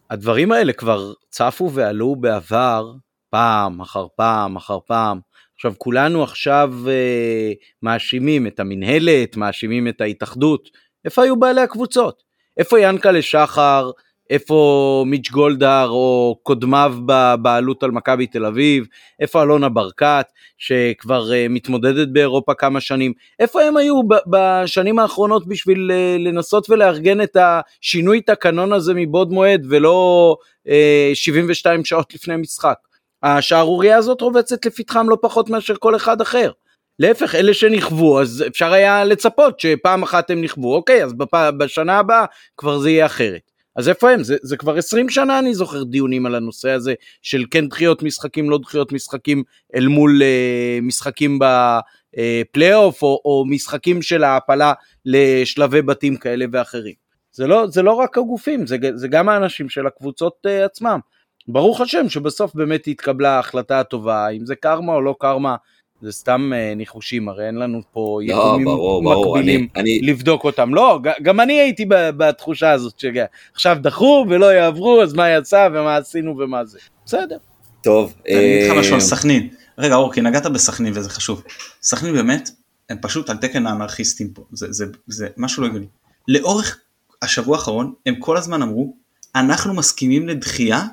הדברים 0.10 0.52
האלה 0.52 0.74
כבר 0.74 1.14
צפו 1.30 1.72
ועלו 1.72 2.16
בעבר, 2.16 2.92
פעם 3.30 3.82
אחר 3.82 4.08
פעם 4.16 4.56
אחר 4.56 4.78
פעם. 4.86 5.20
עכשיו 5.62 5.74
כולנו 5.78 6.24
עכשיו 6.24 6.74
אה, 6.88 7.52
מאשימים 7.84 8.48
את 8.48 8.60
המינהלת, 8.60 9.38
מאשימים 9.38 9.88
את 9.88 10.02
ההתאחדות. 10.02 10.70
איפה 11.06 11.24
היו 11.24 11.40
בעלי 11.40 11.62
הקבוצות? 11.62 12.24
איפה 12.58 12.80
ינקלה 12.80 13.22
שחר? 13.22 13.92
איפה 14.30 15.04
מיץ' 15.08 15.30
גולדהר 15.30 15.90
או 15.90 16.40
קודמיו 16.44 16.96
בבעלות 17.06 17.84
על 17.84 17.92
מכבי 17.92 18.28
תל 18.28 18.46
אביב, 18.46 18.86
איפה 19.20 19.44
אלונה 19.44 19.70
ברקת 19.70 20.26
שכבר 20.58 21.30
uh, 21.30 21.50
מתמודדת 21.50 22.08
באירופה 22.08 22.54
כמה 22.54 22.82
שנים, 22.82 23.14
איפה 23.40 23.62
הם 23.62 23.78
היו 23.78 24.02
בשנים 24.28 25.00
האחרונות 25.00 25.48
בשביל 25.48 25.92
uh, 25.92 26.22
לנסות 26.22 26.70
ולארגן 26.70 27.22
את 27.22 27.38
השינוי 27.40 28.22
תקנון 28.22 28.74
הזה 28.74 28.94
מבעוד 28.96 29.32
מועד 29.32 29.66
ולא 29.70 30.36
אה, 30.68 31.12
72 31.14 31.86
שעות 31.86 32.14
לפני 32.14 32.36
משחק. 32.36 32.91
השערורייה 33.24 33.98
הזאת 33.98 34.22
רובצת 34.22 34.66
לפתחם 34.66 35.10
לא 35.10 35.18
פחות 35.22 35.50
מאשר 35.50 35.76
כל 35.80 35.96
אחד 35.96 36.22
אחר. 36.22 36.52
להפך, 37.00 37.36
אלה 37.36 37.54
שנכוו, 37.54 38.22
אז 38.22 38.44
אפשר 38.48 38.74
היה 38.74 39.04
לצפות 39.04 39.60
שפעם 39.60 40.04
אחת 40.04 40.30
הם 40.30 40.42
נכוו, 40.42 40.76
אוקיי, 40.76 41.04
אז 41.04 41.14
בשנה 41.58 41.98
הבאה 42.00 42.26
כבר 42.58 42.80
זה 42.80 42.90
יהיה 42.90 43.06
אחרת. 43.06 43.52
אז 43.76 43.90
איפה 43.90 44.12
הם? 44.12 44.24
זה, 44.24 44.38
זה 44.42 44.58
כבר 44.58 44.78
20 44.78 45.10
שנה 45.10 45.40
אני 45.40 45.56
זוכר 45.56 45.84
דיונים 45.84 46.26
על 46.26 46.36
הנושא 46.36 46.70
הזה 46.70 46.94
של 47.22 47.46
כן 47.52 47.68
דחיות 47.68 48.04
משחקים, 48.04 48.50
לא 48.50 48.58
דחיות 48.58 48.92
משחקים 48.92 49.44
אל 49.76 49.88
מול 49.88 50.22
אה, 50.24 50.80
משחקים 50.82 51.40
בפלייאוף 51.40 53.04
או, 53.04 53.22
או 53.26 53.46
משחקים 53.50 54.02
של 54.02 54.24
העפלה 54.24 54.74
לשלבי 55.06 55.82
בתים 55.82 56.16
כאלה 56.18 56.46
ואחרים. 56.52 56.94
זה 57.32 57.48
לא, 57.48 57.68
זה 57.68 57.82
לא 57.82 57.92
רק 57.92 58.18
הגופים, 58.18 58.68
זה, 58.68 58.78
זה 58.96 59.08
גם 59.08 59.30
האנשים 59.30 59.70
של 59.70 59.88
הקבוצות 59.88 60.34
אה, 60.46 60.66
עצמם. 60.66 61.00
ברוך 61.48 61.82
השם 61.82 62.10
שבסוף 62.10 62.56
באמת 62.56 62.88
התקבלה 62.88 63.36
ההחלטה 63.36 63.80
הטובה, 63.80 64.30
אם 64.30 64.46
זה 64.46 64.56
קרמה 64.56 64.94
או 64.94 65.02
לא 65.02 65.16
קרמה, 65.20 65.56
זה 66.02 66.12
סתם 66.12 66.52
אה, 66.56 66.74
ניחושים, 66.76 67.30
הרי 67.30 67.48
אין 67.48 67.56
לנו 67.56 67.82
פה 67.92 68.20
לא, 68.24 68.34
יתומים 68.34 68.68
מקבילים 69.04 69.68
אני, 69.76 70.00
אני... 70.00 70.08
לבדוק 70.12 70.44
אותם. 70.44 70.74
לא, 70.74 71.00
גם 71.22 71.40
אני 71.40 71.54
הייתי 71.54 71.86
בתחושה 71.90 72.72
הזאת 72.72 73.00
שעכשיו 73.00 73.78
דחו 73.82 74.26
ולא 74.30 74.46
יעברו, 74.54 75.02
אז 75.02 75.14
מה 75.14 75.30
יצא 75.30 75.70
ומה 75.74 75.96
עשינו 75.96 76.38
ומה 76.38 76.66
זה. 76.66 76.80
בסדר. 77.06 77.38
טוב. 77.84 78.14
אני 78.28 78.58
אגיד 78.58 78.72
לך 78.72 78.78
משהו 78.78 78.94
על 78.94 79.00
אה, 79.00 79.06
סכנין. 79.06 79.50
רגע 79.78 79.96
אורקי, 79.96 80.22
נגעת 80.22 80.46
בסכנין 80.46 80.94
וזה 80.96 81.10
חשוב. 81.10 81.44
סכנין 81.82 82.14
באמת, 82.14 82.50
הם 82.90 82.98
פשוט 83.02 83.30
על 83.30 83.38
תקן 83.38 83.68
האנרכיסטים 83.68 84.30
פה, 84.34 84.46
זה, 84.52 84.68
זה, 84.70 84.86
זה 85.08 85.28
משהו 85.38 85.64
לא 85.64 85.68
הגיוני. 85.68 85.88
לאורך 86.28 86.80
השבוע 87.22 87.58
האחרון 87.58 87.94
הם 88.06 88.16
כל 88.16 88.38
הזמן 88.38 88.62
אמרו, 88.62 88.96
אנחנו 89.36 89.74
מסכימים 89.74 90.28
לדחייה, 90.28 90.84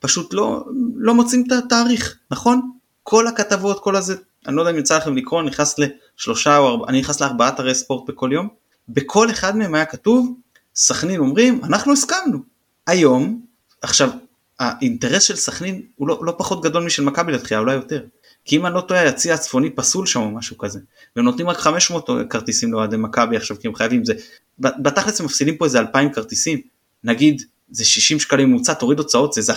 פשוט 0.00 0.34
לא, 0.34 0.64
לא 0.96 1.14
מוצאים 1.14 1.44
את 1.46 1.52
התאריך, 1.52 2.18
נכון? 2.30 2.70
כל 3.02 3.26
הכתבות, 3.26 3.80
כל 3.80 3.96
הזה, 3.96 4.16
אני 4.46 4.56
לא 4.56 4.60
יודע 4.60 4.70
אם 4.70 4.78
יצא 4.78 4.96
לכם 4.96 5.16
לקרוא, 5.16 5.40
אני 5.40 5.48
נכנס 5.48 5.76
לשלושה 5.78 6.58
או 6.58 6.68
ארבעה, 6.68 6.88
אני 6.88 7.00
נכנס 7.00 7.20
לארבעה 7.20 7.48
אתרי 7.48 7.74
ספורט 7.74 8.08
בכל 8.10 8.30
יום, 8.32 8.48
בכל 8.88 9.30
אחד 9.30 9.56
מהם 9.56 9.74
היה 9.74 9.84
כתוב, 9.84 10.34
סכנין 10.74 11.20
אומרים, 11.20 11.60
אנחנו 11.64 11.92
הסכמנו. 11.92 12.38
היום, 12.86 13.40
עכשיו, 13.82 14.10
האינטרס 14.58 15.22
של 15.22 15.36
סכנין 15.36 15.82
הוא 15.96 16.08
לא, 16.08 16.20
לא 16.22 16.34
פחות 16.38 16.62
גדול 16.62 16.84
משל 16.84 17.04
מכבי 17.04 17.32
לדחייה, 17.32 17.60
אולי 17.60 17.74
יותר. 17.74 18.04
כי 18.44 18.56
אם 18.56 18.66
אני 18.66 18.74
לא 18.74 18.80
טועה, 18.80 19.00
היציא 19.00 19.34
הצפוני 19.34 19.70
פסול 19.70 20.06
שם 20.06 20.20
או 20.20 20.30
משהו 20.30 20.58
כזה. 20.58 20.80
והם 21.16 21.24
נותנים 21.24 21.48
רק 21.48 21.56
500 21.56 22.10
כרטיסים 22.30 22.72
לאוהדי 22.72 22.96
מכבי 22.96 23.36
עכשיו, 23.36 23.56
כי 23.60 23.68
הם 23.68 23.74
חייבים, 23.74 24.04
זה, 24.04 24.14
בתכלס 24.58 25.20
הם 25.20 25.26
מפסידים 25.26 25.56
פה 25.56 25.64
איזה 25.64 25.78
2,000 25.78 26.12
כרטיסים. 26.12 26.60
נגיד, 27.04 27.42
זה 27.70 27.84
60 27.84 28.20
שקלים 28.20 28.48
ממוצע, 28.48 28.74
תוריד 28.74 28.98
הוצאות, 28.98 29.32
זה, 29.32 29.42
זה 29.42 29.52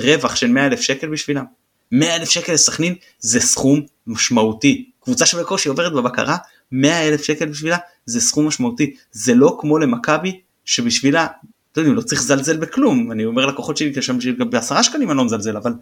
רווח 0.00 0.36
של 0.36 0.46
100 0.46 0.66
אלף 0.66 0.80
שקל 0.80 1.08
בשבילם. 1.08 1.44
100 1.92 2.16
אלף 2.16 2.30
שקל 2.30 2.52
לסכנין 2.52 2.94
זה 3.18 3.40
סכום 3.40 3.80
משמעותי. 4.06 4.90
קבוצה 5.00 5.26
שבקושי 5.26 5.68
עוברת 5.68 5.92
בבקרה, 5.92 6.36
100 6.72 7.08
אלף 7.08 7.22
שקל 7.22 7.46
בשבילה 7.46 7.76
זה 8.06 8.20
סכום 8.20 8.46
משמעותי. 8.46 8.94
זה 9.12 9.34
לא 9.34 9.56
כמו 9.60 9.78
למכבי 9.78 10.40
שבשבילה, 10.64 11.26
אתם 11.72 11.80
יודעים, 11.80 11.96
לא 11.96 12.00
צריך 12.00 12.20
לזלזל 12.20 12.56
בכלום. 12.56 13.12
אני 13.12 13.24
אומר 13.24 13.46
לקוחות 13.46 13.76
שלי, 13.76 14.02
שם 14.02 14.18
בעשרה 14.50 14.82
שקלים 14.82 15.10
אני 15.10 15.18
לא 15.18 15.24
מזלזל, 15.24 15.56
אבל 15.56 15.72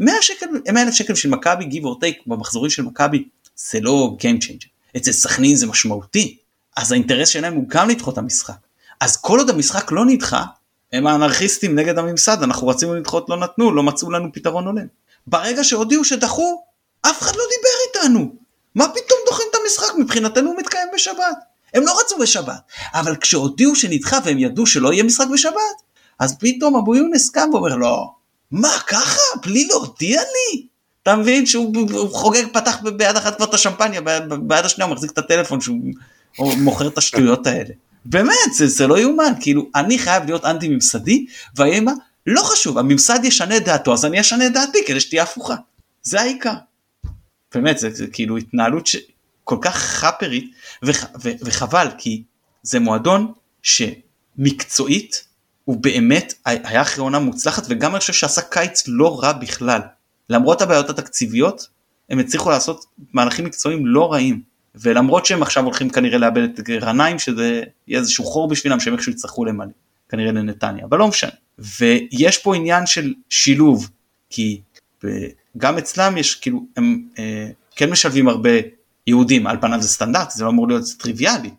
100 0.00 0.14
שקל, 0.20 0.46
100 0.72 0.82
אלף 0.82 0.94
שקל 0.94 1.14
של 1.14 1.28
מכבי, 1.28 1.64
give 1.64 1.84
or 1.84 2.04
take, 2.04 2.22
במחזורים 2.26 2.70
של 2.70 2.82
מכבי, 2.82 3.24
זה 3.56 3.80
לא 3.80 4.16
Game 4.20 4.44
Changer. 4.44 4.96
אצל 4.96 5.12
סכנין 5.12 5.56
זה 5.56 5.66
משמעותי. 5.66 6.36
אז 6.76 6.92
האינטרס 6.92 7.28
שלהם 7.28 7.54
הוא 7.54 7.64
גם 7.68 7.88
לדחות 7.88 8.14
את 8.14 8.18
המשחק. 8.18 8.54
אז 9.00 9.16
כל 9.16 9.38
עוד 9.38 9.50
המשחק 9.50 9.92
לא 9.92 10.06
נדחה, 10.06 10.44
הם 10.92 11.06
האנרכיסטים 11.06 11.78
נגד 11.78 11.98
הממסד, 11.98 12.42
אנחנו 12.42 12.68
רצינו 12.68 12.94
לדחות, 12.94 13.28
לא 13.28 13.36
נתנו, 13.36 13.72
לא 13.72 13.82
מצאו 13.82 14.10
לנו 14.10 14.32
פתרון 14.32 14.66
הולם. 14.66 14.86
ברגע 15.26 15.64
שהודיעו 15.64 16.04
שדחו, 16.04 16.62
אף 17.02 17.22
אחד 17.22 17.36
לא 17.36 17.42
דיבר 17.56 18.02
איתנו. 18.08 18.34
מה 18.74 18.88
פתאום 18.88 19.18
דוחים 19.26 19.46
את 19.50 19.56
המשחק? 19.62 19.94
מבחינתנו 19.98 20.50
הוא 20.50 20.58
מתקיים 20.58 20.88
בשבת. 20.94 21.36
הם 21.74 21.82
לא 21.86 22.00
רצו 22.00 22.18
בשבת, 22.18 22.60
אבל 22.94 23.16
כשהודיעו 23.16 23.76
שנדחה 23.76 24.18
והם 24.24 24.38
ידעו 24.38 24.66
שלא 24.66 24.92
יהיה 24.92 25.02
משחק 25.02 25.26
בשבת, 25.32 25.82
אז 26.18 26.36
פתאום 26.38 26.76
אבו 26.76 26.94
יונס 26.96 27.30
קם 27.30 27.48
ואומר 27.52 27.76
לא, 27.76 28.10
מה 28.50 28.78
ככה? 28.86 29.20
בלי 29.42 29.66
להודיע 29.66 30.20
לי? 30.20 30.66
אתה 31.02 31.16
מבין 31.16 31.46
שהוא 31.46 32.10
חוגג 32.10 32.44
פתח 32.52 32.78
ביד 32.96 33.16
אחת 33.16 33.36
כבר 33.36 33.46
את 33.46 33.54
השמפניה, 33.54 34.00
ביד 34.42 34.64
השנייה 34.64 34.86
הוא 34.86 34.94
מחזיק 34.94 35.10
את 35.10 35.18
הטלפון 35.18 35.60
שהוא 35.60 35.78
מוכר 36.38 36.88
את 36.88 36.98
השטויות 36.98 37.46
האלה. 37.46 37.74
באמת, 38.04 38.54
זה, 38.54 38.66
זה 38.66 38.86
לא 38.86 38.98
יאומן, 38.98 39.32
כאילו, 39.40 39.70
אני 39.74 39.98
חייב 39.98 40.24
להיות 40.24 40.44
אנטי 40.44 40.68
ממסדי, 40.68 41.26
והאמא, 41.56 41.92
לא 42.26 42.42
חשוב, 42.42 42.78
הממסד 42.78 43.24
ישנה 43.24 43.56
את 43.56 43.64
דעתו, 43.64 43.92
אז 43.92 44.04
אני 44.04 44.20
אשנה 44.20 44.46
את 44.46 44.52
דעתי 44.52 44.78
כדי 44.86 45.00
שתהיה 45.00 45.22
הפוכה. 45.22 45.54
זה 46.02 46.20
העיקר. 46.20 46.54
באמת, 47.54 47.78
זה, 47.78 47.90
זה 47.90 48.06
כאילו 48.06 48.36
התנהלות 48.36 48.86
ש... 48.86 48.96
כל 49.44 49.56
כך 49.60 49.76
חאפרית, 49.76 50.52
וח, 50.82 51.04
ו, 51.24 51.30
וחבל, 51.40 51.88
כי 51.98 52.22
זה 52.62 52.80
מועדון 52.80 53.32
שמקצועית, 53.62 55.24
הוא 55.64 55.76
באמת 55.76 56.34
היה 56.44 56.82
אחרי 56.82 57.02
עונה 57.02 57.18
מוצלחת, 57.18 57.62
וגם 57.68 57.92
אני 57.92 58.00
חושב 58.00 58.12
שעשה 58.12 58.40
קיץ 58.40 58.84
לא 58.86 59.20
רע 59.20 59.32
בכלל. 59.32 59.80
למרות 60.30 60.62
הבעיות 60.62 60.90
התקציביות, 60.90 61.68
הם 62.10 62.18
הצליחו 62.18 62.50
לעשות 62.50 62.84
מהלכים 63.12 63.44
מקצועיים 63.44 63.86
לא 63.86 64.12
רעים. 64.12 64.42
ולמרות 64.74 65.26
שהם 65.26 65.42
עכשיו 65.42 65.64
הולכים 65.64 65.90
כנראה 65.90 66.18
לאבד 66.18 66.42
את 66.42 66.60
גרניים 66.60 67.18
שזה 67.18 67.62
יהיה 67.88 68.00
איזשהו 68.00 68.24
חור 68.24 68.48
בשבילם 68.48 68.80
שהם 68.80 68.94
איכשהו 68.94 69.12
יצטרכו 69.12 69.44
למלא 69.44 69.70
כנראה 70.08 70.32
לנתניה 70.32 70.84
אבל 70.84 70.98
לא 70.98 71.08
משנה. 71.08 71.30
ויש 71.58 72.38
פה 72.38 72.56
עניין 72.56 72.86
של 72.86 73.14
שילוב 73.28 73.90
כי 74.30 74.60
גם 75.58 75.78
אצלם 75.78 76.18
יש 76.18 76.34
כאילו 76.34 76.66
הם 76.76 77.08
אה, 77.18 77.50
כן 77.76 77.90
משלבים 77.90 78.28
הרבה 78.28 78.50
יהודים 79.06 79.46
על 79.46 79.60
פניו 79.60 79.82
זה 79.82 79.88
סטנדרט 79.88 80.30
זה 80.30 80.44
לא 80.44 80.50
אמור 80.50 80.68
להיות 80.68 80.84
טריוויאלי 80.98 81.50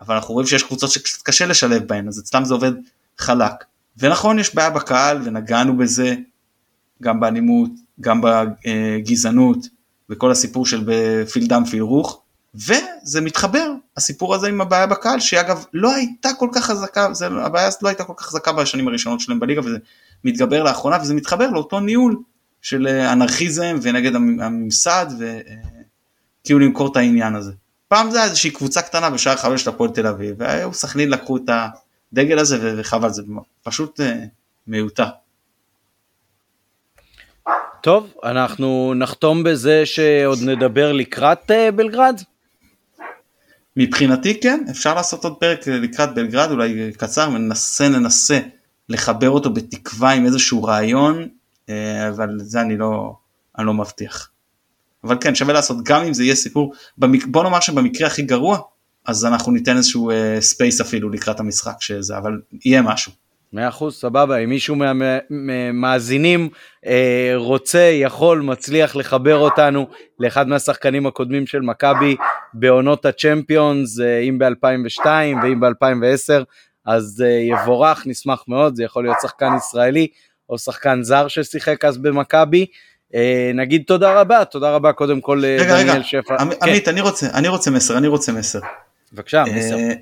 אבל 0.00 0.14
אנחנו 0.14 0.34
רואים 0.34 0.46
שיש 0.46 0.62
קבוצות 0.62 0.90
שקצת 0.90 1.22
קשה 1.22 1.46
לשלב 1.46 1.82
בהן 1.82 2.08
אז 2.08 2.18
אצלם 2.18 2.44
זה 2.44 2.54
עובד 2.54 2.72
חלק. 3.18 3.64
ונכון 3.98 4.38
יש 4.38 4.54
בעיה 4.54 4.70
בקהל 4.70 5.20
ונגענו 5.24 5.76
בזה 5.76 6.14
גם 7.02 7.20
באלימות 7.20 7.70
גם 8.00 8.20
בגזענות 8.20 9.58
וכל 10.10 10.30
הסיפור 10.30 10.66
של 10.66 10.84
בפיל 10.86 11.46
דם 11.46 11.64
פיל 11.70 11.82
רוח 11.82 12.18
וזה 12.54 13.20
מתחבר 13.20 13.72
הסיפור 13.96 14.34
הזה 14.34 14.48
עם 14.48 14.60
הבעיה 14.60 14.86
בקהל 14.86 15.20
שהיא 15.20 15.40
אגב 15.40 15.64
לא 15.72 15.94
הייתה 15.94 16.28
כל 16.38 16.48
כך 16.52 16.64
חזקה 16.64 17.14
זה, 17.14 17.26
הבעיה 17.26 17.68
לא 17.82 17.88
הייתה 17.88 18.04
כל 18.04 18.12
כך 18.16 18.26
חזקה 18.26 18.52
בשנים 18.52 18.88
הראשונות 18.88 19.20
שלהם 19.20 19.40
בליגה 19.40 19.60
וזה 19.60 19.78
מתגבר 20.24 20.62
לאחרונה 20.62 20.98
וזה 21.02 21.14
מתחבר 21.14 21.50
לאותו 21.50 21.80
ניהול 21.80 22.16
של 22.62 22.86
אה, 22.86 23.12
אנרכיזם 23.12 23.78
ונגד 23.82 24.14
הממסד 24.14 25.06
וכאילו 25.18 26.58
למכור 26.58 26.92
את 26.92 26.96
העניין 26.96 27.34
הזה. 27.34 27.52
פעם 27.88 28.10
זה 28.10 28.16
היה 28.16 28.26
איזושהי 28.26 28.50
קבוצה 28.50 28.82
קטנה 28.82 29.10
בשער 29.10 29.36
חמש 29.36 29.62
של 29.62 29.70
הפועל 29.70 29.90
תל 29.90 30.06
אביב 30.06 30.34
והיו 30.38 30.74
סכנין 30.74 31.10
לקחו 31.10 31.36
את 31.36 31.50
הדגל 32.12 32.38
הזה 32.38 32.74
וחבל 32.80 33.10
זה 33.10 33.22
פשוט 33.62 34.00
אה, 34.00 34.24
מיותר. 34.66 35.06
טוב, 37.80 38.12
אנחנו 38.24 38.94
נחתום 38.96 39.42
בזה 39.42 39.86
שעוד 39.86 40.38
נדבר 40.42 40.92
לקראת 40.92 41.50
אה, 41.50 41.70
בלגרד? 41.70 42.20
מבחינתי 43.76 44.40
כן, 44.40 44.64
אפשר 44.70 44.94
לעשות 44.94 45.24
עוד 45.24 45.36
פרק 45.40 45.66
לקראת 45.66 46.14
בלגרד, 46.14 46.50
אולי 46.50 46.92
קצר, 46.96 47.28
וננסה 47.34 47.88
ננסה 47.88 48.40
לחבר 48.88 49.30
אותו 49.30 49.52
בתקווה 49.52 50.10
עם 50.10 50.26
איזשהו 50.26 50.64
רעיון, 50.64 51.28
אה, 51.68 52.08
אבל 52.08 52.38
זה 52.38 52.60
אני 52.60 52.76
לא, 52.76 53.14
אני 53.58 53.66
לא 53.66 53.74
מבטיח. 53.74 54.30
אבל 55.04 55.16
כן, 55.20 55.34
שווה 55.34 55.52
לעשות, 55.52 55.84
גם 55.84 56.02
אם 56.02 56.14
זה 56.14 56.24
יהיה 56.24 56.34
סיפור, 56.34 56.74
במק... 56.98 57.26
בוא 57.26 57.42
נאמר 57.42 57.60
שבמקרה 57.60 58.06
הכי 58.06 58.22
גרוע, 58.22 58.58
אז 59.06 59.24
אנחנו 59.24 59.52
ניתן 59.52 59.76
איזשהו 59.76 60.10
space 60.40 60.80
אה, 60.80 60.86
אפילו 60.86 61.10
לקראת 61.10 61.40
המשחק 61.40 61.76
שזה, 61.80 62.18
אבל 62.18 62.40
יהיה 62.64 62.82
משהו. 62.82 63.12
מאה 63.52 63.68
אחוז, 63.68 63.94
סבבה, 63.94 64.36
אם 64.36 64.48
מישהו 64.48 64.76
מהמאזינים 65.30 66.48
אה, 66.86 67.32
רוצה, 67.34 67.78
יכול, 67.78 68.40
מצליח 68.40 68.96
לחבר 68.96 69.36
אותנו 69.36 69.86
לאחד 70.18 70.48
מהשחקנים 70.48 71.06
הקודמים 71.06 71.46
של 71.46 71.60
מכבי 71.60 72.16
בעונות 72.54 73.06
הצ'מפיונס, 73.06 74.00
אה, 74.00 74.18
אם 74.18 74.38
ב-2002 74.38 75.06
ואם 75.42 75.60
ב-2010, 75.60 76.44
אז 76.86 77.24
אה, 77.26 77.30
יבורך, 77.30 78.02
נשמח 78.06 78.44
מאוד, 78.48 78.76
זה 78.76 78.84
יכול 78.84 79.04
להיות 79.04 79.16
שחקן 79.22 79.50
ישראלי 79.56 80.06
או 80.48 80.58
שחקן 80.58 81.02
זר 81.02 81.28
ששיחק 81.28 81.84
אז 81.84 81.98
במכבי. 81.98 82.66
אה, 83.14 83.50
נגיד 83.54 83.82
תודה 83.86 84.20
רבה, 84.20 84.44
תודה 84.44 84.74
רבה 84.74 84.92
קודם 84.92 85.20
כל 85.20 85.42
לדניאל 85.46 86.02
שפע. 86.02 86.34
רגע, 86.34 86.44
רגע, 86.44 86.54
עמית, 86.62 86.84
כן. 86.84 86.90
אני 86.90 87.00
רוצה, 87.00 87.26
אני 87.34 87.48
רוצה 87.48 87.70
מסר, 87.70 87.98
אני 87.98 88.08
רוצה 88.08 88.32
מסר. 88.32 88.60
בבקשה, 89.12 89.44
מסר. 89.56 89.76
אה, 89.76 89.92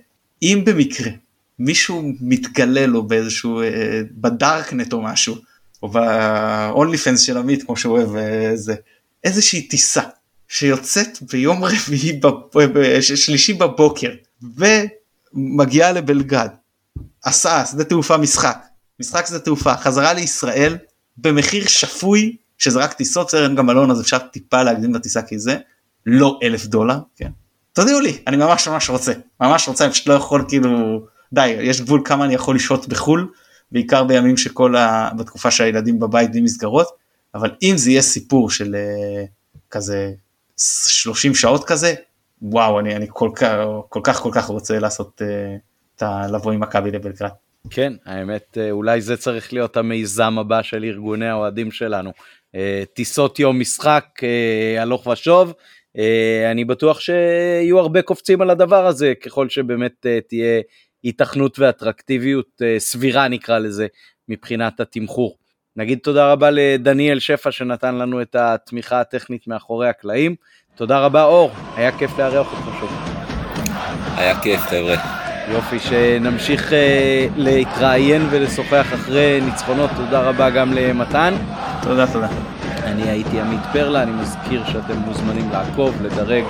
אם 0.43 0.63
במקרה 0.67 1.11
מישהו 1.59 2.13
מתגלה 2.21 2.87
לו 2.87 3.03
באיזשהו, 3.03 3.63
אה, 3.63 4.01
בדארקנט 4.11 4.93
או 4.93 5.03
משהו, 5.03 5.37
או 5.83 5.89
ב-only 5.89 6.97
fans 7.05 7.19
של 7.19 7.39
עמית 7.39 7.63
כמו 7.63 7.77
שהוא 7.77 7.99
אוהב 7.99 8.17
איזה, 8.17 8.73
אה, 8.73 8.79
איזושהי 9.25 9.63
טיסה 9.63 10.03
שיוצאת 10.49 11.19
ביום 11.33 11.65
רביעי, 11.65 12.21
שלישי 13.01 13.53
בבוקר 13.53 14.11
ומגיעה 15.35 15.93
לבלגד, 15.93 16.49
הסעה, 17.25 17.67
שדה 17.67 17.85
תעופה 17.85 18.17
משחק, 18.17 18.59
משחק 19.01 19.27
שדה 19.27 19.39
תעופה, 19.39 19.77
חזרה 19.77 20.13
לישראל 20.13 20.77
במחיר 21.17 21.67
שפוי, 21.67 22.37
שזה 22.59 22.79
רק 22.79 22.93
טיסות, 22.93 23.35
אין 23.35 23.55
גם 23.55 23.67
מלון 23.67 23.91
אז 23.91 24.01
אפשר 24.01 24.19
טיפה 24.19 24.63
להקדים 24.63 24.91
את 24.91 24.97
הטיסה 24.97 25.23
כי 25.23 25.39
זה 25.39 25.57
לא 26.07 26.39
אלף 26.43 26.67
דולר, 26.67 26.99
כן. 27.17 27.31
תודיעו 27.73 28.01
לי, 28.01 28.19
אני 28.27 28.37
ממש 28.37 28.69
ממש 28.69 28.91
רוצה, 28.91 29.13
ממש 29.41 29.69
רוצה, 29.69 29.85
אני 29.85 29.93
פשוט 29.93 30.07
לא 30.07 30.15
יכול 30.15 30.45
כאילו 30.49 31.01
די 31.33 31.47
יש 31.47 31.81
גבול 31.81 32.03
כמה 32.05 32.25
אני 32.25 32.35
יכול 32.35 32.57
לשהות 32.57 32.89
בחו"ל 32.89 33.29
בעיקר 33.73 34.05
בימים 34.05 34.37
שכל 34.37 34.77
ה... 34.77 35.11
בתקופה 35.19 35.51
שהילדים 35.51 36.01
בבית 36.01 36.31
בלי 36.31 36.41
מסגרות 36.41 36.89
אבל 37.35 37.51
אם 37.63 37.75
זה 37.77 37.91
יהיה 37.91 38.03
סיפור 38.03 38.51
של 38.51 38.75
uh, 38.75 39.29
כזה 39.71 40.13
30 40.57 41.35
שעות 41.35 41.65
כזה 41.65 41.95
וואו 42.43 42.81
אני, 42.81 42.97
אני 42.97 43.07
כל 43.09 43.31
כך 43.37 43.57
כל 43.89 44.01
כך 44.05 44.21
כל 44.21 44.31
כך 44.33 44.47
רוצה 44.47 44.79
לעשות 44.79 45.23
uh, 45.23 45.59
את 45.97 46.03
ה... 46.03 46.27
לבוא 46.33 46.53
עם 46.53 46.61
מכבי 46.61 46.91
לבלגרד. 46.91 47.31
כן 47.71 47.93
האמת 48.05 48.59
uh, 48.59 48.71
אולי 48.71 49.01
זה 49.01 49.17
צריך 49.17 49.53
להיות 49.53 49.77
המיזם 49.77 50.39
הבא 50.39 50.63
של 50.63 50.85
ארגוני 50.85 51.29
האוהדים 51.29 51.71
שלנו 51.71 52.11
uh, 52.11 52.57
טיסות 52.95 53.39
יום 53.39 53.61
משחק 53.61 54.05
uh, 54.19 54.81
הלוך 54.81 55.07
ושוב. 55.07 55.53
Uh, 55.97 56.01
אני 56.51 56.65
בטוח 56.65 57.01
שיהיו 57.01 57.79
הרבה 57.79 58.03
קופצים 58.03 58.41
על 58.41 58.51
הדבר 58.51 58.87
הזה 58.87 59.13
ככל 59.25 59.49
שבאמת 59.49 60.07
uh, 60.07 60.29
תהיה 60.29 60.61
היתכנות 61.03 61.59
ואטרקטיביות 61.59 62.63
אה, 62.63 62.75
סבירה 62.79 63.29
נקרא 63.29 63.59
לזה 63.59 63.87
מבחינת 64.29 64.81
התמחור. 64.81 65.39
נגיד 65.77 65.99
תודה 65.99 66.33
רבה 66.33 66.51
לדניאל 66.51 67.19
שפע 67.19 67.51
שנתן 67.51 67.95
לנו 67.95 68.23
את 68.23 68.35
התמיכה 68.35 69.01
הטכנית 69.01 69.47
מאחורי 69.47 69.89
הקלעים. 69.89 70.35
תודה 70.75 70.99
רבה 70.99 71.25
אור, 71.25 71.51
היה 71.77 71.99
כיף 71.99 72.19
לארח 72.19 72.47
אותך 72.53 72.81
שוב. 72.81 72.91
היה 74.17 74.41
כיף 74.41 74.61
חבר'ה. 74.61 74.95
יופי, 75.53 75.79
שנמשיך 75.79 76.73
אה, 76.73 77.27
להתראיין 77.37 78.23
ולשוחח 78.31 78.87
אחרי 78.95 79.41
ניצחונות. 79.41 79.91
תודה 79.97 80.21
רבה 80.21 80.51
גם 80.51 80.73
למתן. 80.73 81.35
תודה, 81.83 82.13
תודה. 82.13 82.29
אני 82.85 83.03
הייתי 83.03 83.41
עמית 83.41 83.61
פרלה, 83.73 84.03
אני 84.03 84.11
מזכיר 84.13 84.67
שאתם 84.67 84.97
מוזמנים 84.97 85.51
לעקוב, 85.51 86.03
לדרג 86.03 86.45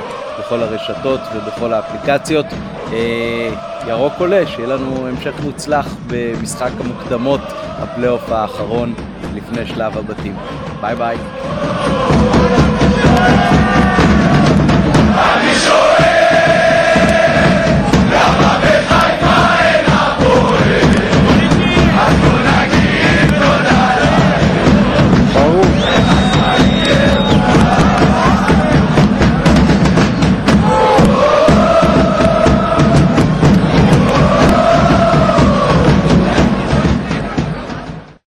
בכל 0.48 0.62
הרשתות 0.62 1.20
ובכל 1.34 1.72
האפליקציות. 1.72 2.46
אה, 2.92 3.50
ירוק 3.86 4.12
עולה, 4.18 4.46
שיהיה 4.46 4.68
לנו 4.68 5.06
המשך 5.06 5.32
מוצלח 5.42 5.86
במשחק 6.06 6.70
המוקדמות, 6.80 7.40
הפלייאוף 7.78 8.30
האחרון 8.30 8.94
לפני 9.34 9.66
שלב 9.66 9.98
הבתים. 9.98 10.36
ביי 10.80 10.94
ביי. 10.94 11.16